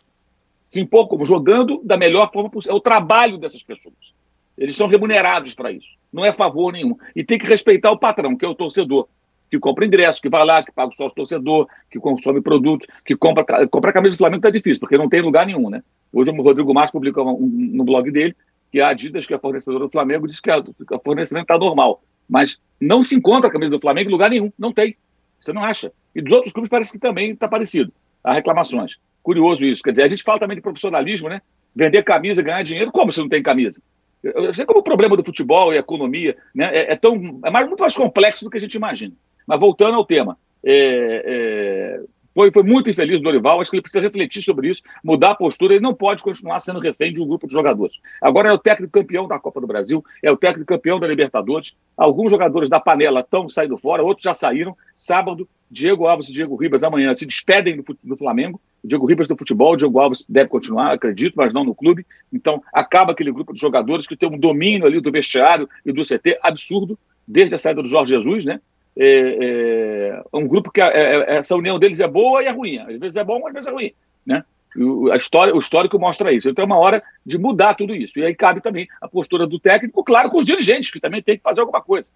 Se 0.65 0.81
impor 0.81 1.07
como? 1.07 1.25
Jogando 1.25 1.81
da 1.83 1.97
melhor 1.97 2.31
forma 2.31 2.49
possível. 2.49 2.75
É 2.75 2.77
o 2.77 2.81
trabalho 2.81 3.37
dessas 3.37 3.63
pessoas. 3.63 4.13
Eles 4.57 4.75
são 4.75 4.87
remunerados 4.87 5.53
para 5.53 5.71
isso. 5.71 5.87
Não 6.11 6.25
é 6.25 6.33
favor 6.33 6.71
nenhum. 6.73 6.97
E 7.15 7.23
tem 7.23 7.37
que 7.37 7.45
respeitar 7.45 7.91
o 7.91 7.99
patrão, 7.99 8.35
que 8.35 8.45
é 8.45 8.47
o 8.47 8.55
torcedor 8.55 9.07
que 9.49 9.59
compra 9.59 9.85
ingresso, 9.85 10.21
que 10.21 10.29
vai 10.29 10.45
lá, 10.45 10.63
que 10.63 10.71
paga 10.71 10.89
o 10.89 10.95
sócio 10.95 11.15
torcedor, 11.15 11.67
que 11.89 11.99
consome 11.99 12.41
produto, 12.41 12.85
que 13.05 13.15
compra, 13.15 13.67
compra 13.67 13.91
a 13.91 13.93
camisa 13.93 14.15
do 14.15 14.19
Flamengo 14.19 14.39
está 14.39 14.49
difícil, 14.49 14.79
porque 14.79 14.97
não 14.97 15.09
tem 15.09 15.21
lugar 15.21 15.45
nenhum, 15.45 15.69
né? 15.69 15.83
Hoje 16.11 16.31
o 16.31 16.41
Rodrigo 16.41 16.73
Marques 16.73 16.91
publicou 16.91 17.25
um, 17.27 17.43
um, 17.43 17.69
no 17.73 17.83
blog 17.83 18.11
dele 18.11 18.35
que 18.71 18.81
a 18.81 18.89
Adidas, 18.89 19.25
que 19.25 19.33
é 19.33 19.39
fornecedora 19.39 19.85
do 19.85 19.91
Flamengo, 19.91 20.27
disse 20.27 20.41
que 20.41 20.51
a 20.51 20.63
fornecimento 21.03 21.43
está 21.43 21.57
normal. 21.57 22.01
Mas 22.27 22.59
não 22.79 23.01
se 23.01 23.15
encontra 23.15 23.49
a 23.49 23.53
camisa 23.53 23.71
do 23.71 23.79
Flamengo 23.79 24.09
em 24.09 24.11
lugar 24.11 24.29
nenhum, 24.29 24.51
não 24.59 24.73
tem. 24.73 24.97
Você 25.39 25.53
não 25.53 25.63
acha. 25.63 25.91
E 26.13 26.21
dos 26.21 26.33
outros 26.33 26.51
clubes 26.51 26.69
parece 26.69 26.91
que 26.91 26.99
também 26.99 27.31
está 27.31 27.47
parecido. 27.47 27.93
Há 28.23 28.33
reclamações. 28.33 28.97
Curioso 29.23 29.63
isso. 29.63 29.81
Quer 29.81 29.91
dizer, 29.91 30.03
a 30.03 30.07
gente 30.09 30.23
fala 30.23 30.39
também 30.39 30.57
de 30.57 30.61
profissionalismo, 30.61 31.29
né? 31.29 31.41
Vender 31.73 32.03
camisa, 32.03 32.41
ganhar 32.41 32.63
dinheiro, 32.63 32.91
como 32.91 33.11
você 33.11 33.21
não 33.21 33.29
tem 33.29 33.41
camisa? 33.41 33.81
Eu 34.23 34.53
sei 34.53 34.65
como 34.65 34.79
o 34.79 34.83
problema 34.83 35.15
do 35.15 35.23
futebol 35.23 35.71
e 35.71 35.77
a 35.77 35.79
economia 35.79 36.35
né, 36.53 36.69
é, 36.73 36.93
é, 36.93 36.95
tão, 36.95 37.39
é 37.45 37.51
mais, 37.51 37.67
muito 37.67 37.79
mais 37.79 37.95
complexo 37.95 38.43
do 38.43 38.49
que 38.49 38.57
a 38.57 38.61
gente 38.61 38.75
imagina. 38.75 39.13
Mas 39.47 39.59
voltando 39.59 39.95
ao 39.95 40.05
tema, 40.05 40.37
é, 40.63 41.23
é, 41.25 42.01
foi, 42.37 42.51
foi 42.51 42.61
muito 42.61 42.87
infeliz 42.87 43.19
o 43.19 43.23
Dorival, 43.23 43.59
acho 43.59 43.71
que 43.71 43.77
ele 43.77 43.81
precisa 43.81 44.03
refletir 44.03 44.43
sobre 44.43 44.69
isso, 44.69 44.83
mudar 45.03 45.31
a 45.31 45.35
postura, 45.35 45.73
ele 45.73 45.81
não 45.81 45.95
pode 45.95 46.21
continuar 46.21 46.59
sendo 46.59 46.79
refém 46.79 47.11
de 47.11 47.19
um 47.19 47.25
grupo 47.25 47.47
de 47.47 47.53
jogadores. 47.53 47.95
Agora 48.21 48.49
é 48.49 48.53
o 48.53 48.59
técnico 48.59 48.91
campeão 48.93 49.27
da 49.27 49.39
Copa 49.39 49.59
do 49.59 49.65
Brasil, 49.65 50.05
é 50.21 50.31
o 50.31 50.37
técnico 50.37 50.67
campeão 50.67 50.99
da 50.99 51.07
Libertadores, 51.07 51.75
alguns 51.97 52.29
jogadores 52.29 52.69
da 52.69 52.79
panela 52.79 53.21
estão 53.21 53.49
saindo 53.49 53.75
fora, 53.75 54.03
outros 54.03 54.23
já 54.23 54.35
saíram. 54.35 54.77
Sábado, 54.95 55.49
Diego 55.71 56.05
Alves 56.05 56.29
e 56.29 56.33
Diego 56.33 56.55
Ribas 56.55 56.83
amanhã 56.83 57.15
se 57.15 57.25
despedem 57.25 57.77
do, 57.77 57.97
do 58.03 58.15
Flamengo, 58.15 58.61
Diego 58.83 59.07
Ribas 59.07 59.27
do 59.27 59.35
futebol, 59.35 59.75
Diego 59.75 59.99
Alves 59.99 60.23
deve 60.29 60.49
continuar, 60.49 60.93
acredito, 60.93 61.33
mas 61.35 61.51
não 61.51 61.63
no 61.63 61.73
clube. 61.73 62.05
Então, 62.31 62.61
acaba 62.71 63.13
aquele 63.13 63.31
grupo 63.31 63.51
de 63.51 63.59
jogadores 63.59 64.05
que 64.05 64.15
tem 64.15 64.29
um 64.29 64.37
domínio 64.37 64.85
ali 64.85 65.01
do 65.01 65.11
vestiário 65.11 65.67
e 65.83 65.91
do 65.91 66.03
CT 66.03 66.37
absurdo, 66.43 66.99
desde 67.27 67.55
a 67.55 67.57
saída 67.57 67.81
do 67.81 67.89
Jorge 67.89 68.13
Jesus, 68.13 68.45
né? 68.45 68.61
É, 68.99 70.21
é 70.33 70.37
um 70.37 70.47
grupo 70.47 70.71
que 70.71 70.81
é, 70.81 70.85
é, 70.87 71.37
essa 71.37 71.55
união 71.55 71.77
deles 71.77 71.99
é 71.99 72.07
boa 72.07 72.43
e 72.43 72.47
é 72.47 72.51
ruim. 72.51 72.79
Às 72.79 72.99
vezes 72.99 73.17
é 73.17 73.23
bom, 73.23 73.45
às 73.47 73.53
vezes 73.53 73.67
é 73.67 73.71
ruim. 73.71 73.93
Né? 74.25 74.43
O, 74.75 75.11
a 75.11 75.17
história, 75.17 75.55
o 75.55 75.59
histórico 75.59 75.99
mostra 75.99 76.31
isso. 76.31 76.49
Então 76.49 76.63
é 76.63 76.65
uma 76.65 76.77
hora 76.77 77.03
de 77.25 77.37
mudar 77.37 77.75
tudo 77.75 77.95
isso. 77.95 78.19
E 78.19 78.25
aí 78.25 78.35
cabe 78.35 78.61
também 78.61 78.87
a 79.01 79.07
postura 79.07 79.45
do 79.45 79.59
técnico, 79.59 80.03
claro, 80.03 80.29
com 80.29 80.37
os 80.37 80.45
dirigentes, 80.45 80.91
que 80.91 80.99
também 80.99 81.21
tem 81.21 81.37
que 81.37 81.43
fazer 81.43 81.61
alguma 81.61 81.81
coisa. 81.81 82.09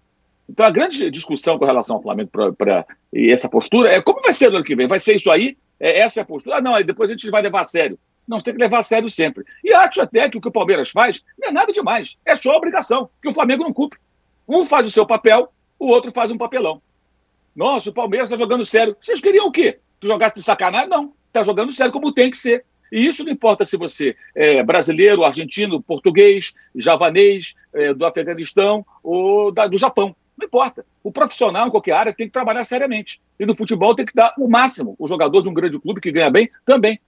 Então 0.48 0.66
a 0.66 0.70
grande 0.70 1.10
discussão 1.10 1.58
com 1.58 1.64
relação 1.64 1.96
ao 1.96 2.02
Flamengo 2.02 2.30
para 2.56 2.84
essa 3.14 3.48
postura 3.48 3.90
é 3.90 4.02
como 4.02 4.20
vai 4.20 4.32
ser 4.32 4.50
no 4.50 4.56
ano 4.56 4.64
que 4.64 4.76
vem? 4.76 4.86
Vai 4.86 5.00
ser 5.00 5.16
isso 5.16 5.30
aí? 5.30 5.56
É, 5.78 6.00
essa 6.00 6.20
é 6.20 6.22
a 6.22 6.26
postura? 6.26 6.58
Ah, 6.58 6.60
não, 6.60 6.74
aí 6.74 6.84
depois 6.84 7.10
a 7.10 7.14
gente 7.14 7.30
vai 7.30 7.42
levar 7.42 7.62
a 7.62 7.64
sério. 7.64 7.98
Não, 8.26 8.38
você 8.38 8.44
tem 8.44 8.54
que 8.54 8.60
levar 8.60 8.80
a 8.80 8.84
sério 8.84 9.10
sempre. 9.10 9.44
E 9.64 9.72
acho 9.72 10.00
até 10.00 10.28
que 10.28 10.38
o 10.38 10.40
que 10.40 10.48
o 10.48 10.52
Palmeiras 10.52 10.90
faz 10.90 11.22
não 11.38 11.48
é 11.48 11.52
nada 11.52 11.72
demais. 11.72 12.16
É 12.24 12.36
só 12.36 12.56
obrigação, 12.56 13.08
que 13.20 13.28
o 13.28 13.32
Flamengo 13.32 13.64
não 13.64 13.72
cumpre. 13.72 13.98
Um 14.48 14.64
faz 14.64 14.86
o 14.86 14.90
seu 14.90 15.06
papel, 15.06 15.52
o 15.82 15.88
outro 15.88 16.12
faz 16.12 16.30
um 16.30 16.38
papelão. 16.38 16.80
Nossa, 17.56 17.90
o 17.90 17.92
Palmeiras 17.92 18.30
está 18.30 18.36
jogando 18.36 18.64
sério. 18.64 18.96
Vocês 19.00 19.20
queriam 19.20 19.46
o 19.46 19.50
quê? 19.50 19.80
Que 20.00 20.06
jogasse 20.06 20.36
de 20.36 20.42
sacanagem? 20.42 20.88
Não. 20.88 21.12
Está 21.26 21.42
jogando 21.42 21.72
sério 21.72 21.92
como 21.92 22.12
tem 22.12 22.30
que 22.30 22.36
ser. 22.36 22.64
E 22.92 23.04
isso 23.04 23.24
não 23.24 23.32
importa 23.32 23.64
se 23.64 23.76
você 23.76 24.14
é 24.34 24.62
brasileiro, 24.62 25.24
argentino, 25.24 25.82
português, 25.82 26.54
javanês, 26.74 27.54
é, 27.74 27.92
do 27.92 28.06
Afeganistão 28.06 28.86
ou 29.02 29.50
da, 29.50 29.66
do 29.66 29.76
Japão. 29.76 30.14
Não 30.38 30.46
importa. 30.46 30.86
O 31.02 31.10
profissional 31.10 31.66
em 31.66 31.70
qualquer 31.70 31.92
área 31.92 32.12
tem 32.12 32.26
que 32.28 32.32
trabalhar 32.32 32.64
seriamente. 32.64 33.20
E 33.40 33.44
no 33.44 33.56
futebol 33.56 33.94
tem 33.94 34.06
que 34.06 34.14
dar 34.14 34.34
o 34.38 34.48
máximo. 34.48 34.94
O 35.00 35.08
jogador 35.08 35.42
de 35.42 35.48
um 35.48 35.54
grande 35.54 35.80
clube 35.80 36.00
que 36.00 36.12
ganha 36.12 36.30
bem 36.30 36.48
também. 36.64 37.00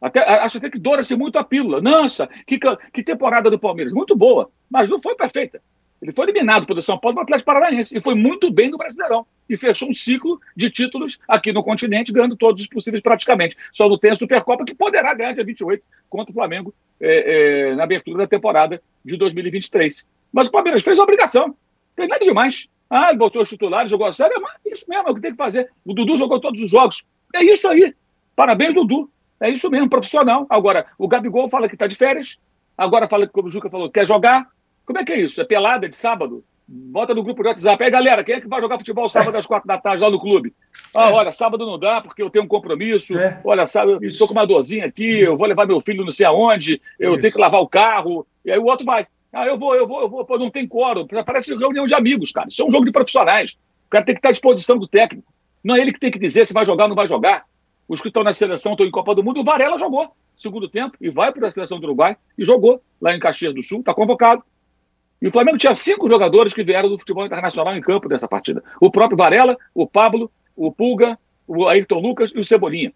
Até, 0.00 0.20
acho 0.20 0.56
até 0.56 0.70
que 0.70 0.78
doura-se 0.78 1.14
muito 1.14 1.38
a 1.38 1.44
pílula. 1.44 1.80
Nossa, 1.82 2.26
que, 2.46 2.58
que 2.58 3.02
temporada 3.02 3.50
do 3.50 3.58
Palmeiras. 3.58 3.92
Muito 3.92 4.16
boa, 4.16 4.50
mas 4.70 4.88
não 4.88 4.98
foi 4.98 5.14
perfeita. 5.14 5.60
Ele 6.00 6.12
foi 6.12 6.24
eliminado 6.24 6.66
pelo 6.66 6.80
São 6.80 6.98
Paulo 6.98 7.16
do 7.16 7.20
Atlético 7.20 7.46
Paranaense 7.46 7.96
e 7.96 8.00
foi 8.00 8.14
muito 8.14 8.50
bem 8.50 8.70
no 8.70 8.78
Brasileirão. 8.78 9.26
E 9.48 9.56
fechou 9.56 9.90
um 9.90 9.94
ciclo 9.94 10.40
de 10.56 10.70
títulos 10.70 11.18
aqui 11.28 11.52
no 11.52 11.62
continente, 11.62 12.12
ganhando 12.12 12.36
todos 12.36 12.62
os 12.62 12.66
possíveis 12.66 13.02
praticamente. 13.02 13.56
Só 13.72 13.88
não 13.88 13.98
tem 13.98 14.10
a 14.10 14.14
Supercopa, 14.14 14.64
que 14.64 14.74
poderá 14.74 15.12
ganhar 15.12 15.34
dia 15.34 15.44
28 15.44 15.82
contra 16.08 16.32
o 16.32 16.34
Flamengo 16.34 16.74
é, 17.00 17.70
é, 17.70 17.74
na 17.74 17.84
abertura 17.84 18.18
da 18.18 18.26
temporada 18.26 18.80
de 19.04 19.16
2023. 19.16 20.06
Mas 20.32 20.48
o 20.48 20.50
Palmeiras 20.50 20.82
fez 20.82 20.98
a 20.98 21.02
obrigação. 21.02 21.48
Não 21.48 21.54
tem 21.96 22.08
nada 22.08 22.24
demais. 22.24 22.66
Ah, 22.88 23.10
ele 23.10 23.18
botou 23.18 23.42
os 23.42 23.48
titulares, 23.48 23.90
jogou 23.90 24.06
a 24.06 24.12
sério. 24.12 24.40
Mas 24.40 24.52
é 24.64 24.72
isso 24.72 24.86
mesmo, 24.88 25.08
é 25.08 25.10
o 25.10 25.14
que 25.14 25.20
tem 25.20 25.32
que 25.32 25.36
fazer. 25.36 25.70
O 25.84 25.92
Dudu 25.92 26.16
jogou 26.16 26.40
todos 26.40 26.62
os 26.62 26.70
jogos. 26.70 27.04
É 27.34 27.44
isso 27.44 27.68
aí. 27.68 27.94
Parabéns, 28.34 28.74
Dudu. 28.74 29.10
É 29.38 29.50
isso 29.50 29.68
mesmo, 29.70 29.88
profissional. 29.88 30.46
Agora, 30.48 30.86
o 30.98 31.08
Gabigol 31.08 31.48
fala 31.48 31.68
que 31.68 31.74
está 31.74 31.86
de 31.86 31.94
férias. 31.94 32.38
Agora 32.76 33.08
fala 33.08 33.26
que, 33.26 33.32
como 33.32 33.48
o 33.48 33.50
Juca 33.50 33.68
falou, 33.68 33.90
quer 33.90 34.06
jogar. 34.06 34.48
Como 34.90 34.98
é 34.98 35.04
que 35.04 35.12
é 35.12 35.20
isso? 35.20 35.40
É 35.40 35.44
pelada 35.44 35.88
de 35.88 35.94
sábado? 35.94 36.42
Bota 36.66 37.14
no 37.14 37.22
grupo 37.22 37.42
de 37.42 37.48
WhatsApp. 37.48 37.84
Aí, 37.84 37.92
galera, 37.92 38.24
quem 38.24 38.34
é 38.34 38.40
que 38.40 38.48
vai 38.48 38.60
jogar 38.60 38.76
futebol 38.76 39.08
sábado 39.08 39.36
às 39.36 39.46
quatro 39.46 39.68
da 39.68 39.78
tarde 39.78 40.02
lá 40.02 40.10
no 40.10 40.18
clube? 40.18 40.52
Ah, 40.92 41.12
olha, 41.12 41.30
sábado 41.30 41.64
não 41.64 41.78
dá 41.78 42.00
porque 42.00 42.20
eu 42.20 42.28
tenho 42.28 42.44
um 42.44 42.48
compromisso. 42.48 43.16
É. 43.16 43.40
Olha, 43.44 43.64
eu 43.84 44.08
estou 44.08 44.26
com 44.26 44.32
uma 44.32 44.44
dorzinha 44.44 44.86
aqui, 44.86 45.20
eu 45.20 45.36
vou 45.36 45.46
levar 45.46 45.64
meu 45.64 45.80
filho 45.80 46.04
não 46.04 46.10
sei 46.10 46.26
aonde, 46.26 46.82
eu 46.98 47.12
isso. 47.12 47.20
tenho 47.20 47.32
que 47.32 47.40
lavar 47.40 47.60
o 47.60 47.68
carro. 47.68 48.26
E 48.44 48.50
aí 48.50 48.58
o 48.58 48.64
outro 48.64 48.84
vai. 48.84 49.06
Ah, 49.32 49.46
eu 49.46 49.56
vou, 49.56 49.76
eu 49.76 49.86
vou, 49.86 50.00
eu 50.00 50.08
vou. 50.08 50.24
Pô, 50.24 50.36
não 50.36 50.50
tem 50.50 50.66
quórum. 50.66 51.06
Parece 51.24 51.54
reunião 51.54 51.86
de 51.86 51.94
amigos, 51.94 52.32
cara. 52.32 52.48
Isso 52.48 52.60
é 52.60 52.66
um 52.66 52.70
jogo 52.72 52.84
de 52.84 52.90
profissionais. 52.90 53.52
O 53.86 53.90
cara 53.90 54.04
tem 54.04 54.16
que 54.16 54.18
estar 54.18 54.30
à 54.30 54.32
disposição 54.32 54.76
do 54.76 54.88
técnico. 54.88 55.32
Não 55.62 55.76
é 55.76 55.80
ele 55.80 55.92
que 55.92 56.00
tem 56.00 56.10
que 56.10 56.18
dizer 56.18 56.44
se 56.48 56.52
vai 56.52 56.64
jogar 56.64 56.86
ou 56.86 56.88
não 56.88 56.96
vai 56.96 57.06
jogar. 57.06 57.44
Os 57.86 58.00
que 58.00 58.08
estão 58.08 58.24
na 58.24 58.32
seleção 58.32 58.72
estão 58.72 58.84
em 58.84 58.90
Copa 58.90 59.14
do 59.14 59.22
Mundo. 59.22 59.38
O 59.38 59.44
Varela 59.44 59.78
jogou 59.78 60.10
segundo 60.40 60.68
tempo 60.68 60.96
e 61.00 61.10
vai 61.10 61.32
para 61.32 61.48
a 61.48 61.50
seleção 61.50 61.78
do 61.78 61.84
Uruguai 61.84 62.16
e 62.36 62.44
jogou 62.44 62.82
lá 63.00 63.14
em 63.14 63.20
Caxias 63.20 63.54
do 63.54 63.62
Sul, 63.62 63.80
está 63.80 63.94
convocado. 63.94 64.42
E 65.20 65.28
o 65.28 65.32
Flamengo 65.32 65.58
tinha 65.58 65.74
cinco 65.74 66.08
jogadores 66.08 66.54
que 66.54 66.64
vieram 66.64 66.88
do 66.88 66.98
futebol 66.98 67.26
internacional 67.26 67.76
em 67.76 67.80
campo 67.80 68.08
dessa 68.08 68.26
partida. 68.26 68.62
O 68.80 68.90
próprio 68.90 69.16
Varela, 69.16 69.56
o 69.74 69.86
Pablo, 69.86 70.30
o 70.56 70.72
Pulga, 70.72 71.18
o 71.46 71.68
Ayrton 71.68 71.98
Lucas 71.98 72.32
e 72.34 72.38
o 72.38 72.44
Cebolinha. 72.44 72.92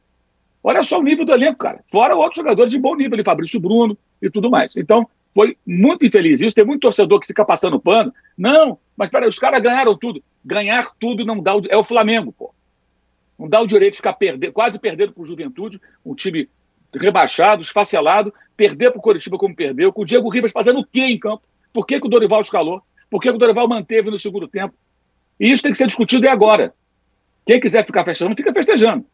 Olha 0.62 0.82
só 0.82 0.98
o 0.98 1.02
nível 1.02 1.26
do 1.26 1.32
elenco, 1.32 1.58
cara. 1.58 1.80
Fora 1.86 2.16
outros 2.16 2.36
jogadores 2.36 2.70
de 2.70 2.78
bom 2.78 2.96
nível, 2.96 3.22
Fabrício 3.22 3.60
Bruno 3.60 3.98
e 4.22 4.30
tudo 4.30 4.50
mais. 4.50 4.74
Então, 4.74 5.06
foi 5.30 5.58
muito 5.66 6.06
infeliz 6.06 6.40
isso. 6.40 6.54
Tem 6.54 6.64
muito 6.64 6.80
torcedor 6.80 7.20
que 7.20 7.26
fica 7.26 7.44
passando 7.44 7.78
pano. 7.78 8.14
Não, 8.38 8.78
mas 8.96 9.10
peraí, 9.10 9.28
os 9.28 9.38
caras 9.38 9.60
ganharam 9.60 9.94
tudo. 9.94 10.22
Ganhar 10.42 10.92
tudo 10.98 11.26
não 11.26 11.42
dá 11.42 11.54
o... 11.54 11.60
É 11.68 11.76
o 11.76 11.84
Flamengo, 11.84 12.32
pô. 12.32 12.54
Não 13.38 13.48
dá 13.48 13.60
o 13.60 13.66
direito 13.66 13.94
de 13.94 13.98
ficar 13.98 14.14
perdendo, 14.14 14.52
quase 14.52 14.78
perdendo 14.78 15.12
para 15.12 15.22
o 15.22 15.26
Juventude, 15.26 15.80
um 16.06 16.14
time 16.14 16.48
rebaixado, 16.94 17.60
esfacelado, 17.60 18.32
perder 18.56 18.90
para 18.90 18.98
o 18.98 19.02
Coritiba 19.02 19.36
como 19.36 19.54
perdeu, 19.54 19.92
com 19.92 20.02
o 20.02 20.04
Diego 20.06 20.28
Ribas 20.28 20.52
fazendo 20.52 20.80
o 20.80 20.86
quê 20.86 21.02
em 21.02 21.18
campo? 21.18 21.42
Por 21.74 21.84
que, 21.84 22.00
que 22.00 22.06
o 22.06 22.10
Dorival 22.10 22.40
escalou? 22.40 22.80
Por 23.10 23.20
que, 23.20 23.28
que 23.28 23.34
o 23.34 23.38
Dorival 23.38 23.68
manteve 23.68 24.08
no 24.08 24.18
segundo 24.18 24.46
tempo? 24.46 24.74
E 25.40 25.50
isso 25.50 25.62
tem 25.62 25.72
que 25.72 25.78
ser 25.78 25.88
discutido 25.88 26.24
e 26.24 26.28
agora. 26.28 26.72
Quem 27.44 27.60
quiser 27.60 27.84
ficar 27.84 28.04
festejando, 28.04 28.36
fica 28.36 28.52
festejando. 28.52 29.04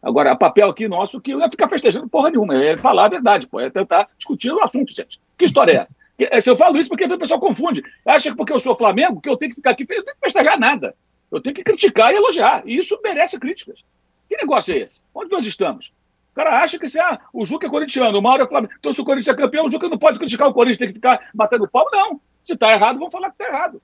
Agora, 0.00 0.36
papel 0.36 0.70
aqui 0.70 0.86
nosso 0.86 1.20
que 1.20 1.32
não 1.32 1.44
é 1.44 1.50
ficar 1.50 1.68
festejando 1.68 2.08
porra 2.08 2.30
nenhuma, 2.30 2.62
é 2.62 2.76
falar 2.76 3.06
a 3.06 3.08
verdade, 3.08 3.46
pô, 3.46 3.58
é 3.58 3.68
tentar 3.68 4.08
discutir 4.16 4.52
o 4.52 4.62
assunto, 4.62 4.94
gente. 4.94 5.20
Que 5.36 5.44
história 5.44 5.72
é 5.72 5.76
essa? 5.76 5.96
É, 6.16 6.40
se 6.40 6.48
eu 6.48 6.56
falo 6.56 6.78
isso 6.78 6.88
porque 6.88 7.04
o 7.04 7.18
pessoal 7.18 7.40
confunde. 7.40 7.82
Acha 8.06 8.30
que 8.30 8.36
porque 8.36 8.52
eu 8.52 8.60
sou 8.60 8.76
Flamengo, 8.76 9.20
que 9.20 9.28
eu 9.28 9.36
tenho 9.36 9.50
que 9.50 9.56
ficar 9.56 9.70
aqui, 9.70 9.82
eu 9.82 10.04
tenho 10.04 10.16
que 10.16 10.20
festejar 10.22 10.58
nada. 10.58 10.94
Eu 11.32 11.40
tenho 11.40 11.54
que 11.54 11.64
criticar 11.64 12.12
e 12.12 12.16
elogiar. 12.16 12.62
E 12.64 12.76
isso 12.76 12.98
merece 13.02 13.40
críticas. 13.40 13.84
Que 14.28 14.36
negócio 14.36 14.72
é 14.72 14.78
esse? 14.78 15.02
Onde 15.12 15.32
nós 15.32 15.44
estamos? 15.44 15.92
O 16.34 16.36
cara 16.42 16.58
acha 16.64 16.80
que 16.80 16.88
se, 16.88 16.98
ah, 16.98 17.20
o 17.32 17.44
Juca 17.44 17.68
é 17.68 17.70
corintiano, 17.70 18.18
o 18.18 18.20
Mauro 18.20 18.42
é 18.42 18.48
Flamengo. 18.48 18.72
Então, 18.76 18.92
se 18.92 19.00
o 19.00 19.04
Corinthians 19.04 19.36
é 19.36 19.40
campeão, 19.40 19.66
o 19.66 19.70
Juca 19.70 19.88
não 19.88 19.96
pode 19.96 20.18
criticar 20.18 20.48
o 20.48 20.52
Corinthians, 20.52 20.78
tem 20.78 20.88
que 20.88 20.94
ficar 20.94 21.28
batendo 21.32 21.68
pau. 21.68 21.86
Não. 21.92 22.20
Se 22.42 22.54
está 22.54 22.72
errado, 22.72 22.98
vamos 22.98 23.12
falar 23.12 23.30
que 23.30 23.40
está 23.40 23.56
errado. 23.56 23.80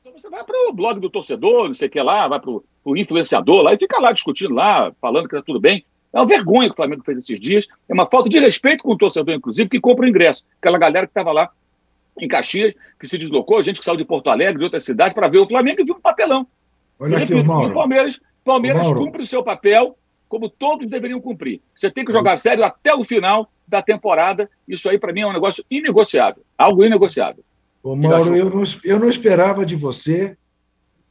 Então 0.00 0.12
você 0.12 0.30
vai 0.30 0.44
para 0.44 0.68
o 0.68 0.72
blog 0.72 1.00
do 1.00 1.10
torcedor, 1.10 1.66
não 1.66 1.74
sei 1.74 1.88
o 1.88 1.90
que 1.90 2.00
lá, 2.00 2.28
vai 2.28 2.38
para 2.38 2.50
o 2.50 2.96
influenciador 2.96 3.62
lá 3.62 3.74
e 3.74 3.78
fica 3.78 4.00
lá 4.00 4.12
discutindo 4.12 4.54
lá, 4.54 4.92
falando 5.00 5.28
que 5.28 5.34
está 5.34 5.44
tudo 5.44 5.58
bem. 5.58 5.84
É 6.12 6.18
uma 6.20 6.26
vergonha 6.26 6.68
que 6.68 6.72
o 6.72 6.76
Flamengo 6.76 7.02
fez 7.02 7.18
esses 7.18 7.40
dias. 7.40 7.66
É 7.88 7.92
uma 7.92 8.06
falta 8.06 8.28
de 8.28 8.38
respeito 8.38 8.84
com 8.84 8.92
o 8.92 8.96
torcedor, 8.96 9.34
inclusive, 9.34 9.68
que 9.68 9.80
compra 9.80 10.06
o 10.06 10.08
ingresso. 10.08 10.44
Aquela 10.60 10.78
galera 10.78 11.06
que 11.06 11.10
estava 11.10 11.32
lá 11.32 11.50
em 12.18 12.28
Caxias, 12.28 12.74
que 12.98 13.08
se 13.08 13.18
deslocou, 13.18 13.60
gente 13.62 13.80
que 13.80 13.84
saiu 13.84 13.96
de 13.96 14.04
Porto 14.04 14.30
Alegre, 14.30 14.58
de 14.58 14.64
outras 14.64 14.84
cidades, 14.84 15.14
para 15.14 15.28
ver 15.28 15.38
o 15.38 15.48
Flamengo 15.48 15.80
e 15.80 15.84
viu 15.84 15.96
um 15.96 16.00
papelão. 16.00 16.46
Olha 16.98 17.18
aqui, 17.18 17.34
repito, 17.34 17.50
o 17.50 17.72
Palmeiras, 17.72 18.20
Palmeiras 18.44 18.86
cumpre 18.92 19.22
o 19.22 19.26
seu 19.26 19.42
papel 19.42 19.96
como 20.30 20.48
todos 20.48 20.88
deveriam 20.88 21.20
cumprir. 21.20 21.60
Você 21.74 21.90
tem 21.90 22.04
que 22.04 22.12
jogar 22.12 22.36
sério 22.38 22.64
até 22.64 22.94
o 22.94 23.04
final 23.04 23.50
da 23.66 23.82
temporada. 23.82 24.48
Isso 24.66 24.88
aí, 24.88 24.96
para 24.96 25.12
mim, 25.12 25.22
é 25.22 25.26
um 25.26 25.32
negócio 25.32 25.64
inegociável. 25.68 26.44
Algo 26.56 26.84
inegociável. 26.84 27.42
Ô, 27.82 27.96
Mauro, 27.96 28.36
eu 28.36 28.48
não, 28.48 28.62
eu 28.84 29.00
não 29.00 29.10
esperava 29.10 29.66
de 29.66 29.74
você 29.74 30.38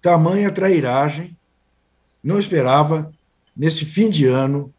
tamanha 0.02 0.50
trairagem. 0.50 1.36
Não 2.24 2.40
esperava, 2.40 3.12
nesse 3.56 3.84
fim 3.84 4.10
de 4.10 4.26
ano, 4.26 4.74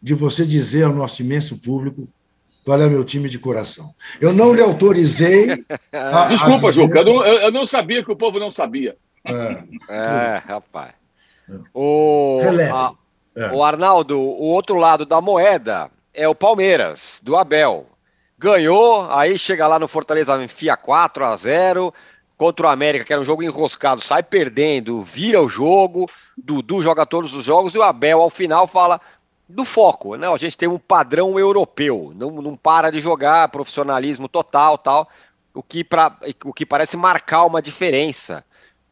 de 0.00 0.12
você 0.12 0.44
dizer 0.44 0.84
ao 0.84 0.92
nosso 0.92 1.22
imenso 1.22 1.62
público 1.62 2.06
qual 2.66 2.78
é 2.78 2.86
o 2.86 2.90
meu 2.90 3.02
time 3.02 3.30
de 3.30 3.38
coração. 3.38 3.94
Eu 4.20 4.34
não 4.34 4.52
lhe 4.52 4.60
autorizei. 4.60 5.64
A, 5.90 6.26
Desculpa, 6.26 6.68
a 6.68 6.70
dizer... 6.70 6.86
Juca, 6.86 6.98
eu 6.98 7.04
não, 7.04 7.24
eu 7.24 7.52
não, 7.52 7.64
sabia 7.64 8.04
que 8.04 8.12
o 8.12 8.16
povo 8.16 8.38
não 8.38 8.50
sabia. 8.50 8.94
É, 9.24 9.62
é 9.88 10.42
rapaz. 10.44 10.92
O, 11.72 12.40
a, 12.72 12.92
é. 13.36 13.50
O 13.52 13.62
Arnaldo, 13.62 14.18
o 14.18 14.46
outro 14.46 14.76
lado 14.76 15.04
da 15.04 15.20
moeda 15.20 15.90
é 16.14 16.26
o 16.26 16.34
Palmeiras, 16.34 17.20
do 17.22 17.36
Abel. 17.36 17.86
Ganhou, 18.38 19.06
aí 19.10 19.38
chega 19.38 19.66
lá 19.66 19.78
no 19.78 19.86
Fortaleza, 19.86 20.42
enfia 20.42 20.74
4 20.76 21.24
a 21.24 21.36
0 21.36 21.92
contra 22.36 22.66
o 22.66 22.70
América, 22.70 23.04
que 23.04 23.12
era 23.12 23.20
um 23.20 23.26
jogo 23.26 23.42
enroscado, 23.42 24.00
sai 24.00 24.22
perdendo, 24.22 25.00
vira 25.00 25.40
o 25.40 25.48
jogo, 25.48 26.08
Dudu 26.36 26.82
joga 26.82 27.06
todos 27.06 27.34
os 27.34 27.44
jogos 27.44 27.74
e 27.74 27.78
o 27.78 27.82
Abel 27.82 28.20
ao 28.20 28.28
final 28.28 28.66
fala 28.66 29.00
do 29.48 29.64
foco, 29.64 30.16
não, 30.16 30.34
a 30.34 30.38
gente 30.38 30.56
tem 30.56 30.68
um 30.68 30.78
padrão 30.78 31.38
europeu, 31.38 32.12
não, 32.14 32.30
não 32.42 32.56
para 32.56 32.90
de 32.90 33.00
jogar, 33.00 33.48
profissionalismo 33.48 34.28
total, 34.28 34.76
tal, 34.76 35.08
o 35.54 35.62
que, 35.62 35.82
pra, 35.84 36.14
o 36.44 36.52
que 36.52 36.66
parece 36.66 36.96
marcar 36.96 37.46
uma 37.46 37.62
diferença 37.62 38.44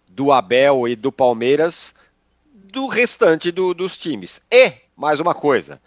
do 0.08 0.32
Abel 0.32 0.88
e 0.88 0.96
do 0.96 1.12
Palmeiras 1.12 1.94
do 2.74 2.88
restante 2.88 3.52
do, 3.52 3.72
dos 3.72 3.96
times. 3.96 4.42
E, 4.50 4.72
mais 4.96 5.20
uma 5.20 5.32
coisa, 5.32 5.80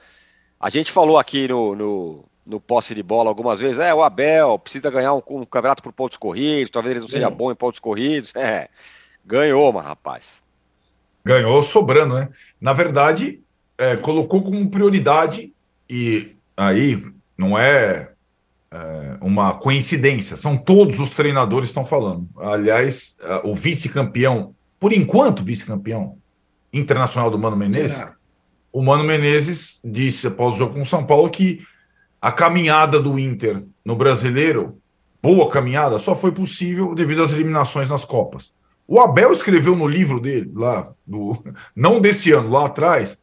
a 0.58 0.70
gente 0.70 0.90
falou 0.90 1.20
aqui 1.20 1.46
no, 1.46 1.76
no, 1.76 2.26
no 2.46 2.62
posse 2.62 2.96
de 2.96 3.04
bola 3.04 3.30
algumas 3.30 3.60
vezes, 3.60 3.78
é, 3.78 3.94
o 3.94 4.02
Abel 4.02 4.58
precisa 4.58 4.90
ganhar 4.90 5.14
um, 5.14 5.22
um 5.28 5.46
campeonato 5.46 5.84
por 5.84 5.92
pontos 5.92 6.18
corridos, 6.18 6.70
talvez 6.70 6.94
ele 6.94 7.02
não 7.02 7.10
seja 7.10 7.28
é. 7.28 7.30
bom 7.30 7.52
em 7.52 7.56
pontos 7.56 7.82
corridos. 7.82 8.34
É, 8.36 8.70
ganhou, 9.26 9.74
mas 9.74 9.86
rapaz. 9.86 10.42
Ganhou 11.26 11.62
sobrando, 11.62 12.16
né? 12.16 12.30
Na 12.60 12.72
verdade, 12.72 13.42
é, 13.78 13.98
colocou 13.98 14.42
como 14.42 14.72
prioridade, 14.72 15.54
e 15.90 16.38
aí 16.56 17.04
não 17.38 17.60
é, 17.60 18.12
é, 18.72 19.18
uma 19.20 19.56
coincidência, 19.56 20.38
são 20.38 20.56
todos 20.58 21.02
os 21.02 21.12
treinadores 21.12 21.68
estão 21.68 21.86
falando. 21.86 22.30
Aliás, 22.38 23.18
o 23.44 23.54
vice-campeão, 23.54 24.56
por 24.80 24.94
enquanto 24.94 25.44
vice-campeão, 25.44 26.18
internacional 26.78 27.30
do 27.30 27.38
Mano 27.38 27.57
Menezes, 27.57 28.05
o 28.71 28.82
Mano 28.82 29.03
Menezes 29.03 29.80
disse 29.84 30.28
após 30.28 30.55
o 30.55 30.57
jogo 30.57 30.73
com 30.73 30.82
o 30.82 30.86
São 30.86 31.05
Paulo 31.05 31.30
que 31.30 31.61
a 32.21 32.32
caminhada 32.32 32.99
do 32.99 33.17
Inter 33.17 33.63
no 33.84 33.95
brasileiro, 33.95 34.78
boa 35.21 35.49
caminhada, 35.49 35.99
só 35.99 36.15
foi 36.15 36.32
possível 36.32 36.93
devido 36.93 37.21
às 37.21 37.32
eliminações 37.32 37.89
nas 37.89 38.05
Copas. 38.05 38.51
O 38.88 38.99
Abel 38.99 39.34
escreveu 39.34 39.75
no 39.75 39.88
livro 39.88 40.19
dele, 40.19 40.51
lá, 40.53 40.91
do, 41.05 41.43
não 41.75 41.99
desse 41.99 42.32
ano, 42.32 42.49
lá 42.49 42.65
atrás, 42.65 43.19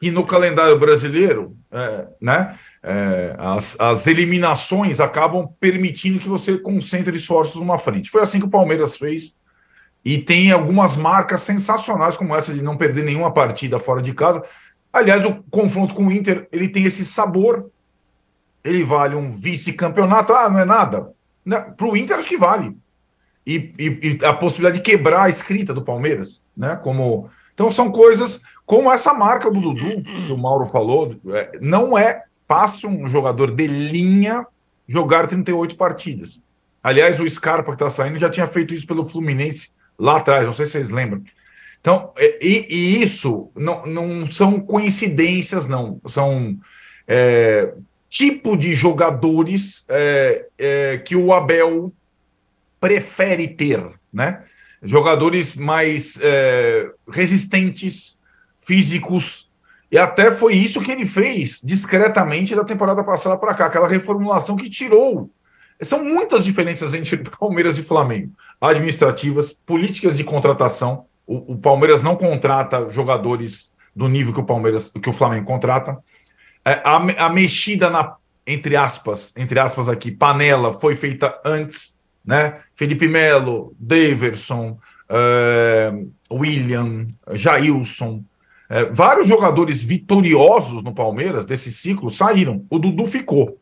que 0.00 0.10
no 0.10 0.24
calendário 0.24 0.78
brasileiro, 0.78 1.56
é, 1.70 2.06
né, 2.20 2.58
é, 2.82 3.34
as, 3.38 3.76
as 3.78 4.06
eliminações 4.06 5.00
acabam 5.00 5.48
permitindo 5.58 6.18
que 6.18 6.28
você 6.28 6.58
concentre 6.58 7.16
esforços 7.16 7.56
numa 7.56 7.78
frente. 7.78 8.10
Foi 8.10 8.22
assim 8.22 8.38
que 8.38 8.46
o 8.46 8.50
Palmeiras 8.50 8.96
fez 8.96 9.34
e 10.06 10.22
tem 10.22 10.52
algumas 10.52 10.96
marcas 10.96 11.42
sensacionais, 11.42 12.16
como 12.16 12.32
essa 12.32 12.54
de 12.54 12.62
não 12.62 12.76
perder 12.76 13.02
nenhuma 13.02 13.32
partida 13.32 13.80
fora 13.80 14.00
de 14.00 14.14
casa. 14.14 14.40
Aliás, 14.92 15.24
o 15.24 15.42
confronto 15.50 15.96
com 15.96 16.06
o 16.06 16.12
Inter, 16.12 16.46
ele 16.52 16.68
tem 16.68 16.84
esse 16.84 17.04
sabor. 17.04 17.68
Ele 18.62 18.84
vale 18.84 19.16
um 19.16 19.32
vice-campeonato. 19.32 20.32
Ah, 20.32 20.48
não 20.48 20.60
é 20.60 20.64
nada. 20.64 21.12
Para 21.76 21.88
o 21.88 21.96
Inter, 21.96 22.18
acho 22.18 22.28
que 22.28 22.36
vale. 22.36 22.76
E, 23.44 23.74
e, 23.76 24.18
e, 24.20 24.24
a 24.24 24.32
possibilidade 24.32 24.76
de 24.76 24.88
quebrar 24.88 25.24
a 25.24 25.28
escrita 25.28 25.74
do 25.74 25.82
Palmeiras, 25.82 26.40
né? 26.56 26.76
Como 26.76 27.28
então 27.52 27.72
são 27.72 27.90
coisas 27.90 28.40
como 28.64 28.92
essa 28.92 29.12
marca 29.12 29.50
do 29.50 29.60
Dudu 29.60 30.02
que 30.02 30.32
o 30.32 30.38
Mauro 30.38 30.66
falou. 30.66 31.16
É, 31.30 31.58
não 31.60 31.98
é 31.98 32.22
fácil 32.46 32.90
um 32.90 33.08
jogador 33.08 33.50
de 33.50 33.66
linha 33.66 34.46
jogar 34.86 35.26
38 35.26 35.74
partidas. 35.74 36.40
Aliás, 36.80 37.18
o 37.18 37.28
Scarpa 37.28 37.72
que 37.72 37.82
está 37.82 37.90
saindo 37.90 38.20
já 38.20 38.30
tinha 38.30 38.46
feito 38.46 38.72
isso 38.72 38.86
pelo 38.86 39.04
Fluminense 39.04 39.74
lá 39.98 40.16
atrás, 40.16 40.44
não 40.44 40.52
sei 40.52 40.66
se 40.66 40.72
vocês 40.72 40.90
lembram. 40.90 41.22
Então, 41.80 42.12
e, 42.18 42.66
e 42.68 43.02
isso 43.02 43.50
não, 43.54 43.86
não 43.86 44.30
são 44.30 44.60
coincidências, 44.60 45.66
não. 45.66 46.00
São 46.08 46.58
é, 47.06 47.72
tipo 48.08 48.56
de 48.56 48.74
jogadores 48.74 49.84
é, 49.88 50.46
é, 50.58 50.98
que 50.98 51.14
o 51.14 51.32
Abel 51.32 51.92
prefere 52.80 53.48
ter, 53.48 53.82
né? 54.12 54.42
Jogadores 54.82 55.54
mais 55.54 56.18
é, 56.20 56.90
resistentes, 57.08 58.18
físicos, 58.60 59.46
e 59.90 59.96
até 59.98 60.32
foi 60.32 60.54
isso 60.54 60.82
que 60.82 60.90
ele 60.90 61.06
fez 61.06 61.60
discretamente 61.62 62.54
da 62.54 62.64
temporada 62.64 63.04
passada 63.04 63.36
para 63.36 63.54
cá, 63.54 63.66
aquela 63.66 63.88
reformulação 63.88 64.56
que 64.56 64.68
tirou. 64.68 65.30
São 65.80 66.02
muitas 66.02 66.44
diferenças 66.44 66.94
entre 66.94 67.16
Palmeiras 67.38 67.78
e 67.78 67.82
Flamengo: 67.82 68.32
administrativas, 68.60 69.52
políticas 69.52 70.16
de 70.16 70.24
contratação. 70.24 71.06
O, 71.26 71.54
o 71.54 71.58
Palmeiras 71.58 72.02
não 72.02 72.16
contrata 72.16 72.90
jogadores 72.90 73.72
do 73.94 74.08
nível 74.08 74.32
que 74.32 74.40
o 74.40 74.44
Palmeiras, 74.44 74.90
que 75.02 75.10
o 75.10 75.12
Flamengo 75.12 75.46
contrata. 75.46 75.98
É, 76.64 76.80
a, 76.84 77.26
a 77.26 77.28
mexida 77.30 77.90
na 77.90 78.16
entre 78.46 78.76
aspas, 78.76 79.32
entre 79.36 79.58
aspas 79.58 79.88
aqui, 79.88 80.10
panela 80.12 80.72
foi 80.72 80.94
feita 80.94 81.36
antes, 81.44 81.96
né? 82.24 82.60
Felipe 82.76 83.08
Melo, 83.08 83.74
Daverson, 83.78 84.78
uh, 85.10 86.12
William, 86.32 87.08
Jailson, 87.32 88.22
uh, 88.70 88.94
vários 88.94 89.26
jogadores 89.26 89.82
vitoriosos 89.82 90.84
no 90.84 90.94
Palmeiras 90.94 91.44
desse 91.44 91.72
ciclo 91.72 92.08
saíram. 92.08 92.64
O 92.70 92.78
Dudu 92.78 93.10
ficou. 93.10 93.58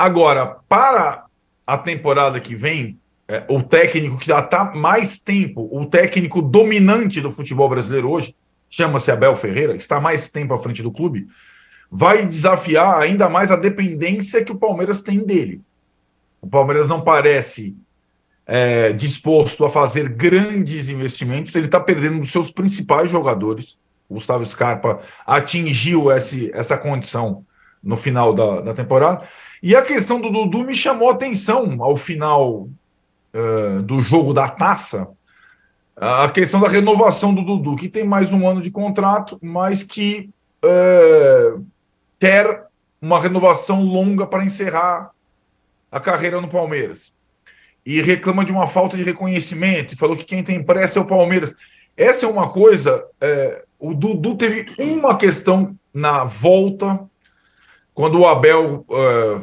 Agora, 0.00 0.56
para 0.66 1.26
a 1.66 1.76
temporada 1.76 2.40
que 2.40 2.54
vem, 2.54 2.98
é, 3.28 3.44
o 3.50 3.62
técnico 3.62 4.16
que 4.16 4.28
já 4.28 4.38
está 4.38 4.64
mais 4.64 5.18
tempo, 5.18 5.68
o 5.70 5.84
técnico 5.84 6.40
dominante 6.40 7.20
do 7.20 7.30
futebol 7.30 7.68
brasileiro 7.68 8.08
hoje, 8.08 8.34
chama-se 8.70 9.10
Abel 9.10 9.36
Ferreira, 9.36 9.76
está 9.76 10.00
mais 10.00 10.30
tempo 10.30 10.54
à 10.54 10.58
frente 10.58 10.82
do 10.82 10.90
clube, 10.90 11.28
vai 11.90 12.24
desafiar 12.24 12.98
ainda 12.98 13.28
mais 13.28 13.50
a 13.50 13.56
dependência 13.56 14.42
que 14.42 14.50
o 14.50 14.56
Palmeiras 14.56 15.02
tem 15.02 15.18
dele. 15.18 15.60
O 16.40 16.46
Palmeiras 16.46 16.88
não 16.88 17.02
parece 17.02 17.76
é, 18.46 18.94
disposto 18.94 19.66
a 19.66 19.68
fazer 19.68 20.08
grandes 20.08 20.88
investimentos, 20.88 21.54
ele 21.54 21.66
está 21.66 21.78
perdendo 21.78 22.22
os 22.22 22.32
seus 22.32 22.50
principais 22.50 23.10
jogadores. 23.10 23.76
O 24.08 24.14
Gustavo 24.14 24.46
Scarpa 24.46 25.00
atingiu 25.26 26.10
esse, 26.10 26.50
essa 26.54 26.78
condição 26.78 27.44
no 27.82 27.98
final 27.98 28.32
da, 28.32 28.62
da 28.62 28.72
temporada. 28.72 29.28
E 29.62 29.76
a 29.76 29.82
questão 29.82 30.20
do 30.20 30.30
Dudu 30.30 30.64
me 30.64 30.74
chamou 30.74 31.10
a 31.10 31.12
atenção 31.12 31.82
ao 31.82 31.96
final 31.96 32.68
uh, 33.34 33.82
do 33.82 34.00
jogo 34.00 34.32
da 34.32 34.48
taça. 34.48 35.08
A 35.96 36.30
questão 36.30 36.60
da 36.60 36.68
renovação 36.68 37.34
do 37.34 37.42
Dudu, 37.42 37.76
que 37.76 37.88
tem 37.88 38.04
mais 38.04 38.32
um 38.32 38.48
ano 38.48 38.62
de 38.62 38.70
contrato, 38.70 39.38
mas 39.42 39.82
que 39.82 40.30
uh, 40.64 41.64
quer 42.18 42.66
uma 43.02 43.20
renovação 43.20 43.82
longa 43.82 44.26
para 44.26 44.44
encerrar 44.44 45.10
a 45.92 46.00
carreira 46.00 46.40
no 46.40 46.48
Palmeiras. 46.48 47.12
E 47.84 48.00
reclama 48.00 48.44
de 48.44 48.52
uma 48.52 48.66
falta 48.66 48.96
de 48.96 49.02
reconhecimento, 49.02 49.92
e 49.92 49.96
falou 49.96 50.16
que 50.16 50.24
quem 50.24 50.42
tem 50.42 50.62
pressa 50.62 50.98
é 50.98 51.02
o 51.02 51.06
Palmeiras. 51.06 51.54
Essa 51.96 52.24
é 52.24 52.28
uma 52.28 52.48
coisa. 52.48 53.04
É, 53.20 53.64
o 53.78 53.92
Dudu 53.92 54.36
teve 54.36 54.72
uma 54.78 55.16
questão 55.16 55.74
na 55.92 56.24
volta, 56.24 57.00
quando 58.00 58.18
o 58.18 58.26
Abel 58.26 58.86
é, 58.90 59.42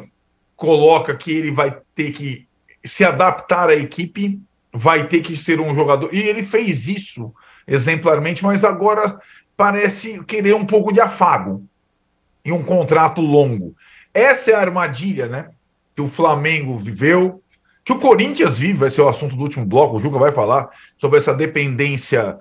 coloca 0.56 1.14
que 1.14 1.30
ele 1.30 1.52
vai 1.52 1.76
ter 1.94 2.10
que 2.10 2.44
se 2.84 3.04
adaptar 3.04 3.68
à 3.70 3.74
equipe, 3.76 4.40
vai 4.72 5.06
ter 5.06 5.20
que 5.20 5.36
ser 5.36 5.60
um 5.60 5.72
jogador. 5.76 6.12
E 6.12 6.18
ele 6.18 6.44
fez 6.44 6.88
isso 6.88 7.32
exemplarmente, 7.68 8.42
mas 8.42 8.64
agora 8.64 9.16
parece 9.56 10.24
querer 10.24 10.56
um 10.56 10.66
pouco 10.66 10.92
de 10.92 11.00
afago 11.00 11.64
e 12.44 12.50
um 12.50 12.64
contrato 12.64 13.20
longo. 13.20 13.76
Essa 14.12 14.50
é 14.50 14.54
a 14.54 14.60
armadilha, 14.60 15.28
né? 15.28 15.50
Que 15.94 16.02
o 16.02 16.08
Flamengo 16.08 16.76
viveu, 16.78 17.40
que 17.84 17.92
o 17.92 18.00
Corinthians 18.00 18.58
vive, 18.58 18.80
vai 18.80 18.90
ser 18.90 19.02
o 19.02 19.08
assunto 19.08 19.36
do 19.36 19.42
último 19.42 19.64
bloco, 19.64 19.98
o 19.98 20.00
Juca 20.00 20.18
vai 20.18 20.32
falar 20.32 20.68
sobre 20.96 21.18
essa 21.18 21.32
dependência. 21.32 22.36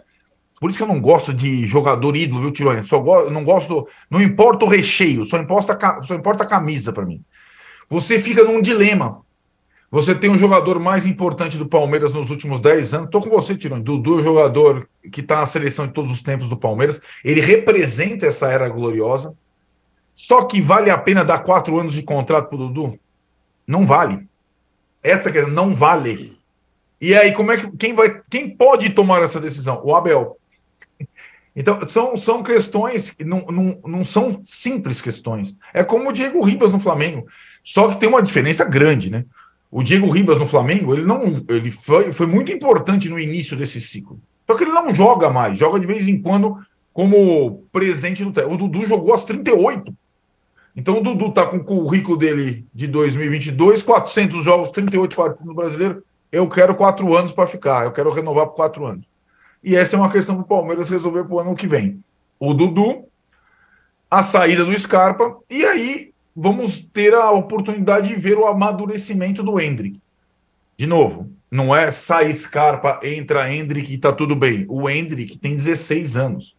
Por 0.60 0.70
isso 0.70 0.78
que 0.78 0.84
eu 0.84 0.88
não 0.88 1.00
gosto 1.00 1.34
de 1.34 1.66
jogador 1.68 2.16
ídolo, 2.16 2.42
viu, 2.42 2.52
Tironi? 2.52 2.84
Só 2.84 3.00
go... 3.00 3.30
não 3.30 3.44
gosto, 3.44 3.88
não 4.10 4.22
importa 4.22 4.66
o 4.66 4.68
recheio, 4.68 5.24
só 5.24 5.38
importa, 5.38 5.78
só 6.04 6.16
importa 6.16 6.44
a 6.44 6.48
camisa 6.48 6.92
para 6.92 7.06
mim. 7.06 7.24
Você 7.90 8.20
fica 8.20 8.44
num 8.44 8.62
dilema. 8.62 9.22
Você 9.90 10.14
tem 10.14 10.30
um 10.30 10.38
jogador 10.38 10.80
mais 10.80 11.06
importante 11.06 11.58
do 11.58 11.66
Palmeiras 11.66 12.14
nos 12.14 12.30
últimos 12.30 12.60
10 12.60 12.94
anos. 12.94 13.06
Estou 13.06 13.22
com 13.22 13.30
você, 13.30 13.56
Tironi. 13.56 13.82
Dudu, 13.82 14.22
jogador 14.22 14.90
que 15.12 15.22
está 15.22 15.40
na 15.40 15.46
seleção 15.46 15.88
de 15.88 15.94
todos 15.94 16.12
os 16.12 16.22
tempos 16.22 16.50
do 16.50 16.58
Palmeiras. 16.58 17.00
Ele 17.24 17.40
representa 17.40 18.26
essa 18.26 18.52
era 18.52 18.68
gloriosa. 18.68 19.34
Só 20.14 20.44
que 20.44 20.60
vale 20.60 20.90
a 20.90 20.98
pena 20.98 21.24
dar 21.24 21.40
quatro 21.40 21.80
anos 21.80 21.94
de 21.94 22.02
contrato 22.02 22.50
para 22.50 22.58
Dudu? 22.58 23.00
Não 23.66 23.86
vale. 23.86 24.28
Essa 25.02 25.32
questão 25.32 25.54
não 25.54 25.72
vale. 25.72 26.38
E 27.00 27.16
aí, 27.16 27.32
como 27.32 27.52
é 27.52 27.58
que 27.58 27.70
quem 27.78 27.94
vai, 27.94 28.22
quem 28.30 28.50
pode 28.50 28.90
tomar 28.90 29.22
essa 29.22 29.40
decisão? 29.40 29.80
O 29.84 29.96
Abel. 29.96 30.38
Então, 31.60 31.80
são, 31.88 32.16
são 32.16 32.44
questões 32.44 33.10
que 33.10 33.24
não, 33.24 33.40
não, 33.48 33.80
não 33.84 34.06
são 34.06 34.40
simples 34.44 35.02
questões. 35.02 35.58
É 35.74 35.84
como 35.84 36.08
o 36.08 36.14
Diego 36.14 36.40
Ribas 36.40 36.72
no 36.72 36.80
Flamengo. 36.80 37.26
Só 37.64 37.88
que 37.88 38.00
tem 38.00 38.08
uma 38.08 38.22
diferença 38.22 38.64
grande, 38.64 39.10
né? 39.10 39.26
O 39.72 39.82
Diego 39.82 40.08
Ribas 40.08 40.38
no 40.38 40.48
Flamengo, 40.48 40.94
ele 40.94 41.04
não. 41.04 41.44
Ele 41.50 41.72
foi, 41.72 42.14
foi 42.14 42.28
muito 42.28 42.52
importante 42.52 43.10
no 43.10 43.20
início 43.20 43.58
desse 43.58 43.82
ciclo. 43.82 44.20
Só 44.46 44.56
que 44.56 44.64
ele 44.64 44.72
não 44.72 44.94
joga 44.94 45.32
mais, 45.32 45.58
joga 45.58 45.80
de 45.80 45.88
vez 45.88 46.08
em 46.08 46.22
quando 46.22 46.60
como 46.94 47.64
presidente 47.72 48.24
do. 48.24 48.30
O 48.50 48.56
Dudu 48.56 48.86
jogou 48.86 49.16
às 49.16 49.26
38. 49.26 49.92
Então 50.76 51.00
o 51.00 51.02
Dudu 51.02 51.30
está 51.30 51.44
com 51.48 51.58
o 51.58 51.64
currículo 51.64 52.16
dele 52.18 52.68
de 52.72 52.86
2022, 52.86 53.82
400 53.82 54.44
jogos, 54.46 54.70
38 54.70 55.16
partidas 55.16 55.48
no 55.48 55.56
brasileiro. 55.56 56.04
Eu 56.32 56.48
quero 56.48 56.76
quatro 56.76 57.16
anos 57.18 57.32
para 57.32 57.48
ficar, 57.48 57.86
eu 57.86 57.92
quero 57.92 58.14
renovar 58.14 58.46
por 58.46 58.56
quatro 58.56 58.86
anos. 58.86 59.08
E 59.64 59.76
essa 59.76 59.96
é 59.96 60.00
uma 60.00 60.12
questão 60.12 60.36
para 60.36 60.44
o 60.44 60.48
Palmeiras 60.48 60.90
resolver 60.90 61.24
para 61.24 61.36
o 61.36 61.40
ano 61.40 61.56
que 61.56 61.68
vem. 61.68 62.02
O 62.40 62.54
Dudu, 62.54 63.06
a 64.10 64.24
saída 64.24 64.64
do 64.64 64.78
Scarpa, 64.78 65.38
e 65.50 65.66
aí 65.66 66.12
vamos 66.36 66.82
ter 66.82 67.14
a 67.14 67.32
oportunidade 67.32 68.10
de 68.10 68.16
ver 68.16 68.38
o 68.38 68.46
amadurecimento 68.46 69.42
do 69.42 69.60
Hendrick. 69.60 70.00
De 70.78 70.86
novo, 70.86 71.32
não 71.50 71.76
é 71.76 71.90
sai 71.90 72.32
Scarpa, 72.34 73.00
entra 73.04 73.52
Hendrick 73.52 73.92
e 73.92 73.96
está 73.96 74.12
tudo 74.12 74.36
bem. 74.36 74.66
O 74.70 74.90
Hendrick 74.90 75.38
tem 75.38 75.56
16 75.56 76.16
anos. 76.16 76.56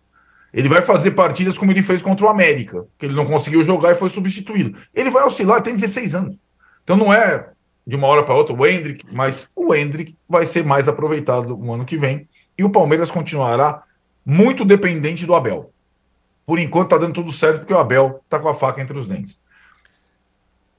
Ele 0.52 0.68
vai 0.68 0.82
fazer 0.82 1.12
partidas 1.12 1.58
como 1.58 1.70
ele 1.70 1.82
fez 1.82 2.00
contra 2.00 2.26
o 2.26 2.28
América, 2.28 2.86
que 2.98 3.06
ele 3.06 3.14
não 3.14 3.26
conseguiu 3.26 3.64
jogar 3.64 3.92
e 3.92 3.94
foi 3.94 4.08
substituído. 4.08 4.76
Ele 4.94 5.10
vai 5.10 5.22
oscilar, 5.22 5.62
tem 5.62 5.74
16 5.74 6.14
anos. 6.14 6.36
Então 6.82 6.96
não 6.96 7.12
é 7.12 7.50
de 7.86 7.96
uma 7.96 8.06
hora 8.06 8.22
para 8.22 8.34
outra 8.34 8.54
o 8.54 8.66
Hendrick, 8.66 9.04
mas 9.12 9.50
o 9.54 9.74
Hendrick 9.74 10.16
vai 10.28 10.46
ser 10.46 10.64
mais 10.64 10.88
aproveitado 10.88 11.56
no 11.56 11.72
ano 11.72 11.84
que 11.84 11.96
vem. 11.96 12.26
E 12.58 12.64
o 12.64 12.70
Palmeiras 12.70 13.10
continuará 13.10 13.84
muito 14.26 14.64
dependente 14.64 15.24
do 15.24 15.34
Abel. 15.34 15.72
Por 16.44 16.58
enquanto 16.58 16.86
está 16.86 16.98
dando 16.98 17.14
tudo 17.14 17.32
certo, 17.32 17.60
porque 17.60 17.72
o 17.72 17.78
Abel 17.78 18.20
está 18.24 18.38
com 18.38 18.48
a 18.48 18.54
faca 18.54 18.82
entre 18.82 18.98
os 18.98 19.06
dentes. 19.06 19.38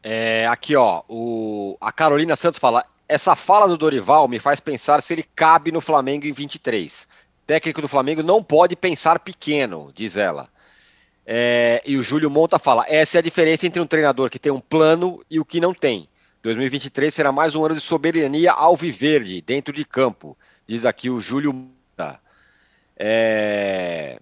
É, 0.03 0.45
aqui, 0.47 0.75
ó, 0.75 1.03
o, 1.07 1.77
a 1.79 1.91
Carolina 1.91 2.35
Santos 2.35 2.59
fala: 2.59 2.85
essa 3.07 3.35
fala 3.35 3.67
do 3.67 3.77
Dorival 3.77 4.27
me 4.27 4.39
faz 4.39 4.59
pensar 4.59 5.01
se 5.01 5.13
ele 5.13 5.23
cabe 5.23 5.71
no 5.71 5.81
Flamengo 5.81 6.25
em 6.25 6.31
23 6.33 7.07
técnico 7.49 7.81
do 7.81 7.87
Flamengo 7.87 8.21
não 8.21 8.43
pode 8.43 8.75
pensar 8.75 9.17
pequeno, 9.17 9.91
diz 9.95 10.15
ela. 10.15 10.47
É, 11.25 11.81
e 11.83 11.97
o 11.97 12.03
Júlio 12.03 12.29
Monta 12.29 12.59
fala: 12.59 12.85
essa 12.87 13.17
é 13.17 13.19
a 13.19 13.23
diferença 13.23 13.65
entre 13.65 13.81
um 13.81 13.87
treinador 13.87 14.29
que 14.29 14.37
tem 14.37 14.51
um 14.51 14.59
plano 14.59 15.25
e 15.27 15.39
o 15.39 15.45
que 15.45 15.59
não 15.59 15.73
tem. 15.73 16.07
2023 16.43 17.11
será 17.11 17.31
mais 17.31 17.55
um 17.55 17.65
ano 17.65 17.73
de 17.73 17.81
soberania 17.81 18.51
alviverde 18.51 19.41
dentro 19.41 19.73
de 19.73 19.83
campo, 19.83 20.37
diz 20.69 20.85
aqui 20.85 21.09
o 21.09 21.19
Júlio. 21.19 21.67
É... 22.95 24.19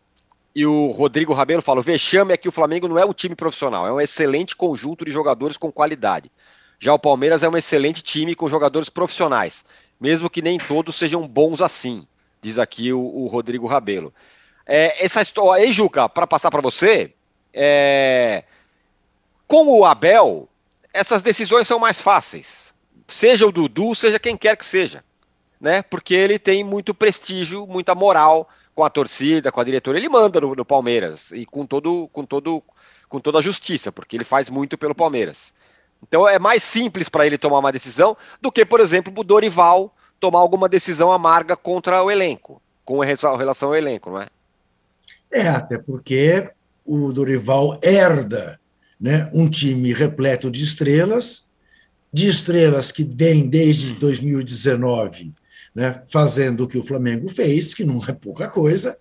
E 0.55 0.65
o 0.65 0.87
Rodrigo 0.91 1.33
Rabelo 1.33 1.61
fala: 1.61 1.81
o 1.81 1.83
vexame 1.83 2.33
é 2.33 2.37
que 2.37 2.49
o 2.49 2.51
Flamengo 2.51 2.87
não 2.87 2.97
é 2.97 3.05
um 3.05 3.13
time 3.13 3.35
profissional, 3.35 3.85
é 3.85 3.91
um 3.91 4.01
excelente 4.01 4.55
conjunto 4.55 5.05
de 5.05 5.11
jogadores 5.11 5.57
com 5.57 5.71
qualidade. 5.71 6.31
Já 6.79 6.93
o 6.93 6.99
Palmeiras 6.99 7.43
é 7.43 7.49
um 7.49 7.57
excelente 7.57 8.01
time 8.01 8.33
com 8.33 8.47
jogadores 8.47 8.89
profissionais, 8.89 9.65
mesmo 9.99 10.29
que 10.29 10.41
nem 10.41 10.57
todos 10.57 10.95
sejam 10.95 11.27
bons 11.27 11.61
assim 11.61 12.07
diz 12.41 12.59
aqui 12.59 12.93
o, 12.93 12.99
o 12.99 13.27
Rodrigo 13.27 13.67
Rabelo. 13.67 14.13
É, 14.65 15.03
essa 15.03 15.21
história 15.21 15.65
aí, 15.65 15.71
Juca, 15.71 16.07
para 16.09 16.27
passar 16.27 16.51
para 16.51 16.61
você, 16.61 17.13
é, 17.53 18.43
com 19.47 19.67
o 19.67 19.85
Abel, 19.85 20.47
essas 20.93 21.21
decisões 21.21 21.67
são 21.67 21.79
mais 21.79 22.01
fáceis. 22.01 22.73
Seja 23.07 23.47
o 23.47 23.51
Dudu, 23.51 23.95
seja 23.95 24.19
quem 24.19 24.35
quer 24.35 24.57
que 24.57 24.65
seja. 24.65 25.03
Né? 25.59 25.81
Porque 25.81 26.13
ele 26.13 26.37
tem 26.37 26.63
muito 26.63 26.93
prestígio, 26.93 27.65
muita 27.65 27.95
moral 27.95 28.49
com 28.75 28.83
a 28.83 28.89
torcida, 28.89 29.51
com 29.51 29.59
a 29.59 29.63
diretoria. 29.63 29.99
Ele 29.99 30.09
manda 30.09 30.39
no, 30.39 30.55
no 30.55 30.65
Palmeiras 30.65 31.31
e 31.31 31.45
com 31.45 31.65
todo, 31.65 32.07
com 32.09 32.23
todo, 32.23 32.63
com 33.09 33.19
toda 33.19 33.39
a 33.39 33.41
justiça, 33.41 33.91
porque 33.91 34.15
ele 34.15 34.23
faz 34.23 34.49
muito 34.49 34.77
pelo 34.77 34.93
Palmeiras. 34.93 35.53
Então 36.03 36.27
é 36.27 36.37
mais 36.37 36.61
simples 36.61 37.09
para 37.09 37.25
ele 37.25 37.37
tomar 37.37 37.59
uma 37.59 37.71
decisão 37.71 38.15
do 38.39 38.51
que, 38.51 38.63
por 38.63 38.79
exemplo, 38.79 39.11
o 39.15 39.23
Dorival 39.23 39.93
tomar 40.19 40.39
alguma 40.39 40.69
decisão 40.69 41.11
amarga 41.11 41.55
contra 41.55 42.03
o 42.03 42.11
elenco, 42.11 42.61
com 42.85 42.99
relação 42.99 43.69
ao 43.69 43.75
elenco, 43.75 44.11
não 44.11 44.21
é? 44.21 44.27
É, 45.31 45.47
até 45.47 45.77
porque 45.77 46.49
o 46.85 47.11
Dorival 47.11 47.79
herda 47.83 48.59
né, 48.99 49.29
um 49.33 49.49
time 49.49 49.91
repleto 49.91 50.49
de 50.49 50.63
estrelas 50.63 51.47
de 52.11 52.27
estrelas 52.27 52.91
que 52.91 53.03
vem 53.03 53.47
desde 53.47 53.93
2019, 53.93 55.33
né, 55.77 56.01
fazendo 56.09 56.63
o 56.63 56.67
que 56.67 56.79
o 56.79 56.83
Flamengo 56.83 57.29
fez, 57.29 57.71
que 57.71 57.83
não 57.83 58.01
é 58.07 58.11
pouca 58.11 58.47
coisa, 58.47 58.97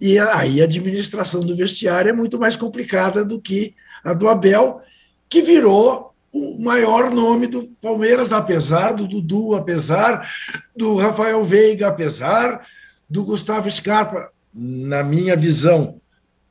e 0.00 0.16
aí 0.20 0.60
a 0.60 0.64
administração 0.64 1.40
do 1.40 1.56
vestiário 1.56 2.08
é 2.08 2.12
muito 2.12 2.38
mais 2.38 2.54
complicada 2.54 3.24
do 3.24 3.40
que 3.40 3.74
a 4.04 4.14
do 4.14 4.28
Abel, 4.28 4.80
que 5.28 5.42
virou 5.42 6.12
o 6.32 6.62
maior 6.62 7.10
nome 7.10 7.48
do 7.48 7.66
Palmeiras, 7.82 8.32
apesar 8.32 8.92
do 8.92 9.08
Dudu, 9.08 9.56
apesar 9.56 10.30
do 10.76 10.94
Rafael 10.94 11.44
Veiga, 11.44 11.88
apesar 11.88 12.64
do 13.10 13.24
Gustavo 13.24 13.68
Scarpa, 13.68 14.30
na 14.54 15.02
minha 15.02 15.34
visão, 15.34 16.00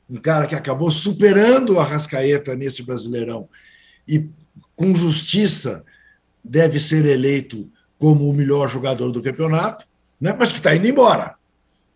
um 0.08 0.18
cara 0.18 0.46
que 0.46 0.54
acabou 0.54 0.90
superando 0.90 1.74
o 1.74 1.80
Arrascaeta 1.80 2.54
nesse 2.54 2.82
Brasileirão 2.82 3.48
e 4.06 4.28
com 4.74 4.94
justiça 4.94 5.82
deve 6.44 6.78
ser 6.78 7.06
eleito 7.06 7.70
como 7.98 8.28
o 8.28 8.34
melhor 8.34 8.68
jogador 8.68 9.10
do 9.10 9.22
campeonato, 9.22 9.86
né? 10.20 10.34
mas 10.38 10.50
que 10.50 10.58
está 10.58 10.74
indo 10.74 10.86
embora, 10.86 11.34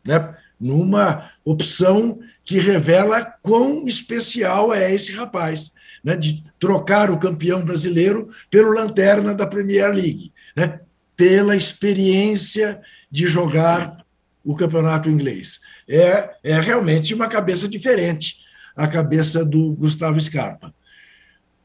né? 0.04 0.34
numa 0.58 1.30
opção 1.44 2.18
que 2.44 2.58
revela 2.58 3.24
quão 3.42 3.86
especial 3.86 4.74
é 4.74 4.92
esse 4.94 5.12
rapaz 5.12 5.72
né, 6.04 6.16
de 6.16 6.44
trocar 6.58 7.10
o 7.10 7.18
campeão 7.18 7.64
brasileiro 7.64 8.30
pelo 8.50 8.72
lanterna 8.72 9.34
da 9.34 9.46
Premier 9.46 9.92
League, 9.92 10.32
né, 10.56 10.80
pela 11.16 11.56
experiência 11.56 12.80
de 13.10 13.26
jogar 13.26 14.04
o 14.44 14.54
campeonato 14.54 15.10
inglês. 15.10 15.60
É, 15.88 16.30
é 16.42 16.60
realmente 16.60 17.14
uma 17.14 17.28
cabeça 17.28 17.68
diferente, 17.68 18.38
a 18.74 18.86
cabeça 18.86 19.44
do 19.44 19.72
Gustavo 19.72 20.20
Scarpa. 20.20 20.74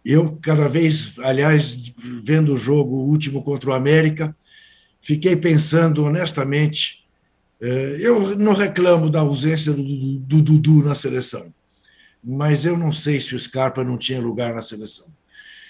Eu, 0.05 0.37
cada 0.41 0.69
vez, 0.69 1.13
aliás, 1.19 1.93
vendo 2.23 2.53
o 2.53 2.57
jogo 2.57 2.95
último 2.95 3.43
contra 3.43 3.71
o 3.71 3.73
América, 3.73 4.35
fiquei 5.01 5.35
pensando 5.35 6.05
honestamente. 6.05 7.03
Eh, 7.59 7.97
eu 8.01 8.37
não 8.37 8.53
reclamo 8.53 9.09
da 9.09 9.21
ausência 9.21 9.73
do 9.73 10.41
Dudu 10.41 10.83
na 10.83 10.93
seleção 10.93 11.51
mas 12.25 12.65
eu 12.65 12.75
não 12.75 12.91
sei 12.91 13.21
se 13.21 13.35
o 13.35 13.39
Scarpa 13.39 13.83
não 13.83 13.97
tinha 13.97 14.19
lugar 14.19 14.53
na 14.55 14.63
seleção. 14.63 15.05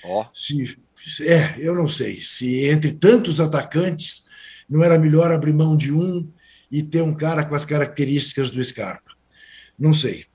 Oh. 0.05 0.25
Se, 0.33 0.77
é, 1.21 1.55
eu 1.57 1.75
não 1.75 1.87
sei. 1.87 2.21
Se 2.21 2.65
entre 2.65 2.93
tantos 2.93 3.41
atacantes 3.41 4.25
não 4.69 4.81
era 4.81 4.97
melhor 4.97 5.31
abrir 5.31 5.53
mão 5.53 5.75
de 5.75 5.91
um 5.91 6.31
e 6.71 6.81
ter 6.81 7.01
um 7.01 7.13
cara 7.13 7.43
com 7.43 7.53
as 7.53 7.65
características 7.65 8.49
do 8.49 8.63
Scarpa. 8.63 9.11
Não 9.77 9.93
sei. 9.93 10.25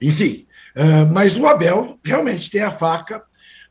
Enfim, 0.00 0.46
uh, 0.76 1.12
mas 1.12 1.36
o 1.36 1.46
Abel 1.46 1.98
realmente 2.04 2.48
tem 2.48 2.62
a 2.62 2.70
faca 2.70 3.22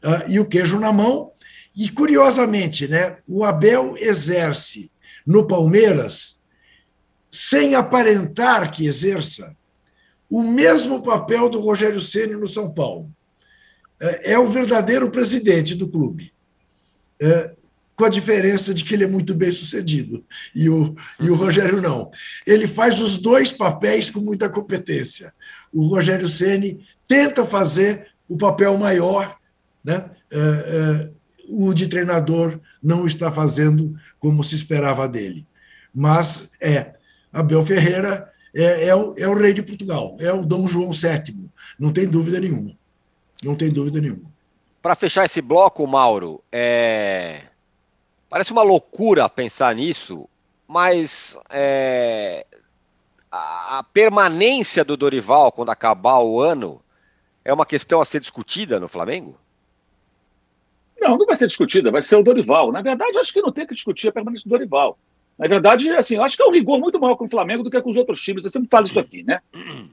uh, 0.04 0.30
e 0.30 0.40
o 0.40 0.46
queijo 0.46 0.80
na 0.80 0.92
mão. 0.92 1.32
E, 1.76 1.90
curiosamente, 1.90 2.88
né, 2.88 3.18
o 3.28 3.44
Abel 3.44 3.96
exerce 3.98 4.92
no 5.26 5.48
Palmeiras 5.48 6.44
sem 7.32 7.74
aparentar 7.74 8.72
que 8.72 8.86
exerça 8.86 9.56
o 10.30 10.44
mesmo 10.44 11.02
papel 11.02 11.50
do 11.50 11.60
Rogério 11.60 12.00
Ceni 12.00 12.36
no 12.36 12.48
São 12.48 12.72
Paulo. 12.72 13.10
É, 14.00 14.34
é 14.34 14.40
o 14.40 14.48
verdadeiro 14.48 15.10
presidente 15.10 15.74
do 15.74 15.88
clube. 15.88 16.32
É, 17.20 17.56
com 17.96 18.06
a 18.06 18.10
diferença 18.10 18.74
de 18.74 18.84
que 18.84 18.94
ele 18.94 19.04
é 19.04 19.08
muito 19.08 19.34
bem 19.34 19.52
sucedido 19.52 20.26
e 20.56 20.68
o, 20.70 20.96
e 21.20 21.30
o 21.30 21.36
Rogério 21.36 21.82
não. 21.82 22.10
Ele 22.46 22.68
faz 22.68 23.00
os 23.00 23.18
dois 23.18 23.52
papéis 23.52 24.10
com 24.10 24.20
muita 24.20 24.50
competência. 24.50 25.34
O 25.72 25.88
Rogério 25.88 26.28
Ceni 26.28 26.86
tenta 27.08 27.46
fazer 27.46 28.08
o 28.28 28.38
papel 28.38 28.76
maior, 28.78 29.38
né? 29.84 30.10
É, 30.32 30.38
é, 30.38 31.12
o 31.50 31.74
de 31.74 31.88
treinador 31.88 32.60
não 32.82 33.06
está 33.06 33.32
fazendo 33.32 33.96
como 34.18 34.44
se 34.44 34.56
esperava 34.56 35.08
dele. 35.08 35.46
Mas 35.94 36.50
é, 36.62 36.94
Abel 37.32 37.66
Ferreira 37.66 38.32
é, 38.56 38.88
é, 38.88 38.96
o, 38.96 39.14
é 39.18 39.28
o 39.28 39.34
rei 39.34 39.54
de 39.54 39.64
Portugal, 39.64 40.16
é 40.20 40.32
o 40.32 40.46
Dom 40.46 40.68
João 40.68 40.92
VII, 40.92 41.50
não 41.78 41.92
tem 41.92 42.08
dúvida 42.08 42.40
nenhuma. 42.40 42.76
Não 43.44 43.56
tem 43.56 43.70
dúvida 43.70 44.00
nenhuma. 44.00 44.32
Para 44.82 44.96
fechar 44.96 45.26
esse 45.26 45.42
bloco, 45.42 45.86
Mauro, 45.86 46.42
é... 46.52 47.44
parece 48.30 48.52
uma 48.52 48.64
loucura 48.64 49.28
pensar 49.28 49.76
nisso, 49.76 50.30
mas 50.68 51.38
é... 51.50 52.46
a 53.32 53.84
permanência 53.94 54.84
do 54.86 54.96
Dorival 54.96 55.52
quando 55.52 55.70
acabar 55.70 56.20
o 56.20 56.40
ano 56.40 56.82
é 57.44 57.54
uma 57.54 57.66
questão 57.66 58.00
a 58.00 58.06
ser 58.06 58.22
discutida 58.22 58.80
no 58.80 58.88
Flamengo? 58.88 59.38
Não, 61.04 61.18
não 61.18 61.26
vai 61.26 61.36
ser 61.36 61.48
discutida, 61.48 61.92
vai 61.92 62.02
ser 62.02 62.16
o 62.16 62.24
Dorival. 62.24 62.72
Na 62.72 62.82
verdade, 62.82 63.18
acho 63.18 63.34
que 63.34 63.42
não 63.42 63.52
tem 63.52 63.68
que 63.68 63.76
discutir 63.76 64.08
a 64.08 64.12
permanência 64.12 64.48
do 64.48 64.52
Dorival. 64.52 64.98
Na 65.38 65.48
verdade, 65.48 65.90
assim, 65.90 66.18
acho 66.18 66.38
que 66.38 66.44
é 66.44 66.46
um 66.46 66.52
rigor 66.52 66.80
muito 66.80 67.00
maior 67.00 67.16
com 67.16 67.26
o 67.26 67.30
Flamengo 67.30 67.64
do 67.64 67.70
que 67.70 67.82
com 67.82 67.90
os 67.90 67.98
outros 67.98 68.22
times. 68.22 68.46
Eu 68.46 68.52
sempre 68.52 68.70
falo 68.70 68.86
isso 68.86 69.00
aqui, 69.00 69.24
né? 69.24 69.40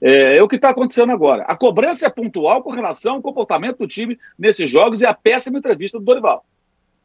É, 0.00 0.36
é 0.36 0.42
o 0.42 0.48
que 0.48 0.56
está 0.56 0.70
acontecendo 0.70 1.10
agora. 1.10 1.42
A 1.44 1.56
cobrança 1.56 2.06
é 2.06 2.10
pontual 2.10 2.62
com 2.62 2.70
relação 2.70 3.14
ao 3.14 3.22
comportamento 3.22 3.78
do 3.78 3.88
time 3.88 4.18
nesses 4.38 4.70
jogos 4.70 5.00
e 5.00 5.06
a 5.06 5.14
péssima 5.14 5.58
entrevista 5.58 5.98
do 5.98 6.04
Dorival. 6.04 6.44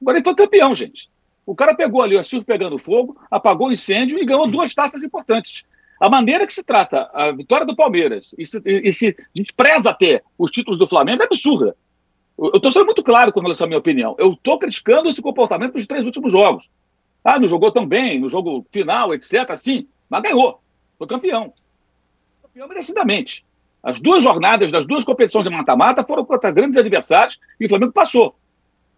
Agora 0.01 0.17
ele 0.17 0.23
foi 0.23 0.35
campeão, 0.35 0.75
gente. 0.75 1.09
O 1.45 1.55
cara 1.55 1.73
pegou 1.73 2.01
ali 2.01 2.15
o 2.15 2.19
Assur 2.19 2.43
pegando 2.43 2.77
fogo, 2.77 3.17
apagou 3.31 3.69
o 3.69 3.71
incêndio 3.71 4.19
e 4.19 4.25
ganhou 4.25 4.47
duas 4.47 4.73
taças 4.73 5.03
importantes. 5.03 5.63
A 5.99 6.09
maneira 6.09 6.45
que 6.45 6.53
se 6.53 6.63
trata 6.63 7.09
a 7.13 7.31
vitória 7.31 7.65
do 7.65 7.75
Palmeiras 7.75 8.35
e 8.37 8.45
se, 8.45 8.61
e 8.65 8.91
se 8.91 9.15
despreza 9.33 9.91
até 9.91 10.21
os 10.37 10.51
títulos 10.51 10.77
do 10.77 10.85
Flamengo 10.85 11.21
é 11.21 11.25
absurda. 11.25 11.75
Eu 12.37 12.51
estou 12.55 12.71
sendo 12.71 12.85
muito 12.85 13.03
claro 13.03 13.31
com 13.31 13.39
relação 13.39 13.65
à 13.65 13.67
minha 13.67 13.79
opinião. 13.79 14.15
Eu 14.19 14.33
estou 14.33 14.59
criticando 14.59 15.07
esse 15.07 15.21
comportamento 15.21 15.73
dos 15.73 15.87
três 15.87 16.03
últimos 16.03 16.31
jogos. 16.31 16.69
Ah, 17.23 17.39
não 17.39 17.47
jogou 17.47 17.71
tão 17.71 17.85
bem 17.87 18.19
no 18.19 18.29
jogo 18.29 18.65
final, 18.69 19.13
etc. 19.13 19.55
Sim, 19.57 19.87
mas 20.09 20.21
ganhou. 20.21 20.61
Foi 20.97 21.07
campeão. 21.07 21.53
Campeão 22.41 22.67
merecidamente. 22.67 23.45
As 23.81 23.99
duas 23.99 24.23
jornadas 24.23 24.71
das 24.71 24.85
duas 24.85 25.03
competições 25.03 25.43
de 25.43 25.49
mata-mata 25.49 26.03
foram 26.03 26.25
contra 26.25 26.51
grandes 26.51 26.77
adversários 26.77 27.39
e 27.59 27.65
o 27.65 27.69
Flamengo 27.69 27.93
passou. 27.93 28.35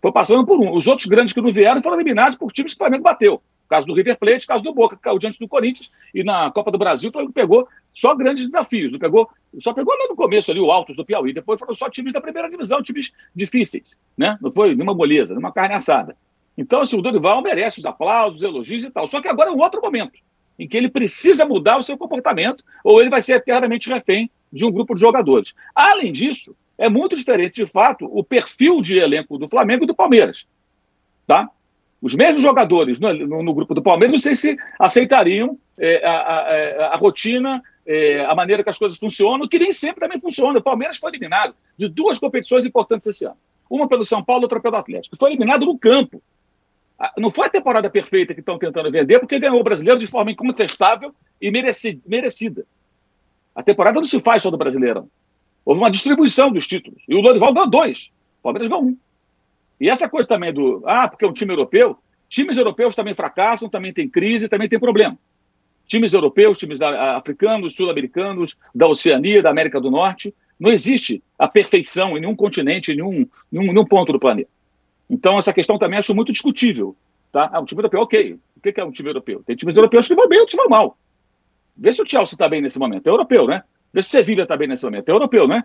Foi 0.02 0.12
passando 0.12 0.46
por 0.46 0.60
um. 0.60 0.74
Os 0.74 0.88
outros 0.88 1.08
grandes 1.08 1.34
que 1.34 1.42
não 1.42 1.52
vieram 1.52 1.82
foram 1.82 1.98
eliminados 1.98 2.38
por 2.38 2.52
times 2.52 2.74
que 2.74 2.78
o 2.78 2.80
Flamengo 2.80 3.04
bateu. 3.04 3.42
Caso 3.68 3.86
do 3.86 3.94
River 3.94 4.18
Plate, 4.18 4.48
caso 4.48 4.64
do 4.64 4.74
Boca, 4.74 4.96
que 4.96 5.02
caiu 5.02 5.18
diante 5.18 5.40
do 5.40 5.48
Corinthians. 5.48 5.92
E 6.14 6.24
na 6.24 6.50
Copa 6.52 6.72
do 6.72 6.78
Brasil, 6.78 7.10
o 7.10 7.14
Flamengo 7.14 7.34
pegou 7.34 7.68
só 7.94 8.16
grandes 8.16 8.46
desafios. 8.46 8.92
Não 8.92 9.00
pegou, 9.00 9.30
só 9.62 9.74
pegou 9.74 9.94
lá 9.94 10.08
no 10.10 10.16
começo 10.16 10.52
ali 10.52 10.60
o 10.60 10.72
Altos 10.72 10.96
do 10.96 11.06
Piauí. 11.06 11.34
Depois 11.34 11.60
foram 11.60 11.74
só 11.74 11.90
times 11.90 12.14
da 12.14 12.22
primeira 12.22 12.50
divisão, 12.50 12.82
times 12.82 13.12
difíceis. 13.36 13.98
Né? 14.18 14.38
Não 14.42 14.52
foi 14.52 14.74
nenhuma 14.74 14.94
moleza, 14.94 15.34
nenhuma 15.34 15.52
carne 15.52 15.76
assada. 15.76 16.16
Então, 16.58 16.82
assim, 16.82 16.98
o 16.98 17.02
Dorival 17.02 17.42
merece 17.42 17.80
os 17.80 17.86
aplausos, 17.86 18.38
os 18.38 18.44
elogios 18.44 18.84
e 18.84 18.90
tal. 18.90 19.06
Só 19.08 19.22
que 19.22 19.28
agora 19.28 19.50
é 19.50 19.54
um 19.54 19.60
outro 19.60 19.82
momento 19.82 20.20
em 20.58 20.68
que 20.68 20.76
ele 20.76 20.90
precisa 20.90 21.46
mudar 21.46 21.78
o 21.78 21.84
seu 21.84 21.98
comportamento 21.98 22.64
ou 22.84 23.00
ele 23.00 23.10
vai 23.10 23.22
ser 23.22 23.34
eternamente 23.34 23.90
refém 23.90 24.30
de 24.52 24.66
um 24.66 24.72
grupo 24.72 24.96
de 24.96 25.02
jogadores. 25.02 25.54
Além 25.76 26.12
disso, 26.12 26.56
é 26.78 26.90
muito 26.90 27.16
diferente, 27.16 27.64
de 27.64 27.66
fato, 27.66 28.06
o 28.06 28.24
perfil 28.24 28.82
de 28.82 28.98
elenco 28.98 29.38
do 29.38 29.48
Flamengo 29.48 29.84
e 29.84 29.88
do 29.88 29.96
Palmeiras. 29.96 30.48
Tá? 31.26 31.50
Os 32.02 32.14
mesmos 32.14 32.42
jogadores 32.42 33.00
no, 33.00 33.14
no, 33.14 33.44
no 33.44 33.54
grupo 33.54 33.74
do 33.74 33.82
Palmeiras, 33.82 34.12
não 34.12 34.20
sei 34.20 34.36
se 34.36 34.58
aceitariam 34.80 35.58
é, 35.78 36.06
a, 36.06 36.12
a, 36.12 36.56
é, 36.56 36.84
a, 36.84 36.96
rotina, 36.96 37.62
é, 37.86 38.24
a 38.26 38.36
maneira 38.36 38.64
que 38.64 38.70
as 38.70 38.78
coisas 38.78 39.00
funcionam, 39.00 39.48
que 39.48 39.58
nem 39.58 39.72
sempre 39.72 40.02
também 40.02 40.22
funciona. 40.22 40.60
O 40.60 40.64
Palmeiras 40.64 40.98
foi 40.98 41.12
eliminado 41.12 41.56
de 41.76 41.88
duas 41.88 42.20
competições 42.20 42.66
importantes 42.66 43.08
esse 43.08 43.26
ano. 43.26 43.38
Uma 43.70 43.88
pelo 43.88 44.06
São 44.06 44.24
Paulo, 44.24 44.44
outra 44.44 44.60
pelo 44.60 44.76
Atlético. 44.76 45.18
Foi 45.18 45.32
eliminado 45.32 45.66
no 45.66 45.78
campo. 45.78 46.22
Não 47.18 47.30
foi 47.30 47.48
a 47.48 47.50
temporada 47.50 47.90
perfeita 47.90 48.34
que 48.34 48.40
estão 48.40 48.58
tentando 48.58 48.92
vender, 48.92 49.20
porque 49.20 49.40
ganhou 49.40 49.60
o 49.60 49.64
brasileiro 49.64 50.00
de 50.00 50.08
forma 50.08 50.32
incontestável 50.32 51.14
e 51.42 51.52
merecida. 51.52 52.66
A 53.54 53.62
temporada 53.62 54.00
não 54.00 54.06
se 54.06 54.20
faz 54.20 54.44
só 54.44 54.52
do 54.52 54.58
Brasileirão. 54.58 55.10
Houve 55.66 55.82
uma 55.82 55.92
distribuição 55.92 56.52
dos 56.52 56.68
títulos. 56.68 57.02
E 57.08 57.16
o 57.16 57.22
Lorival 57.22 57.54
ganhou 57.54 57.70
dois. 57.70 58.12
O 58.40 58.44
Palmeiras 58.44 58.70
ganhou 58.70 58.86
um. 58.86 58.98
E 59.80 59.90
essa 59.90 60.10
coisa 60.10 60.28
também 60.28 60.54
do. 60.54 60.84
Ah, 60.86 61.08
porque 61.08 61.26
é 61.26 61.28
um 61.28 61.34
time 61.34 61.54
europeu. 61.54 61.98
Times 62.28 62.58
europeus 62.58 62.96
também 62.96 63.14
fracassam, 63.14 63.70
também 63.70 63.94
tem 63.94 64.10
crise, 64.10 64.50
também 64.50 64.68
tem 64.68 64.80
problema. 64.80 65.18
Times 65.86 66.14
europeus, 66.14 66.58
times 66.58 66.82
africanos, 66.82 67.76
sul-americanos, 67.76 68.58
da 68.76 68.88
Oceania, 68.88 69.42
da 69.42 69.50
América 69.50 69.80
do 69.80 69.90
Norte. 69.90 70.34
Não 70.60 70.72
existe 70.72 71.24
a 71.40 71.48
perfeição 71.48 72.18
em 72.18 72.22
nenhum 72.22 72.36
continente, 72.36 72.92
em 72.92 72.96
nenhum, 72.96 73.28
nenhum, 73.52 73.72
nenhum 73.72 73.86
ponto 73.86 74.12
do 74.12 74.20
planeta. 74.20 74.50
Então, 75.10 75.38
essa 75.38 75.54
questão 75.54 75.78
também 75.78 76.00
acho 76.00 76.14
muito 76.14 76.32
discutível. 76.32 76.96
Tá? 77.32 77.50
Ah, 77.54 77.62
um 77.62 77.66
time 77.66 77.80
europeu, 77.80 78.02
ok. 78.02 78.38
O 78.56 78.60
que 78.60 78.80
é 78.80 78.84
um 78.84 78.92
time 78.92 79.10
europeu? 79.10 79.42
Tem 79.46 79.56
times 79.56 79.76
europeus 79.76 80.08
que 80.08 80.16
vão 80.16 80.28
bem, 80.28 80.40
outros 80.40 80.58
vão 80.58 80.68
mal. 80.68 80.98
Vê 81.78 81.94
se 81.94 82.02
o 82.02 82.08
Chelsea 82.08 82.34
está 82.34 82.50
bem 82.50 82.62
nesse 82.62 82.80
momento. 82.80 83.08
É 83.08 83.10
europeu, 83.10 83.48
né? 83.48 83.64
Vê 83.94 84.02
se 84.02 84.10
o 84.10 84.12
Sevilla 84.12 84.44
está 84.44 84.58
bem 84.58 84.68
nesse 84.68 84.84
momento. 84.84 85.08
É 85.08 85.12
europeu, 85.12 85.48
né? 85.48 85.64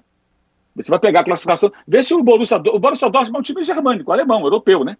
Você 0.74 0.90
vai 0.90 0.98
pegar 0.98 1.20
a 1.20 1.24
classificação. 1.24 1.72
Vê 1.86 2.02
se 2.02 2.14
o 2.14 2.22
Borussia, 2.22 2.56
o 2.56 2.78
Borussia 2.78 3.10
Dortmund 3.10 3.36
é 3.36 3.40
um 3.40 3.42
time 3.42 3.64
germânico, 3.64 4.10
alemão, 4.10 4.42
europeu, 4.42 4.84
né? 4.84 4.96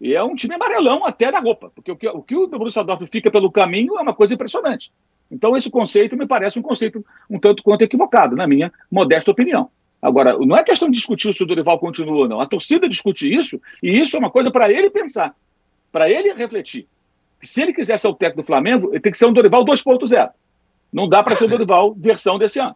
E 0.00 0.14
é 0.14 0.22
um 0.22 0.36
time 0.36 0.54
amarelão 0.54 1.04
até 1.04 1.30
da 1.30 1.40
roupa. 1.40 1.72
Porque 1.74 1.90
o 1.90 1.96
que 1.96 2.08
o, 2.08 2.22
que 2.22 2.36
o 2.36 2.46
Borussia 2.46 2.84
Dortmund 2.84 3.10
fica 3.10 3.30
pelo 3.30 3.50
caminho 3.50 3.98
é 3.98 4.00
uma 4.00 4.14
coisa 4.14 4.34
impressionante. 4.34 4.92
Então, 5.30 5.56
esse 5.56 5.70
conceito 5.70 6.16
me 6.16 6.26
parece 6.26 6.58
um 6.58 6.62
conceito 6.62 7.04
um 7.28 7.38
tanto 7.38 7.62
quanto 7.62 7.82
equivocado, 7.82 8.34
na 8.34 8.46
minha 8.46 8.72
modesta 8.90 9.30
opinião. 9.30 9.70
Agora, 10.00 10.38
não 10.38 10.56
é 10.56 10.62
questão 10.62 10.88
de 10.88 10.96
discutir 10.96 11.34
se 11.34 11.42
o 11.42 11.46
Dorival 11.46 11.78
continua 11.78 12.16
ou 12.16 12.28
não. 12.28 12.40
A 12.40 12.46
torcida 12.46 12.88
discute 12.88 13.32
isso, 13.32 13.60
e 13.82 14.00
isso 14.00 14.16
é 14.16 14.18
uma 14.18 14.30
coisa 14.30 14.50
para 14.50 14.70
ele 14.70 14.88
pensar, 14.88 15.34
para 15.90 16.08
ele 16.08 16.32
refletir. 16.32 16.86
Se 17.42 17.62
ele 17.62 17.72
quiser 17.72 17.98
ser 17.98 18.08
o 18.08 18.14
técnico 18.14 18.42
do 18.42 18.46
Flamengo, 18.46 18.90
ele 18.90 19.00
tem 19.00 19.12
que 19.12 19.18
ser 19.18 19.26
um 19.26 19.32
Dorival 19.32 19.64
2.0. 19.64 20.30
Não 20.92 21.08
dá 21.08 21.22
para 21.22 21.36
ser 21.36 21.44
o 21.44 21.48
Dorival 21.48 21.94
versão 21.94 22.38
desse 22.38 22.60
ano. 22.60 22.74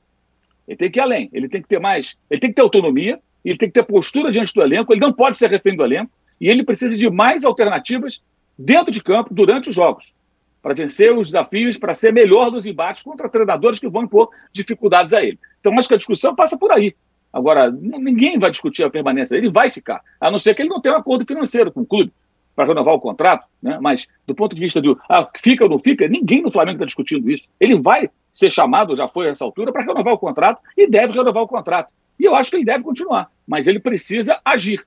Ele 0.66 0.76
tem 0.76 0.90
que 0.90 0.98
ir 0.98 1.02
além, 1.02 1.28
ele 1.32 1.48
tem 1.48 1.60
que 1.60 1.68
ter 1.68 1.80
mais, 1.80 2.16
ele 2.30 2.40
tem 2.40 2.50
que 2.50 2.56
ter 2.56 2.62
autonomia, 2.62 3.20
ele 3.44 3.58
tem 3.58 3.68
que 3.68 3.74
ter 3.74 3.82
postura 3.82 4.30
diante 4.30 4.54
do 4.54 4.62
elenco, 4.62 4.92
ele 4.92 5.00
não 5.00 5.12
pode 5.12 5.36
ser 5.36 5.50
refém 5.50 5.76
do 5.76 5.84
elenco, 5.84 6.10
e 6.40 6.48
ele 6.48 6.64
precisa 6.64 6.96
de 6.96 7.10
mais 7.10 7.44
alternativas 7.44 8.22
dentro 8.58 8.90
de 8.90 9.02
campo 9.02 9.34
durante 9.34 9.68
os 9.68 9.74
jogos, 9.74 10.14
para 10.62 10.74
vencer 10.74 11.12
os 11.12 11.28
desafios, 11.28 11.76
para 11.76 11.94
ser 11.94 12.12
melhor 12.12 12.50
nos 12.50 12.66
embates 12.66 13.02
contra 13.02 13.28
treinadores 13.28 13.78
que 13.78 13.88
vão 13.88 14.04
impor 14.04 14.30
dificuldades 14.52 15.12
a 15.12 15.22
ele. 15.22 15.38
Então, 15.60 15.76
acho 15.78 15.88
que 15.88 15.94
a 15.94 15.98
discussão 15.98 16.34
passa 16.34 16.56
por 16.56 16.70
aí. 16.70 16.94
Agora, 17.32 17.70
ninguém 17.70 18.38
vai 18.38 18.50
discutir 18.50 18.84
a 18.84 18.90
permanência 18.90 19.34
dele, 19.34 19.46
ele 19.46 19.52
vai 19.52 19.70
ficar, 19.70 20.02
a 20.20 20.30
não 20.30 20.38
ser 20.38 20.54
que 20.54 20.62
ele 20.62 20.68
não 20.68 20.80
tenha 20.80 20.94
um 20.94 20.98
acordo 20.98 21.24
financeiro 21.26 21.72
com 21.72 21.80
o 21.80 21.86
clube 21.86 22.12
para 22.54 22.66
renovar 22.66 22.94
o 22.94 23.00
contrato, 23.00 23.46
né? 23.62 23.78
mas 23.80 24.06
do 24.26 24.34
ponto 24.34 24.54
de 24.54 24.60
vista 24.60 24.80
do 24.80 24.98
ah, 25.08 25.28
fica 25.36 25.64
ou 25.64 25.70
não 25.70 25.78
fica, 25.78 26.06
ninguém 26.08 26.42
no 26.42 26.50
Flamengo 26.50 26.76
está 26.76 26.86
discutindo 26.86 27.30
isso. 27.30 27.44
Ele 27.58 27.80
vai 27.80 28.10
ser 28.32 28.50
chamado, 28.50 28.96
já 28.96 29.08
foi 29.08 29.28
a 29.28 29.30
essa 29.30 29.44
altura, 29.44 29.72
para 29.72 29.84
renovar 29.84 30.14
o 30.14 30.18
contrato 30.18 30.60
e 30.76 30.86
deve 30.86 31.12
renovar 31.12 31.42
o 31.42 31.48
contrato. 31.48 31.92
E 32.18 32.24
eu 32.24 32.34
acho 32.34 32.50
que 32.50 32.56
ele 32.56 32.64
deve 32.64 32.84
continuar, 32.84 33.30
mas 33.46 33.66
ele 33.66 33.80
precisa 33.80 34.40
agir. 34.44 34.84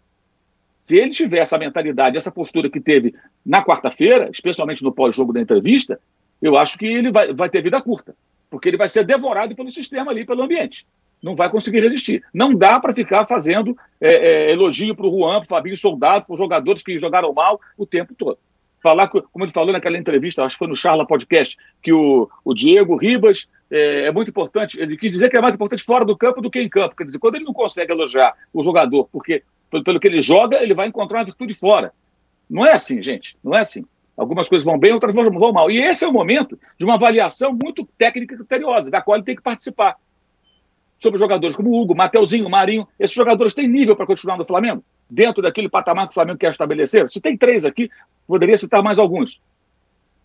Se 0.78 0.98
ele 0.98 1.12
tiver 1.12 1.40
essa 1.40 1.58
mentalidade, 1.58 2.18
essa 2.18 2.32
postura 2.32 2.70
que 2.70 2.80
teve 2.80 3.16
na 3.46 3.64
quarta-feira, 3.64 4.30
especialmente 4.32 4.84
no 4.84 4.92
pós-jogo 4.92 5.34
da 5.34 5.42
entrevista, 5.42 6.00
eu 6.42 6.56
acho 6.56 6.78
que 6.78 6.86
ele 6.86 7.12
vai, 7.12 7.34
vai 7.34 7.50
ter 7.50 7.62
vida 7.62 7.82
curta, 7.82 8.16
porque 8.50 8.70
ele 8.70 8.78
vai 8.78 8.88
ser 8.88 9.04
devorado 9.04 9.56
pelo 9.56 9.72
sistema 9.72 10.12
ali, 10.12 10.26
pelo 10.26 10.44
ambiente 10.44 10.86
não 11.22 11.36
vai 11.36 11.50
conseguir 11.50 11.82
resistir. 11.82 12.24
Não 12.34 12.54
dá 12.54 12.80
para 12.80 12.94
ficar 12.94 13.26
fazendo 13.28 13.78
é, 14.00 14.50
é, 14.50 14.52
elogio 14.52 14.96
para 14.96 15.06
o 15.06 15.12
Juan, 15.12 15.38
para 15.38 15.46
o 15.46 15.48
Fabinho 15.48 15.78
Soldado, 15.78 16.26
para 16.26 16.34
os 16.34 16.40
jogadores 16.40 16.84
que 16.84 17.00
jogaram 17.00 17.34
mal 17.34 17.60
o 17.78 17.86
tempo 17.86 18.14
todo. 18.16 18.38
Falar, 18.82 19.08
como 19.08 19.44
ele 19.44 19.52
falou 19.52 19.74
naquela 19.74 19.98
entrevista, 19.98 20.44
acho 20.44 20.56
que 20.56 20.60
foi 20.60 20.68
no 20.68 20.76
Charla 20.76 21.08
Podcast, 21.08 21.58
que 21.82 21.92
o, 21.92 22.30
o 22.44 22.54
Diego 22.54 22.96
Ribas 22.96 23.48
é, 23.72 24.06
é, 24.06 24.12
muito 24.12 24.30
importante. 24.30 24.80
Ele 24.80 24.96
quis 24.96 25.12
dizer 25.12 25.30
que 25.30 25.38
é 25.38 25.42
mais 25.42 25.56
importante 25.56 25.84
fora 25.84 26.06
do 26.06 26.16
campo 26.16 26.42
do 26.42 26.52
que 26.52 26.62
em 26.62 26.70
campo. 26.70 26.96
Quer 26.96 27.06
dizer, 27.06 27.18
quando 27.18 27.36
ele 27.36 27.46
não 27.46 27.54
consegue 27.54 27.92
elogiar 27.92 28.36
o 28.54 28.64
jogador, 28.64 29.10
porque 29.12 29.42
pelo, 29.72 29.84
pelo 29.84 30.00
que 30.00 30.08
ele 30.08 30.22
joga, 30.22 30.62
ele 30.62 30.76
vai 30.76 30.88
encontrar 30.88 31.20
uma 31.20 31.26
virtude 31.26 31.56
fora. 31.56 31.92
Não 32.48 32.64
é 32.64 32.74
assim, 32.74 33.02
gente. 33.02 33.36
Não 33.44 33.56
é 33.56 33.62
assim. 33.62 33.84
Algumas 34.16 34.48
coisas 34.48 34.64
vão 34.64 34.78
bem, 34.78 34.94
outras 34.94 35.14
vão 35.14 35.52
mal. 35.52 35.70
E 35.70 35.78
esse 35.78 36.06
é 36.06 36.08
o 36.08 36.14
momento 36.14 36.58
de 36.78 36.86
uma 36.86 36.94
avaliação 36.94 37.52
muito 37.52 37.86
técnica 37.98 38.34
e 38.34 38.38
criteriosa, 38.38 38.90
da 38.90 39.02
qual 39.02 39.18
ele 39.18 39.26
tem 39.26 39.36
que 39.36 39.42
participar 39.42 39.98
sobre 40.98 41.20
jogadores 41.20 41.56
como 41.56 41.74
Hugo, 41.80 41.96
Mateuzinho, 41.96 42.50
Marinho. 42.50 42.88
Esses 43.00 43.16
jogadores 43.16 43.54
têm 43.54 43.68
nível 43.68 43.96
para 43.96 44.06
continuar 44.06 44.38
no 44.38 44.46
Flamengo? 44.46 44.84
Dentro 45.10 45.42
daquele 45.42 45.70
patamar 45.70 46.08
que 46.08 46.12
o 46.12 46.14
Flamengo 46.14 46.40
quer 46.40 46.52
estabelecer? 46.52 47.12
Se 47.12 47.22
tem 47.22 47.38
três 47.38 47.66
aqui, 47.66 47.90
poderia 48.28 48.58
citar 48.58 48.82
mais 48.82 48.98
alguns. 49.00 49.42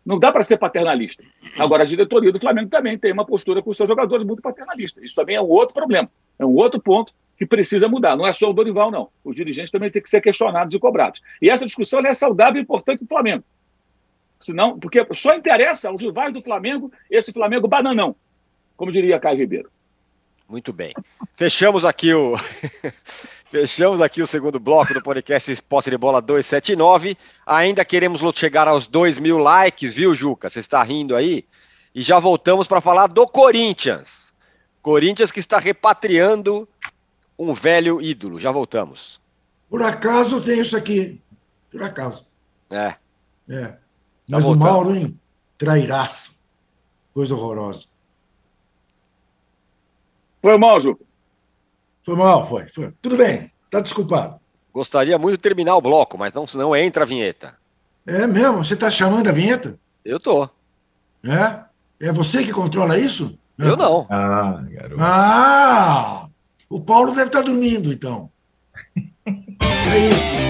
Não 0.04 0.18
dá 0.18 0.32
para 0.32 0.42
ser 0.42 0.56
paternalista. 0.56 1.22
Agora, 1.58 1.82
a 1.82 1.86
diretoria 1.86 2.32
do 2.32 2.40
Flamengo 2.40 2.70
também 2.70 2.98
tem 2.98 3.12
uma 3.12 3.26
postura 3.26 3.62
com 3.62 3.72
seus 3.74 3.88
jogadores 3.88 4.26
muito 4.26 4.40
paternalista. 4.40 5.04
Isso 5.04 5.14
também 5.14 5.36
é 5.36 5.42
um 5.42 5.48
outro 5.48 5.74
problema. 5.74 6.10
É 6.38 6.44
um 6.44 6.54
outro 6.54 6.80
ponto 6.80 7.12
que 7.36 7.44
precisa 7.44 7.88
mudar. 7.88 8.16
Não 8.16 8.26
é 8.26 8.32
só 8.32 8.50
o 8.50 8.52
Dorival, 8.52 8.90
não. 8.90 9.08
Os 9.22 9.36
dirigentes 9.36 9.70
também 9.70 9.90
têm 9.90 10.02
que 10.02 10.08
ser 10.08 10.20
questionados 10.20 10.74
e 10.74 10.78
cobrados. 10.78 11.20
E 11.40 11.50
essa 11.50 11.66
discussão 11.66 12.00
é 12.00 12.14
saudável 12.14 12.58
e 12.58 12.62
importante 12.62 12.98
para 12.98 13.04
o 13.04 13.08
Flamengo. 13.08 13.44
Senão, 14.40 14.78
porque 14.78 15.06
só 15.12 15.34
interessa 15.34 15.90
aos 15.90 16.00
rivais 16.00 16.32
do 16.32 16.40
Flamengo 16.40 16.90
esse 17.10 17.32
Flamengo 17.32 17.68
bananão, 17.68 18.16
como 18.76 18.90
diria 18.90 19.20
Caio 19.20 19.38
Ribeiro. 19.38 19.70
Muito 20.50 20.72
bem. 20.72 20.92
Fechamos 21.36 21.84
aqui 21.84 22.12
o 22.12 22.34
Fechamos 23.48 24.00
aqui 24.00 24.20
o 24.20 24.26
segundo 24.26 24.58
bloco 24.58 24.92
do 24.92 25.00
podcast 25.00 25.62
Posse 25.62 25.90
de 25.90 25.96
Bola 25.96 26.20
279. 26.20 27.16
Ainda 27.46 27.84
queremos 27.84 28.20
chegar 28.34 28.66
aos 28.66 28.88
2 28.88 29.20
mil 29.20 29.38
likes, 29.38 29.94
viu, 29.94 30.12
Juca? 30.12 30.50
Você 30.50 30.58
está 30.58 30.82
rindo 30.82 31.14
aí? 31.14 31.44
E 31.94 32.02
já 32.02 32.18
voltamos 32.18 32.66
para 32.66 32.80
falar 32.80 33.06
do 33.06 33.28
Corinthians. 33.28 34.32
Corinthians 34.82 35.30
que 35.30 35.38
está 35.38 35.60
repatriando 35.60 36.68
um 37.38 37.54
velho 37.54 38.02
ídolo. 38.02 38.40
Já 38.40 38.50
voltamos. 38.50 39.20
Por 39.68 39.82
acaso 39.82 40.40
tem 40.40 40.60
isso 40.60 40.76
aqui. 40.76 41.20
Por 41.70 41.80
acaso. 41.80 42.26
É. 42.68 42.96
É. 43.48 43.74
Mas 44.28 44.44
o 44.44 44.56
Mauro, 44.56 44.96
hein? 44.96 45.16
Trairaço. 45.56 46.32
Coisa 47.14 47.36
horrorosa. 47.36 47.86
Foi 50.40 50.56
mal, 50.58 50.80
Ju. 50.80 50.98
Foi 52.02 52.16
mal, 52.16 52.46
foi, 52.46 52.68
foi. 52.68 52.92
Tudo 53.02 53.16
bem, 53.16 53.50
tá 53.70 53.80
desculpado. 53.80 54.40
Gostaria 54.72 55.18
muito 55.18 55.36
de 55.36 55.42
terminar 55.42 55.76
o 55.76 55.80
bloco, 55.80 56.16
mas 56.16 56.32
não, 56.32 56.46
não 56.54 56.74
entra 56.76 57.04
a 57.04 57.06
vinheta. 57.06 57.56
É 58.06 58.26
mesmo? 58.26 58.64
Você 58.64 58.74
tá 58.74 58.88
chamando 58.90 59.28
a 59.28 59.32
vinheta? 59.32 59.78
Eu 60.04 60.18
tô. 60.18 60.48
É? 61.24 61.60
É 62.00 62.12
você 62.12 62.42
que 62.42 62.52
controla 62.52 62.98
isso? 62.98 63.38
Eu 63.58 63.76
não. 63.76 64.06
Ah, 64.08 64.64
garoto. 64.70 65.02
Ah! 65.02 66.28
O 66.68 66.80
Paulo 66.80 67.10
deve 67.10 67.26
estar 67.26 67.40
tá 67.40 67.44
dormindo, 67.44 67.92
então. 67.92 68.30
é 68.96 69.98
isso 70.08 70.49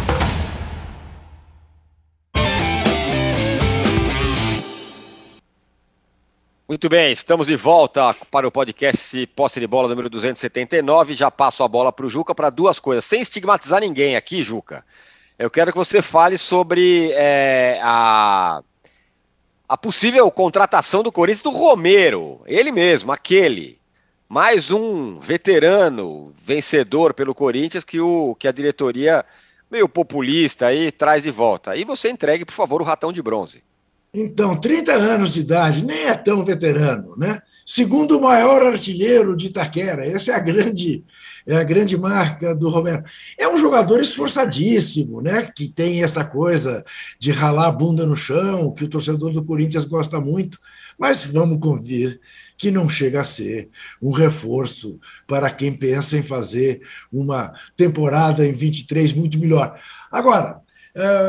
Muito 6.71 6.87
bem, 6.87 7.11
estamos 7.11 7.47
de 7.47 7.55
volta 7.57 8.15
para 8.31 8.47
o 8.47 8.51
podcast 8.51 9.27
Posse 9.35 9.59
de 9.59 9.67
Bola 9.67 9.89
número 9.89 10.09
279. 10.09 11.13
Já 11.13 11.29
passo 11.29 11.65
a 11.65 11.67
bola 11.67 11.91
para 11.91 12.05
o 12.05 12.09
Juca 12.09 12.33
para 12.33 12.49
duas 12.49 12.79
coisas, 12.79 13.03
sem 13.03 13.19
estigmatizar 13.19 13.81
ninguém 13.81 14.15
aqui, 14.15 14.41
Juca. 14.41 14.85
Eu 15.37 15.51
quero 15.51 15.73
que 15.73 15.77
você 15.77 16.01
fale 16.01 16.37
sobre 16.37 17.11
é, 17.11 17.77
a, 17.83 18.63
a 19.67 19.77
possível 19.77 20.31
contratação 20.31 21.03
do 21.03 21.11
Corinthians 21.11 21.43
do 21.43 21.49
Romero, 21.49 22.39
ele 22.45 22.71
mesmo, 22.71 23.11
aquele. 23.11 23.77
Mais 24.29 24.71
um 24.71 25.19
veterano 25.19 26.33
vencedor 26.41 27.13
pelo 27.13 27.35
Corinthians 27.35 27.83
que, 27.83 27.99
o, 27.99 28.33
que 28.35 28.47
a 28.47 28.51
diretoria, 28.53 29.25
meio 29.69 29.89
populista, 29.89 30.67
aí 30.67 30.89
traz 30.89 31.23
de 31.23 31.31
volta. 31.31 31.75
E 31.75 31.83
você 31.83 32.09
entregue, 32.09 32.45
por 32.45 32.53
favor, 32.53 32.81
o 32.81 32.85
ratão 32.85 33.11
de 33.11 33.21
bronze. 33.21 33.61
Então, 34.13 34.59
30 34.59 34.91
anos 34.93 35.33
de 35.33 35.39
idade, 35.39 35.85
nem 35.85 36.05
é 36.07 36.15
tão 36.15 36.43
veterano, 36.43 37.15
né? 37.17 37.41
Segundo 37.65 38.19
maior 38.19 38.61
artilheiro 38.61 39.37
de 39.37 39.47
Itaquera, 39.47 40.05
essa 40.05 40.31
é 40.31 40.35
a 40.35 40.39
grande 40.39 41.05
é 41.47 41.55
a 41.55 41.63
grande 41.63 41.97
marca 41.97 42.53
do 42.55 42.69
Romero. 42.69 43.03
É 43.37 43.47
um 43.47 43.57
jogador 43.57 43.99
esforçadíssimo, 43.99 45.21
né? 45.21 45.51
Que 45.55 45.67
tem 45.67 46.03
essa 46.03 46.23
coisa 46.23 46.83
de 47.19 47.31
ralar 47.31 47.67
a 47.67 47.71
bunda 47.71 48.05
no 48.05 48.15
chão, 48.15 48.73
que 48.73 48.83
o 48.83 48.87
torcedor 48.89 49.31
do 49.31 49.43
Corinthians 49.43 49.85
gosta 49.85 50.19
muito, 50.19 50.59
mas 50.99 51.25
vamos 51.25 51.59
convir 51.59 52.19
que 52.57 52.69
não 52.69 52.87
chega 52.87 53.21
a 53.21 53.23
ser 53.23 53.69
um 53.99 54.11
reforço 54.11 54.99
para 55.25 55.49
quem 55.49 55.75
pensa 55.75 56.15
em 56.17 56.21
fazer 56.21 56.81
uma 57.11 57.53
temporada 57.75 58.45
em 58.45 58.53
23 58.53 59.13
muito 59.13 59.39
melhor. 59.39 59.79
Agora, 60.11 60.60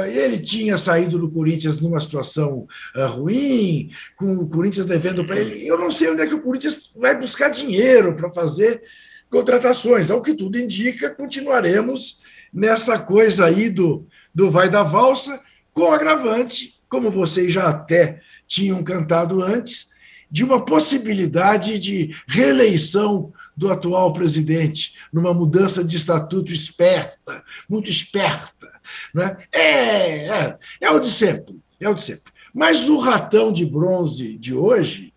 ele 0.09 0.39
tinha 0.39 0.77
saído 0.77 1.19
do 1.19 1.31
Corinthians 1.31 1.81
numa 1.81 2.01
situação 2.01 2.67
uh, 2.97 3.07
ruim, 3.07 3.91
com 4.17 4.35
o 4.35 4.49
Corinthians 4.49 4.87
devendo 4.87 5.25
para 5.25 5.39
ele. 5.39 5.67
Eu 5.67 5.79
não 5.79 5.91
sei 5.91 6.11
onde 6.11 6.23
é 6.23 6.27
que 6.27 6.35
o 6.35 6.43
Corinthians 6.43 6.91
vai 6.97 7.19
buscar 7.19 7.49
dinheiro 7.49 8.15
para 8.17 8.33
fazer 8.33 8.83
contratações. 9.31 10.11
Ao 10.11 10.23
que 10.23 10.35
tudo 10.35 10.59
indica, 10.59 11.11
continuaremos 11.11 12.21
nessa 12.53 12.99
coisa 12.99 13.47
aí 13.47 13.71
do, 13.71 14.07
do 14.35 14.51
vai 14.51 14.69
da 14.69 14.83
valsa, 14.83 15.41
com 15.73 15.93
agravante, 15.93 16.81
como 16.89 17.11
vocês 17.11 17.53
já 17.53 17.69
até 17.69 18.21
tinham 18.47 18.83
cantado 18.83 19.43
antes, 19.43 19.91
de 20.31 20.45
uma 20.45 20.65
possibilidade 20.65 21.79
de 21.79 22.15
reeleição 22.27 23.33
do 23.57 23.71
atual 23.71 24.13
presidente, 24.13 24.95
numa 25.13 25.33
mudança 25.33 25.85
de 25.85 25.97
estatuto 25.97 26.53
esperta, 26.53 27.43
muito 27.69 27.91
esperta. 27.91 28.71
Né? 29.15 29.37
É, 29.53 30.27
é, 30.29 30.59
é 30.81 30.91
o 30.91 30.99
de 30.99 31.11
sempre, 31.11 31.61
é 31.81 31.89
o 31.89 31.95
de 31.95 32.03
sempre. 32.03 32.33
Mas 32.55 32.89
o 32.89 32.99
ratão 32.99 33.53
de 33.53 33.65
bronze 33.65 34.37
de 34.37 34.55
hoje 34.55 35.13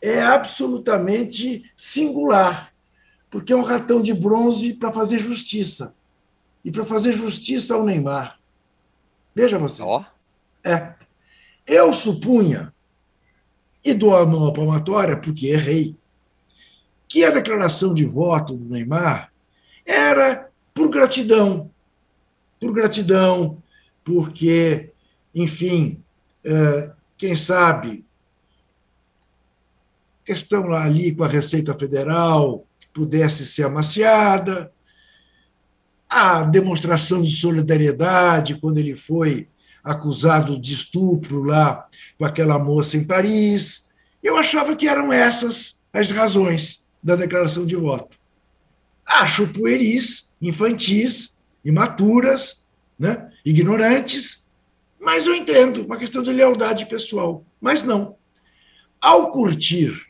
é 0.00 0.22
absolutamente 0.22 1.70
singular, 1.76 2.72
porque 3.30 3.52
é 3.52 3.56
um 3.56 3.62
ratão 3.62 4.02
de 4.02 4.12
bronze 4.12 4.74
para 4.74 4.92
fazer 4.92 5.18
justiça. 5.18 5.94
E 6.64 6.70
para 6.70 6.84
fazer 6.84 7.12
justiça 7.12 7.74
ao 7.74 7.84
Neymar. 7.84 8.38
Veja 9.34 9.58
você. 9.58 9.82
Ó. 9.82 10.04
É. 10.64 10.94
Eu 11.66 11.92
supunha, 11.92 12.72
e 13.84 13.94
dou 13.94 14.16
a 14.16 14.24
mão 14.24 14.46
à 14.46 14.52
palmatória 14.52 15.16
porque 15.16 15.48
errei, 15.48 15.96
que 17.08 17.24
a 17.24 17.30
declaração 17.30 17.92
de 17.92 18.04
voto 18.04 18.56
do 18.56 18.72
Neymar 18.72 19.32
era 19.84 20.48
por 20.72 20.88
gratidão. 20.88 21.70
Por 22.62 22.72
gratidão, 22.72 23.60
porque, 24.04 24.92
enfim, 25.34 26.00
é, 26.44 26.92
quem 27.18 27.34
sabe, 27.34 28.04
questão 30.24 30.68
lá 30.68 30.84
ali 30.84 31.12
com 31.12 31.24
a 31.24 31.28
Receita 31.28 31.76
Federal 31.76 32.64
pudesse 32.92 33.44
ser 33.44 33.64
amaciada, 33.64 34.72
a 36.08 36.44
demonstração 36.44 37.20
de 37.20 37.32
solidariedade 37.32 38.60
quando 38.60 38.78
ele 38.78 38.94
foi 38.94 39.48
acusado 39.82 40.56
de 40.56 40.72
estupro 40.72 41.42
lá 41.42 41.88
com 42.16 42.24
aquela 42.24 42.60
moça 42.60 42.96
em 42.96 43.02
Paris. 43.02 43.88
Eu 44.22 44.36
achava 44.36 44.76
que 44.76 44.86
eram 44.86 45.12
essas 45.12 45.82
as 45.92 46.12
razões 46.12 46.86
da 47.02 47.16
declaração 47.16 47.66
de 47.66 47.74
voto. 47.74 48.16
Acho 49.04 49.48
pueris, 49.48 50.36
infantis, 50.40 51.41
imaturas, 51.64 52.64
né? 52.98 53.30
ignorantes, 53.44 54.42
mas 55.00 55.26
eu 55.26 55.34
entendo, 55.34 55.84
uma 55.84 55.96
questão 55.96 56.22
de 56.22 56.32
lealdade 56.32 56.86
pessoal. 56.86 57.44
Mas 57.60 57.82
não. 57.82 58.16
Ao 59.00 59.30
curtir 59.30 60.06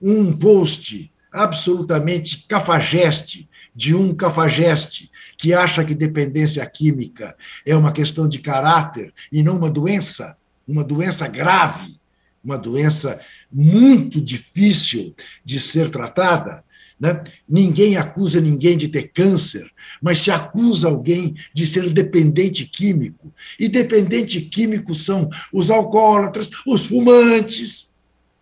um 0.00 0.36
post 0.36 1.10
absolutamente 1.32 2.46
cafajeste 2.46 3.48
de 3.74 3.94
um 3.94 4.14
cafajeste 4.14 5.10
que 5.36 5.52
acha 5.52 5.84
que 5.84 5.94
dependência 5.94 6.64
química 6.66 7.36
é 7.66 7.74
uma 7.74 7.90
questão 7.90 8.28
de 8.28 8.38
caráter 8.38 9.12
e 9.32 9.42
não 9.42 9.56
uma 9.56 9.70
doença, 9.70 10.36
uma 10.68 10.84
doença 10.84 11.26
grave, 11.26 11.98
uma 12.44 12.58
doença 12.58 13.18
muito 13.50 14.20
difícil 14.20 15.14
de 15.44 15.58
ser 15.58 15.90
tratada. 15.90 16.62
Né? 17.00 17.24
Ninguém 17.48 17.96
acusa 17.96 18.40
ninguém 18.40 18.76
de 18.76 18.88
ter 18.88 19.08
câncer, 19.08 19.68
mas 20.04 20.20
se 20.20 20.30
acusa 20.30 20.86
alguém 20.86 21.34
de 21.54 21.66
ser 21.66 21.88
dependente 21.88 22.66
químico. 22.66 23.32
E 23.58 23.68
dependente 23.68 24.38
químico 24.38 24.94
são 24.94 25.30
os 25.50 25.70
alcoólatras, 25.70 26.50
os 26.66 26.84
fumantes. 26.84 27.90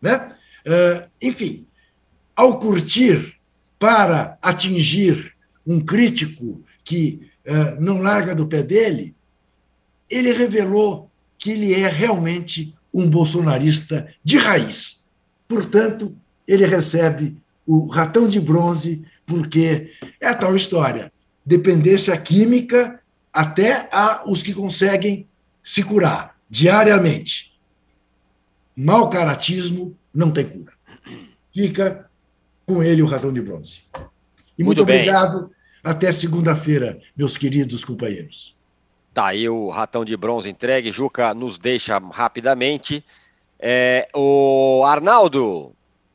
Né? 0.01 0.33
Uh, 0.67 1.09
enfim, 1.23 1.65
ao 2.35 2.59
curtir 2.59 3.37
para 3.79 4.37
atingir 4.43 5.35
um 5.65 5.79
crítico 5.79 6.61
que 6.83 7.31
uh, 7.47 7.81
não 7.81 8.03
larga 8.03 8.35
do 8.35 8.49
pé 8.49 8.65
dele, 8.65 9.15
ele 10.11 10.33
revelou 10.33 11.09
que 11.39 11.53
ele 11.53 11.75
é 11.75 11.87
realmente 11.87 12.75
um 12.93 13.09
bolsonarista 13.09 14.13
de 14.25 14.37
raiz. 14.37 15.05
Portanto, 15.47 16.13
ele 16.45 16.67
recebe 16.67 17.37
o 17.65 17.87
ratão 17.87 18.27
de 18.27 18.41
bronze, 18.41 19.05
porque 19.25 19.93
é 20.21 20.27
a 20.27 20.35
tal 20.35 20.57
história: 20.57 21.12
dependência 21.45 22.16
química 22.16 23.01
até 23.32 23.88
a 23.90 24.22
os 24.26 24.43
que 24.43 24.53
conseguem 24.53 25.26
se 25.62 25.82
curar 25.82 26.36
diariamente. 26.49 27.59
Mal 28.76 29.09
caratismo 29.09 29.97
não 30.12 30.30
tem 30.30 30.45
cura. 30.45 30.72
Fica 31.53 32.11
com 32.66 32.82
ele 32.82 33.03
o 33.03 33.07
ratão 33.07 33.32
de 33.32 33.40
bronze. 33.40 33.82
E 34.59 34.64
muito, 34.64 34.78
muito 34.78 34.82
obrigado. 34.82 35.51
Até 35.82 36.12
segunda-feira, 36.12 37.01
meus 37.16 37.36
queridos 37.36 37.84
companheiros. 37.84 38.57
Tá 39.12 39.26
aí 39.26 39.49
o 39.49 39.68
ratão 39.68 40.05
de 40.05 40.16
bronze 40.16 40.49
entregue. 40.49 40.93
Juca 40.93 41.34
nos 41.34 41.59
deixa 41.59 41.99
rapidamente. 41.99 43.05
É, 43.59 44.09
o 44.14 44.82
Arnaldo, 44.86 45.74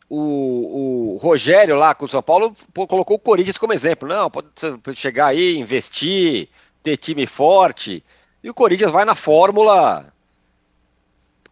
o, 0.10 1.16
o, 1.16 1.18
Rogério 1.18 1.76
lá 1.76 1.94
com 1.94 2.06
o 2.06 2.08
São 2.08 2.22
Paulo 2.22 2.54
pô, 2.74 2.88
colocou 2.88 3.18
o 3.18 3.20
Corinthians 3.20 3.58
como 3.58 3.74
exemplo. 3.74 4.08
Não, 4.08 4.30
pode 4.30 4.96
chegar 4.96 5.28
aí, 5.28 5.58
investir, 5.58 6.50
ter 6.82 6.98
time 6.98 7.26
forte. 7.26 8.04
E 8.44 8.50
o 8.50 8.54
Corinthians 8.54 8.92
vai 8.92 9.04
na 9.06 9.16
fórmula. 9.16 10.14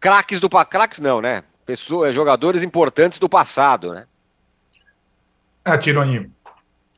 Craques 0.00 0.40
do 0.40 0.48
craques 0.48 1.00
não, 1.00 1.20
né? 1.20 1.42
Pessoas, 1.64 2.14
jogadores 2.14 2.62
importantes 2.62 3.18
do 3.18 3.28
passado, 3.28 3.92
né? 3.92 4.06
Ah, 5.64 5.76
Tironi, 5.76 6.30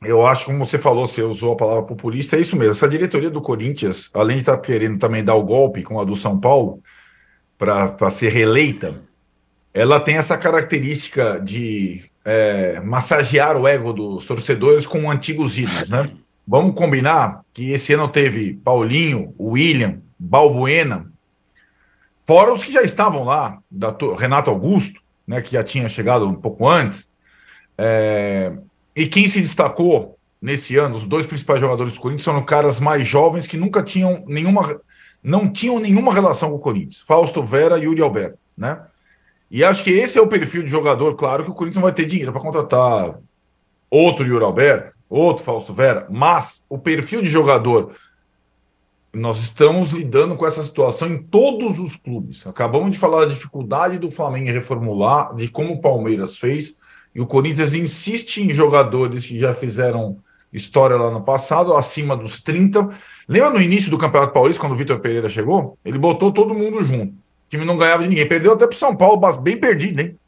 eu 0.02 0.26
acho, 0.26 0.44
como 0.44 0.64
você 0.64 0.78
falou, 0.78 1.06
você 1.06 1.22
usou 1.22 1.54
a 1.54 1.56
palavra 1.56 1.82
populista, 1.82 2.36
é 2.36 2.40
isso 2.40 2.54
mesmo. 2.54 2.72
Essa 2.72 2.88
diretoria 2.88 3.30
do 3.30 3.40
Corinthians, 3.40 4.10
além 4.14 4.36
de 4.36 4.42
estar 4.42 4.56
tá 4.56 4.62
querendo 4.62 4.98
também 4.98 5.24
dar 5.24 5.34
o 5.34 5.42
golpe 5.42 5.82
com 5.82 5.98
a 5.98 6.04
do 6.04 6.14
São 6.14 6.38
Paulo, 6.38 6.82
para 7.56 8.10
ser 8.10 8.28
reeleita, 8.28 8.94
ela 9.78 10.00
tem 10.00 10.16
essa 10.16 10.36
característica 10.36 11.40
de 11.40 12.02
é, 12.24 12.80
massagear 12.80 13.56
o 13.56 13.68
ego 13.68 13.92
dos 13.92 14.26
torcedores 14.26 14.84
com 14.84 15.08
antigos 15.08 15.56
ídolos, 15.56 15.88
né? 15.88 16.10
Vamos 16.46 16.74
combinar 16.74 17.42
que 17.54 17.70
esse 17.70 17.92
ano 17.92 18.08
teve 18.08 18.54
Paulinho, 18.54 19.32
William, 19.38 20.00
Balbuena, 20.18 21.12
fora 22.18 22.52
os 22.52 22.64
que 22.64 22.72
já 22.72 22.82
estavam 22.82 23.22
lá, 23.22 23.58
da, 23.70 23.94
Renato 24.18 24.50
Augusto, 24.50 25.00
né, 25.26 25.42
que 25.42 25.52
já 25.52 25.62
tinha 25.62 25.88
chegado 25.88 26.26
um 26.26 26.34
pouco 26.34 26.66
antes, 26.66 27.10
é, 27.76 28.52
e 28.96 29.06
quem 29.06 29.28
se 29.28 29.40
destacou 29.40 30.18
nesse 30.40 30.76
ano, 30.76 30.96
os 30.96 31.06
dois 31.06 31.26
principais 31.26 31.60
jogadores 31.60 31.94
do 31.94 32.00
Corinthians 32.00 32.24
são 32.24 32.42
caras 32.44 32.80
mais 32.80 33.06
jovens 33.06 33.46
que 33.46 33.58
nunca 33.58 33.82
tinham 33.82 34.24
nenhuma, 34.26 34.80
não 35.22 35.48
tinham 35.48 35.78
nenhuma 35.78 36.12
relação 36.12 36.50
com 36.50 36.56
o 36.56 36.60
Corinthians. 36.60 37.04
Fausto 37.06 37.44
Vera 37.44 37.78
e 37.78 37.82
Yuri 37.82 38.02
Alberto, 38.02 38.38
né? 38.56 38.80
E 39.50 39.64
acho 39.64 39.82
que 39.82 39.90
esse 39.90 40.18
é 40.18 40.22
o 40.22 40.26
perfil 40.26 40.62
de 40.62 40.68
jogador, 40.68 41.14
claro 41.14 41.44
que 41.44 41.50
o 41.50 41.54
Corinthians 41.54 41.76
não 41.76 41.82
vai 41.82 41.92
ter 41.92 42.04
dinheiro 42.04 42.32
para 42.32 42.40
contratar 42.40 43.18
outro 43.90 44.26
Yuri 44.26 44.44
Alberto, 44.44 44.92
outro 45.08 45.44
Fausto 45.44 45.72
Vera, 45.72 46.06
mas 46.10 46.64
o 46.68 46.78
perfil 46.78 47.22
de 47.22 47.30
jogador 47.30 47.94
nós 49.12 49.38
estamos 49.40 49.90
lidando 49.90 50.36
com 50.36 50.46
essa 50.46 50.62
situação 50.62 51.08
em 51.08 51.22
todos 51.22 51.78
os 51.78 51.96
clubes. 51.96 52.46
Acabamos 52.46 52.92
de 52.92 52.98
falar 52.98 53.20
da 53.20 53.32
dificuldade 53.32 53.98
do 53.98 54.10
Flamengo 54.10 54.48
em 54.48 54.52
reformular, 54.52 55.34
de 55.34 55.48
como 55.48 55.74
o 55.74 55.80
Palmeiras 55.80 56.36
fez. 56.36 56.76
E 57.14 57.20
o 57.20 57.26
Corinthians 57.26 57.74
insiste 57.74 58.38
em 58.42 58.52
jogadores 58.52 59.24
que 59.24 59.38
já 59.38 59.54
fizeram 59.54 60.18
história 60.52 60.96
lá 60.96 61.10
no 61.10 61.22
passado, 61.22 61.74
acima 61.74 62.16
dos 62.16 62.42
30. 62.42 62.88
Lembra 63.26 63.50
no 63.50 63.60
início 63.60 63.90
do 63.90 63.98
Campeonato 63.98 64.32
Paulista, 64.32 64.60
quando 64.60 64.72
o 64.72 64.76
Vitor 64.76 65.00
Pereira 65.00 65.28
chegou? 65.28 65.78
Ele 65.84 65.98
botou 65.98 66.30
todo 66.30 66.54
mundo 66.54 66.82
junto. 66.84 67.14
O 67.48 67.50
time 67.50 67.64
não 67.64 67.78
ganhava 67.78 68.02
de 68.02 68.10
ninguém. 68.10 68.28
Perdeu 68.28 68.52
até 68.52 68.66
para 68.66 68.76
São 68.76 68.94
Paulo, 68.94 69.18
bem 69.38 69.58
perdido, 69.58 70.00
hein? 70.00 70.18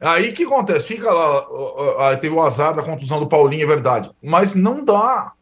Aí 0.00 0.32
que 0.32 0.44
acontece? 0.44 0.88
Fica 0.88 1.12
lá, 1.12 2.16
teve 2.16 2.34
o 2.34 2.40
azar 2.40 2.74
da 2.74 2.82
contusão 2.82 3.20
do 3.20 3.26
Paulinho, 3.26 3.64
é 3.64 3.66
verdade. 3.66 4.10
Mas 4.22 4.54
não 4.54 4.82
dá. 4.82 5.32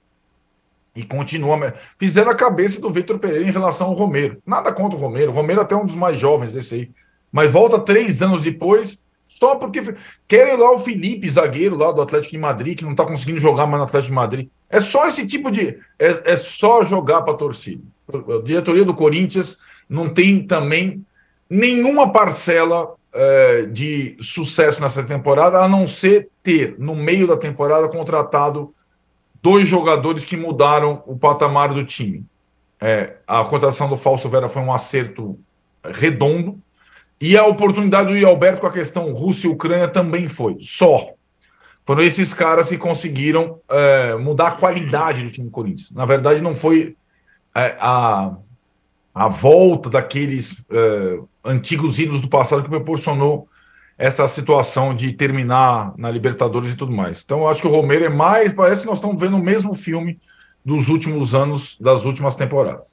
E 0.97 1.05
continua. 1.05 1.73
Fizeram 1.97 2.33
a 2.33 2.35
cabeça 2.35 2.81
do 2.81 2.91
Vitor 2.91 3.21
Pereira 3.21 3.47
em 3.49 3.53
relação 3.53 3.87
ao 3.87 3.93
Romero. 3.93 4.43
Nada 4.45 4.73
contra 4.73 4.99
o 4.99 5.01
Romero. 5.01 5.31
O 5.31 5.35
Romero 5.35 5.61
é 5.61 5.63
até 5.63 5.77
um 5.77 5.87
dos 5.87 5.95
mais 5.95 6.19
jovens 6.19 6.53
desse 6.53 6.75
aí. 6.75 6.91
Mas 7.31 7.53
volta 7.53 7.79
três 7.79 8.21
anos 8.21 8.43
depois 8.43 9.01
só 9.29 9.55
porque 9.55 9.95
querem 10.27 10.57
lá 10.57 10.73
o 10.73 10.79
Felipe, 10.81 11.29
zagueiro 11.29 11.77
lá 11.77 11.93
do 11.93 12.01
Atlético 12.01 12.33
de 12.33 12.39
Madrid, 12.39 12.77
que 12.77 12.85
não 12.85 12.93
está 12.93 13.05
conseguindo 13.05 13.39
jogar 13.39 13.67
mais 13.67 13.79
no 13.79 13.87
Atlético 13.87 14.11
de 14.11 14.17
Madrid. 14.17 14.49
É 14.69 14.81
só 14.81 15.07
esse 15.07 15.27
tipo 15.27 15.51
de. 15.51 15.79
É, 15.99 16.33
é 16.33 16.37
só 16.37 16.83
jogar 16.83 17.23
para 17.23 17.35
a 17.35 17.37
torcida. 17.37 17.83
A 18.09 18.43
diretoria 18.43 18.85
do 18.85 18.95
Corinthians 18.95 19.59
não 19.89 20.09
tem 20.09 20.47
também 20.47 21.05
nenhuma 21.49 22.12
parcela 22.12 22.95
é, 23.12 23.62
de 23.62 24.16
sucesso 24.20 24.80
nessa 24.80 25.03
temporada, 25.03 25.59
a 25.59 25.68
não 25.68 25.86
ser 25.86 26.28
ter, 26.43 26.76
no 26.78 26.95
meio 26.95 27.26
da 27.26 27.36
temporada, 27.36 27.89
contratado 27.89 28.74
dois 29.43 29.68
jogadores 29.68 30.24
que 30.24 30.36
mudaram 30.36 31.03
o 31.07 31.16
patamar 31.16 31.72
do 31.72 31.84
time. 31.84 32.24
É, 32.80 33.16
a 33.26 33.45
contratação 33.45 33.89
do 33.89 33.97
Falso 33.97 34.28
Vera 34.28 34.49
foi 34.49 34.62
um 34.62 34.72
acerto 34.72 35.39
redondo 35.84 36.61
e 37.20 37.36
a 37.36 37.45
oportunidade 37.45 38.09
do 38.09 38.14
Yuri 38.14 38.24
Alberto 38.24 38.61
com 38.61 38.66
a 38.66 38.72
questão 38.72 39.12
Rússia 39.12 39.49
e 39.49 39.51
Ucrânia 39.51 39.89
também 39.89 40.28
foi. 40.28 40.57
Só. 40.61 41.14
Foram 41.84 42.03
esses 42.03 42.34
caras 42.34 42.68
que 42.68 42.76
conseguiram 42.76 43.61
é, 43.68 44.14
mudar 44.16 44.49
a 44.49 44.53
qualidade 44.53 45.24
do 45.24 45.30
time 45.30 45.47
do 45.47 45.51
Corinthians. 45.51 45.91
Na 45.91 46.05
verdade, 46.05 46.43
não 46.43 46.55
foi 46.55 46.95
é, 47.55 47.76
a, 47.80 48.36
a 49.19 49.27
volta 49.27 49.91
daqueles 49.91 50.53
uh, 50.53 51.29
antigos 51.45 51.99
ídolos 51.99 52.21
do 52.21 52.29
passado 52.29 52.62
que 52.62 52.69
proporcionou 52.69 53.49
essa 53.99 54.29
situação 54.29 54.95
de 54.95 55.12
terminar 55.12 55.93
na 55.99 56.09
Libertadores 56.09 56.71
e 56.71 56.77
tudo 56.77 56.93
mais. 56.93 57.21
Então, 57.25 57.41
eu 57.41 57.49
acho 57.49 57.61
que 57.61 57.66
o 57.66 57.71
Romero 57.71 58.05
é 58.05 58.09
mais. 58.09 58.53
Parece 58.53 58.83
que 58.83 58.87
nós 58.87 58.99
estamos 58.99 59.21
vendo 59.21 59.37
o 59.37 59.43
mesmo 59.43 59.75
filme 59.75 60.21
dos 60.64 60.89
últimos 60.89 61.35
anos, 61.35 61.77
das 61.81 62.05
últimas 62.05 62.37
temporadas. 62.37 62.93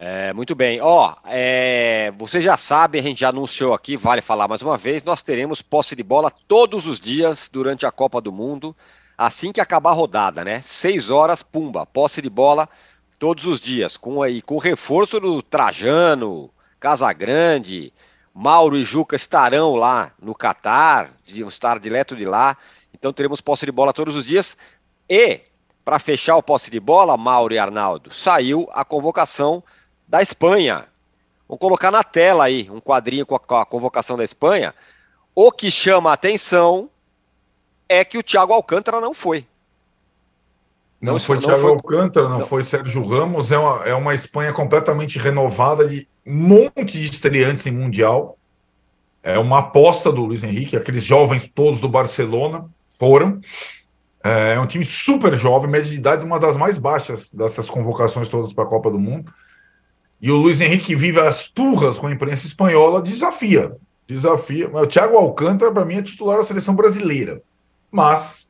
É, 0.00 0.32
muito 0.32 0.54
bem. 0.54 0.80
Ó, 0.80 1.14
é, 1.26 2.10
você 2.16 2.40
já 2.40 2.56
sabe, 2.56 2.98
a 2.98 3.02
gente 3.02 3.20
já 3.20 3.28
anunciou 3.28 3.74
aqui, 3.74 3.98
vale 3.98 4.22
falar 4.22 4.48
mais 4.48 4.62
uma 4.62 4.78
vez, 4.78 5.04
nós 5.04 5.22
teremos 5.22 5.60
posse 5.60 5.94
de 5.94 6.02
bola 6.02 6.32
todos 6.48 6.86
os 6.86 6.98
dias 6.98 7.50
durante 7.52 7.84
a 7.84 7.92
Copa 7.92 8.18
do 8.18 8.32
Mundo, 8.32 8.74
assim 9.16 9.52
que 9.52 9.60
acabar 9.60 9.90
a 9.90 9.94
rodada, 9.94 10.42
né? 10.42 10.62
Seis 10.64 11.10
horas, 11.10 11.42
pumba, 11.42 11.84
posse 11.84 12.22
de 12.22 12.30
bola 12.30 12.66
todos 13.22 13.46
os 13.46 13.60
dias, 13.60 13.96
com 13.96 14.20
aí 14.20 14.42
com 14.42 14.58
reforço 14.58 15.20
do 15.20 15.40
Trajano, 15.40 16.50
Casagrande, 16.80 17.92
Mauro 18.34 18.76
e 18.76 18.84
Juca 18.84 19.14
estarão 19.14 19.76
lá 19.76 20.12
no 20.20 20.34
Catar, 20.34 21.12
deviam 21.24 21.48
estar 21.48 21.78
direto 21.78 22.16
de 22.16 22.24
lá. 22.24 22.56
Então 22.92 23.12
teremos 23.12 23.40
posse 23.40 23.64
de 23.64 23.70
bola 23.70 23.92
todos 23.92 24.16
os 24.16 24.26
dias. 24.26 24.56
E, 25.08 25.40
para 25.84 26.00
fechar 26.00 26.36
o 26.36 26.42
posse 26.42 26.68
de 26.68 26.80
bola, 26.80 27.16
Mauro 27.16 27.54
e 27.54 27.60
Arnaldo, 27.60 28.12
saiu 28.12 28.68
a 28.72 28.84
convocação 28.84 29.62
da 30.08 30.20
Espanha. 30.20 30.88
Vamos 31.48 31.60
colocar 31.60 31.92
na 31.92 32.02
tela 32.02 32.42
aí 32.42 32.68
um 32.72 32.80
quadrinho 32.80 33.24
com 33.24 33.36
a, 33.36 33.38
com 33.38 33.54
a 33.54 33.64
convocação 33.64 34.16
da 34.16 34.24
Espanha. 34.24 34.74
O 35.32 35.52
que 35.52 35.70
chama 35.70 36.10
a 36.10 36.14
atenção 36.14 36.90
é 37.88 38.04
que 38.04 38.18
o 38.18 38.22
Thiago 38.24 38.52
Alcântara 38.52 39.00
não 39.00 39.14
foi. 39.14 39.46
Não, 41.02 41.14
não 41.14 41.20
foi 41.20 41.34
não 41.34 41.42
Thiago 41.42 41.60
foi... 41.60 41.70
Alcântara, 41.70 42.28
não, 42.28 42.38
não, 42.38 42.46
foi 42.46 42.62
Sérgio 42.62 43.02
Ramos, 43.02 43.50
é 43.50 43.58
uma, 43.58 43.84
é 43.84 43.92
uma 43.92 44.14
Espanha 44.14 44.52
completamente 44.52 45.18
renovada 45.18 45.88
de 45.88 46.06
um 46.24 46.32
monte 46.32 46.92
de 46.92 47.04
estreantes 47.06 47.66
em 47.66 47.72
Mundial. 47.72 48.38
É 49.20 49.36
uma 49.36 49.58
aposta 49.58 50.12
do 50.12 50.24
Luiz 50.24 50.44
Henrique, 50.44 50.76
aqueles 50.76 51.02
jovens 51.02 51.50
todos 51.52 51.80
do 51.80 51.88
Barcelona 51.88 52.66
foram. 53.00 53.40
É, 54.22 54.54
é 54.54 54.60
um 54.60 54.66
time 54.66 54.84
super 54.84 55.36
jovem, 55.36 55.68
média 55.68 55.90
de 55.90 55.96
idade 55.96 56.24
uma 56.24 56.38
das 56.38 56.56
mais 56.56 56.78
baixas 56.78 57.32
dessas 57.32 57.68
convocações 57.68 58.28
todas 58.28 58.52
para 58.52 58.62
a 58.62 58.68
Copa 58.68 58.88
do 58.88 58.98
Mundo. 58.98 59.32
E 60.20 60.30
o 60.30 60.36
Luiz 60.36 60.60
Henrique 60.60 60.94
vive 60.94 61.18
as 61.18 61.48
turras 61.48 61.98
com 61.98 62.06
a 62.06 62.12
imprensa 62.12 62.46
espanhola, 62.46 63.02
desafia. 63.02 63.76
Desafia. 64.06 64.70
O 64.72 64.86
Thiago 64.86 65.16
Alcântara, 65.16 65.72
para 65.72 65.84
mim, 65.84 65.96
é 65.96 66.02
titular 66.02 66.38
da 66.38 66.44
seleção 66.44 66.76
brasileira. 66.76 67.42
Mas 67.90 68.41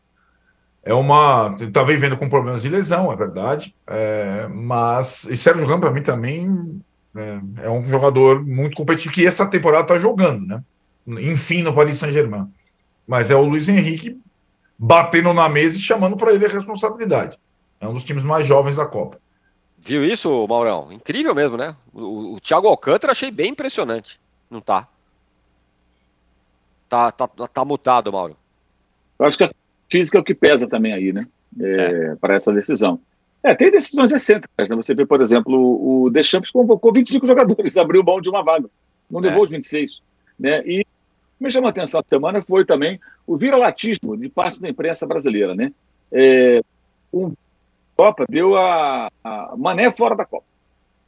é 0.84 0.92
uma. 0.92 1.54
Está 1.60 1.82
vivendo 1.82 2.16
com 2.16 2.28
problemas 2.28 2.62
de 2.62 2.68
lesão, 2.68 3.12
é 3.12 3.16
verdade. 3.16 3.74
É, 3.86 4.48
mas. 4.48 5.24
E 5.24 5.36
Sérgio 5.36 5.64
Ramos, 5.64 5.80
para 5.80 5.92
mim, 5.92 6.02
também 6.02 6.82
é, 7.14 7.66
é, 7.66 7.70
um 7.70 7.84
jogador 7.88 8.44
muito 8.44 8.76
competitivo 8.76 9.14
que 9.14 9.26
essa 9.26 9.46
temporada 9.46 9.84
está 9.84 9.98
jogando, 9.98 10.46
né? 10.46 10.62
Enfim, 11.06 11.62
no 11.62 11.74
Paris 11.74 11.98
Saint-Germain. 11.98 12.52
Mas 13.06 13.30
é 13.30 13.36
o 13.36 13.44
Luiz 13.44 13.68
Henrique 13.68 14.20
batendo 14.78 15.32
na 15.32 15.48
mesa 15.48 15.76
e 15.76 15.80
chamando 15.80 16.16
para 16.16 16.32
ele 16.32 16.46
a 16.46 16.48
responsabilidade. 16.48 17.38
É 17.80 17.86
um 17.86 17.92
dos 17.92 18.04
times 18.04 18.24
mais 18.24 18.46
jovens 18.46 18.76
da 18.76 18.86
Copa. 18.86 19.20
Viu 19.78 20.04
isso, 20.04 20.46
Maurão? 20.48 20.92
Incrível 20.92 21.34
mesmo, 21.34 21.56
né? 21.56 21.76
O, 21.92 22.34
o 22.34 22.40
Thiago 22.40 22.68
Alcântara 22.68 23.12
achei 23.12 23.30
bem 23.30 23.50
impressionante. 23.50 24.20
Não 24.48 24.60
tá? 24.60 24.88
Tá, 26.88 27.10
tá, 27.10 27.26
tá 27.26 27.64
mutado, 27.64 28.12
Mauro. 28.12 28.36
Eu 29.18 29.26
acho 29.26 29.38
que 29.38 29.44
física 29.92 30.16
é 30.16 30.20
o 30.20 30.24
que 30.24 30.34
pesa 30.34 30.66
também 30.66 30.94
aí, 30.94 31.12
né? 31.12 31.26
É, 31.60 31.74
é. 31.74 32.16
Para 32.16 32.34
essa 32.34 32.50
decisão. 32.50 32.98
É, 33.42 33.54
tem 33.54 33.70
decisões 33.70 34.10
excêntricas, 34.12 34.70
né? 34.70 34.74
Você 34.74 34.94
vê, 34.94 35.04
por 35.04 35.20
exemplo, 35.20 36.04
o 36.04 36.08
Deschamps 36.08 36.50
convocou 36.50 36.92
25 36.92 37.26
jogadores, 37.28 37.76
abriu 37.76 38.02
mão 38.02 38.20
de 38.20 38.30
uma 38.30 38.42
vaga, 38.42 38.68
não 39.10 39.20
levou 39.20 39.40
é. 39.40 39.44
os 39.44 39.50
26. 39.50 40.00
Né? 40.38 40.62
E 40.66 40.86
me 41.38 41.50
chamou 41.50 41.66
a 41.66 41.70
atenção 41.70 42.00
essa 42.00 42.08
semana 42.08 42.40
foi 42.42 42.64
também 42.64 42.98
o 43.26 43.36
viralatismo 43.36 44.16
de 44.16 44.28
parte 44.28 44.60
da 44.60 44.68
imprensa 44.68 45.06
brasileira, 45.06 45.54
né? 45.54 45.72
É, 46.10 46.62
um 47.12 47.34
Copa 47.94 48.24
deu 48.28 48.56
a, 48.56 49.10
a, 49.22 49.54
Mané 49.56 49.90
fora 49.90 50.16
da 50.16 50.24
Copa. 50.24 50.46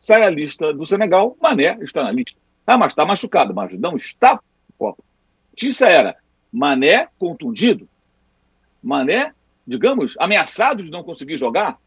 Sai 0.01 0.22
a 0.22 0.30
lista 0.30 0.72
do 0.72 0.87
Senegal, 0.87 1.37
Mané 1.41 1.78
está 1.80 2.05
na 2.05 2.12
lista. 2.12 2.39
Ah, 2.66 2.76
mas 2.76 2.93
está 2.93 3.07
machucado, 3.07 3.55
mas 3.55 3.78
não 3.78 3.97
está 3.97 4.35
na 4.35 4.41
Copa. 4.76 5.03
Notícia 5.53 5.87
era 5.87 6.16
Mané 6.53 7.09
contundido, 7.18 7.89
Mané, 8.85 9.32
digamos, 9.66 10.14
ameaçado 10.18 10.82
de 10.82 10.91
não 10.91 11.03
conseguir 11.03 11.39
jogar, 11.39 11.78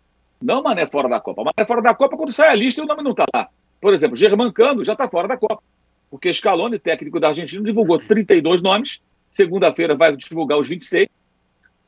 não 0.41 0.63
Mané 0.63 0.87
fora 0.87 1.07
da 1.07 1.19
Copa. 1.19 1.43
Mané 1.43 1.65
fora 1.65 1.81
da 1.81 1.93
Copa 1.93 2.17
quando 2.17 2.31
sai 2.31 2.49
a 2.49 2.55
lista 2.55 2.81
e 2.81 2.83
o 2.83 2.87
nome 2.87 3.03
não 3.03 3.11
está 3.11 3.25
lá. 3.33 3.49
Por 3.79 3.93
exemplo, 3.93 4.17
Germancano 4.17 4.83
já 4.83 4.93
está 4.93 5.07
fora 5.07 5.27
da 5.27 5.37
Copa. 5.37 5.61
Porque 6.09 6.31
Scaloni, 6.33 6.79
técnico 6.79 7.19
da 7.19 7.29
Argentina, 7.29 7.63
divulgou 7.63 7.99
32 7.99 8.61
nomes. 8.61 8.99
Segunda-feira 9.29 9.95
vai 9.95 10.15
divulgar 10.15 10.57
os 10.57 10.67
26. 10.67 11.07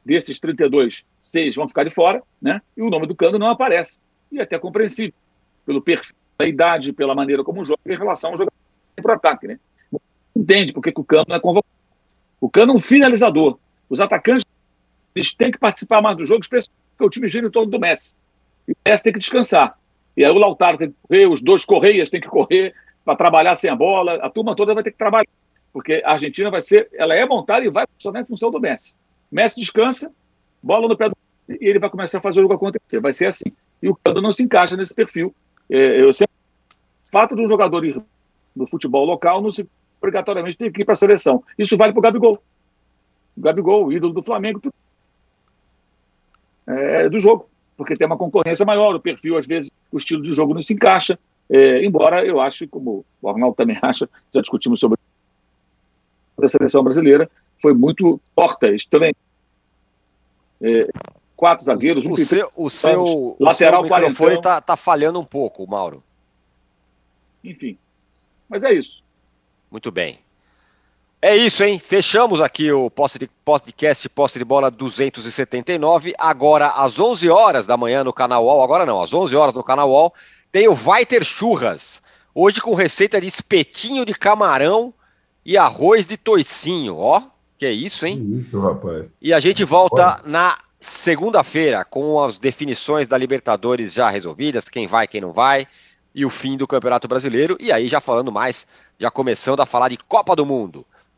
Desses 0.06 0.40
32, 0.40 1.04
seis 1.20 1.56
vão 1.56 1.68
ficar 1.68 1.84
de 1.84 1.90
fora, 1.90 2.24
né? 2.42 2.62
E 2.76 2.82
o 2.82 2.90
nome 2.90 3.06
do 3.06 3.16
Cano 3.16 3.38
não 3.38 3.48
aparece. 3.48 4.00
E 4.32 4.40
é 4.40 4.44
até 4.44 4.58
compreensível, 4.58 5.14
pelo 5.66 5.82
perfil 5.82 6.16
da 6.38 6.48
idade, 6.48 6.94
pela 6.94 7.14
maneira 7.14 7.44
como 7.44 7.64
joga 7.64 7.82
em 7.86 7.98
relação 7.98 8.32
ao 8.32 8.38
jogador 8.38 8.54
para 9.02 9.16
ataque, 9.16 9.48
né? 9.48 9.60
Entende 10.36 10.74
por 10.74 10.82
que 10.82 10.94
o 10.96 11.04
Cano 11.04 11.26
não 11.28 11.36
é 11.36 11.40
convocado. 11.40 11.74
O 12.40 12.50
Cano 12.50 12.74
é 12.74 12.76
um 12.76 12.80
finalizador. 12.80 13.60
Os 13.90 14.00
atacantes 14.00 14.46
eles 15.16 15.34
têm 15.34 15.52
que 15.52 15.58
participar 15.58 16.02
mais 16.02 16.18
do 16.18 16.26
jogo, 16.26 16.42
especialmente 16.42 16.78
porque 16.92 17.06
o 17.06 17.10
time 17.10 17.28
gira 17.28 17.48
em 17.48 17.52
torno 17.52 17.72
do 17.72 17.80
Messi. 17.80 18.14
E 18.68 18.74
o 18.74 18.76
Messi 18.86 19.04
tem 19.04 19.14
que 19.14 19.20
descansar. 19.20 19.78
E 20.16 20.24
aí 20.24 20.32
o 20.32 20.38
Lautaro 20.38 20.78
tem 20.78 20.90
que 20.90 20.96
correr, 21.02 21.28
os 21.28 21.42
dois 21.42 21.66
Correias 21.66 22.10
têm 22.10 22.22
que 22.22 22.28
correr 22.28 22.74
para 23.06 23.16
trabalhar 23.16 23.56
sem 23.56 23.70
a 23.70 23.76
bola, 23.76 24.16
a 24.16 24.30
turma 24.30 24.56
toda 24.56 24.74
vai 24.74 24.84
ter 24.84 24.92
que 24.92 24.98
trabalhar. 24.98 25.30
Porque 25.72 26.02
a 26.04 26.14
Argentina 26.14 26.50
vai 26.50 26.62
ser, 26.62 26.90
ela 26.94 27.16
é 27.16 27.26
montada 27.26 27.64
e 27.66 27.70
vai 27.70 27.86
funcionar 27.88 28.22
em 28.22 28.26
função 28.26 28.52
do 28.52 28.60
Messi. 28.60 28.96
Messi 29.32 29.60
descansa, 29.60 30.12
bola 30.62 30.88
no 30.88 30.98
pé 30.98 31.10
do 31.10 31.16
e 31.50 31.68
ele 31.68 31.80
vai 31.80 31.90
começar 31.90 32.20
a 32.20 32.22
fazer 32.22 32.40
o 32.40 32.44
jogo 32.44 32.54
acontecer. 32.54 33.00
Vai 33.00 33.14
ser 33.14 33.28
assim. 33.28 33.52
E 33.82 33.90
o 33.90 33.96
Cano 33.96 34.22
não 34.22 34.32
se 34.32 34.44
encaixa 34.44 34.78
nesse 34.78 34.94
perfil. 34.94 35.34
É, 35.70 36.02
eu 36.02 36.14
sempre... 36.14 36.34
O 37.06 37.12
fato 37.12 37.36
de 37.36 37.42
um 37.42 37.48
jogador 37.48 37.84
ir 37.84 38.00
no 38.56 38.68
futebol 38.68 39.04
local 39.06 39.42
não 39.42 39.52
se 39.52 39.68
obrigatoriamente 40.00 40.58
tem 40.58 40.72
que 40.72 40.82
ir 40.82 40.86
para 40.86 40.94
a 40.94 40.98
seleção. 40.98 41.44
Isso 41.58 41.76
vale 41.76 41.92
para 41.92 42.00
o 42.00 42.04
Gabigol. 42.04 42.42
O 43.36 43.42
Gabigol, 43.42 43.92
ídolo 43.92 44.14
do 44.14 44.24
Flamengo, 44.24 44.62
é, 46.70 47.10
do 47.10 47.20
jogo, 47.20 47.50
porque 47.76 47.96
tem 47.96 48.06
uma 48.06 48.18
concorrência 48.18 48.66
maior, 48.66 48.96
o 48.96 49.00
perfil, 49.00 49.38
às 49.38 49.46
vezes, 49.46 49.72
o 49.92 49.98
estilo 49.98 50.22
de 50.22 50.32
jogo 50.32 50.54
não 50.54 50.62
se 50.62 50.74
encaixa. 50.74 51.18
É, 51.50 51.84
embora 51.84 52.24
eu 52.24 52.40
ache, 52.40 52.68
como 52.68 53.04
o 53.22 53.30
Arnaldo 53.30 53.56
também 53.56 53.78
acha, 53.82 54.08
já 54.34 54.42
discutimos 54.42 54.80
sobre 54.80 55.00
a 56.42 56.48
seleção 56.48 56.84
brasileira, 56.84 57.30
foi 57.62 57.74
muito 57.74 58.22
torta, 58.36 58.68
também. 58.90 59.14
É, 60.62 60.88
quatro 61.36 61.66
zagueiros, 61.66 62.04
o, 62.04 62.14
um 62.14 62.18
seu, 62.18 62.52
o 62.56 62.70
seu, 62.70 63.38
lateral 63.40 63.84
o 63.84 63.88
seu 63.88 63.96
microfone 63.98 64.36
está 64.36 64.62
tá 64.62 64.76
falhando 64.76 65.20
um 65.20 65.26
pouco, 65.26 65.66
Mauro. 65.66 66.04
Enfim, 67.44 67.78
mas 68.48 68.64
é 68.64 68.74
isso. 68.74 69.02
Muito 69.72 69.90
bem. 69.90 70.20
É 71.22 71.36
isso, 71.36 71.66
hein? 71.66 71.78
Fechamos 71.78 72.40
aqui 72.40 72.72
o 72.72 72.90
podcast 72.90 74.08
Posse 74.08 74.40
de 74.40 74.46
Bola 74.46 74.72
279. 74.72 76.14
Agora, 76.18 76.68
às 76.68 76.98
11 76.98 77.30
horas 77.30 77.66
da 77.66 77.76
manhã 77.76 78.06
no 78.06 78.14
canal 78.14 78.46
UOL, 78.46 78.64
agora 78.64 78.86
não, 78.86 79.02
às 79.02 79.14
11 79.14 79.36
horas 79.36 79.54
no 79.54 79.62
canal 79.62 79.90
UOL, 79.90 80.14
tem 80.50 80.70
o 80.70 80.74
Vai 80.74 81.06
Ter 81.06 81.26
Churras. 81.26 82.02
Hoje 82.34 82.62
com 82.62 82.74
receita 82.74 83.20
de 83.20 83.28
espetinho 83.28 84.06
de 84.06 84.14
camarão 84.14 84.94
e 85.46 85.58
arroz 85.58 86.06
de 86.06 86.16
toicinho. 86.16 86.96
Ó, 86.96 87.22
que 87.58 87.66
é 87.66 87.72
isso, 87.72 88.06
hein? 88.06 88.16
Que 88.18 88.40
isso, 88.40 88.58
rapaz. 88.62 89.08
E 89.22 89.34
a 89.34 89.42
gente 89.42 89.66
volta 89.66 90.22
na 90.24 90.58
segunda-feira 90.80 91.84
com 91.84 92.24
as 92.24 92.40
definições 92.40 93.10
da 93.10 93.18
Libertadores 93.18 93.92
já 93.92 94.10
resolvidas, 94.10 94.70
quem 94.70 94.88
vai, 94.88 95.06
quem 95.06 95.20
não 95.20 95.34
vai, 95.34 95.68
e 96.16 96.24
o 96.24 96.30
fim 96.30 96.56
do 96.56 96.66
Campeonato 96.66 97.10
Brasileiro. 97.10 97.58
E 97.60 97.74
aí 97.74 97.90
já 97.90 98.00
falando 98.00 98.32
mais, 98.32 98.66
já 98.98 99.12
começando 99.12 99.60
a 99.60 99.66
falar 99.66 99.90
de 99.90 99.98
Copa 99.98 100.34
do 100.34 100.46
Mundo. 100.46 100.86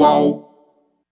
Qual? 0.00 0.49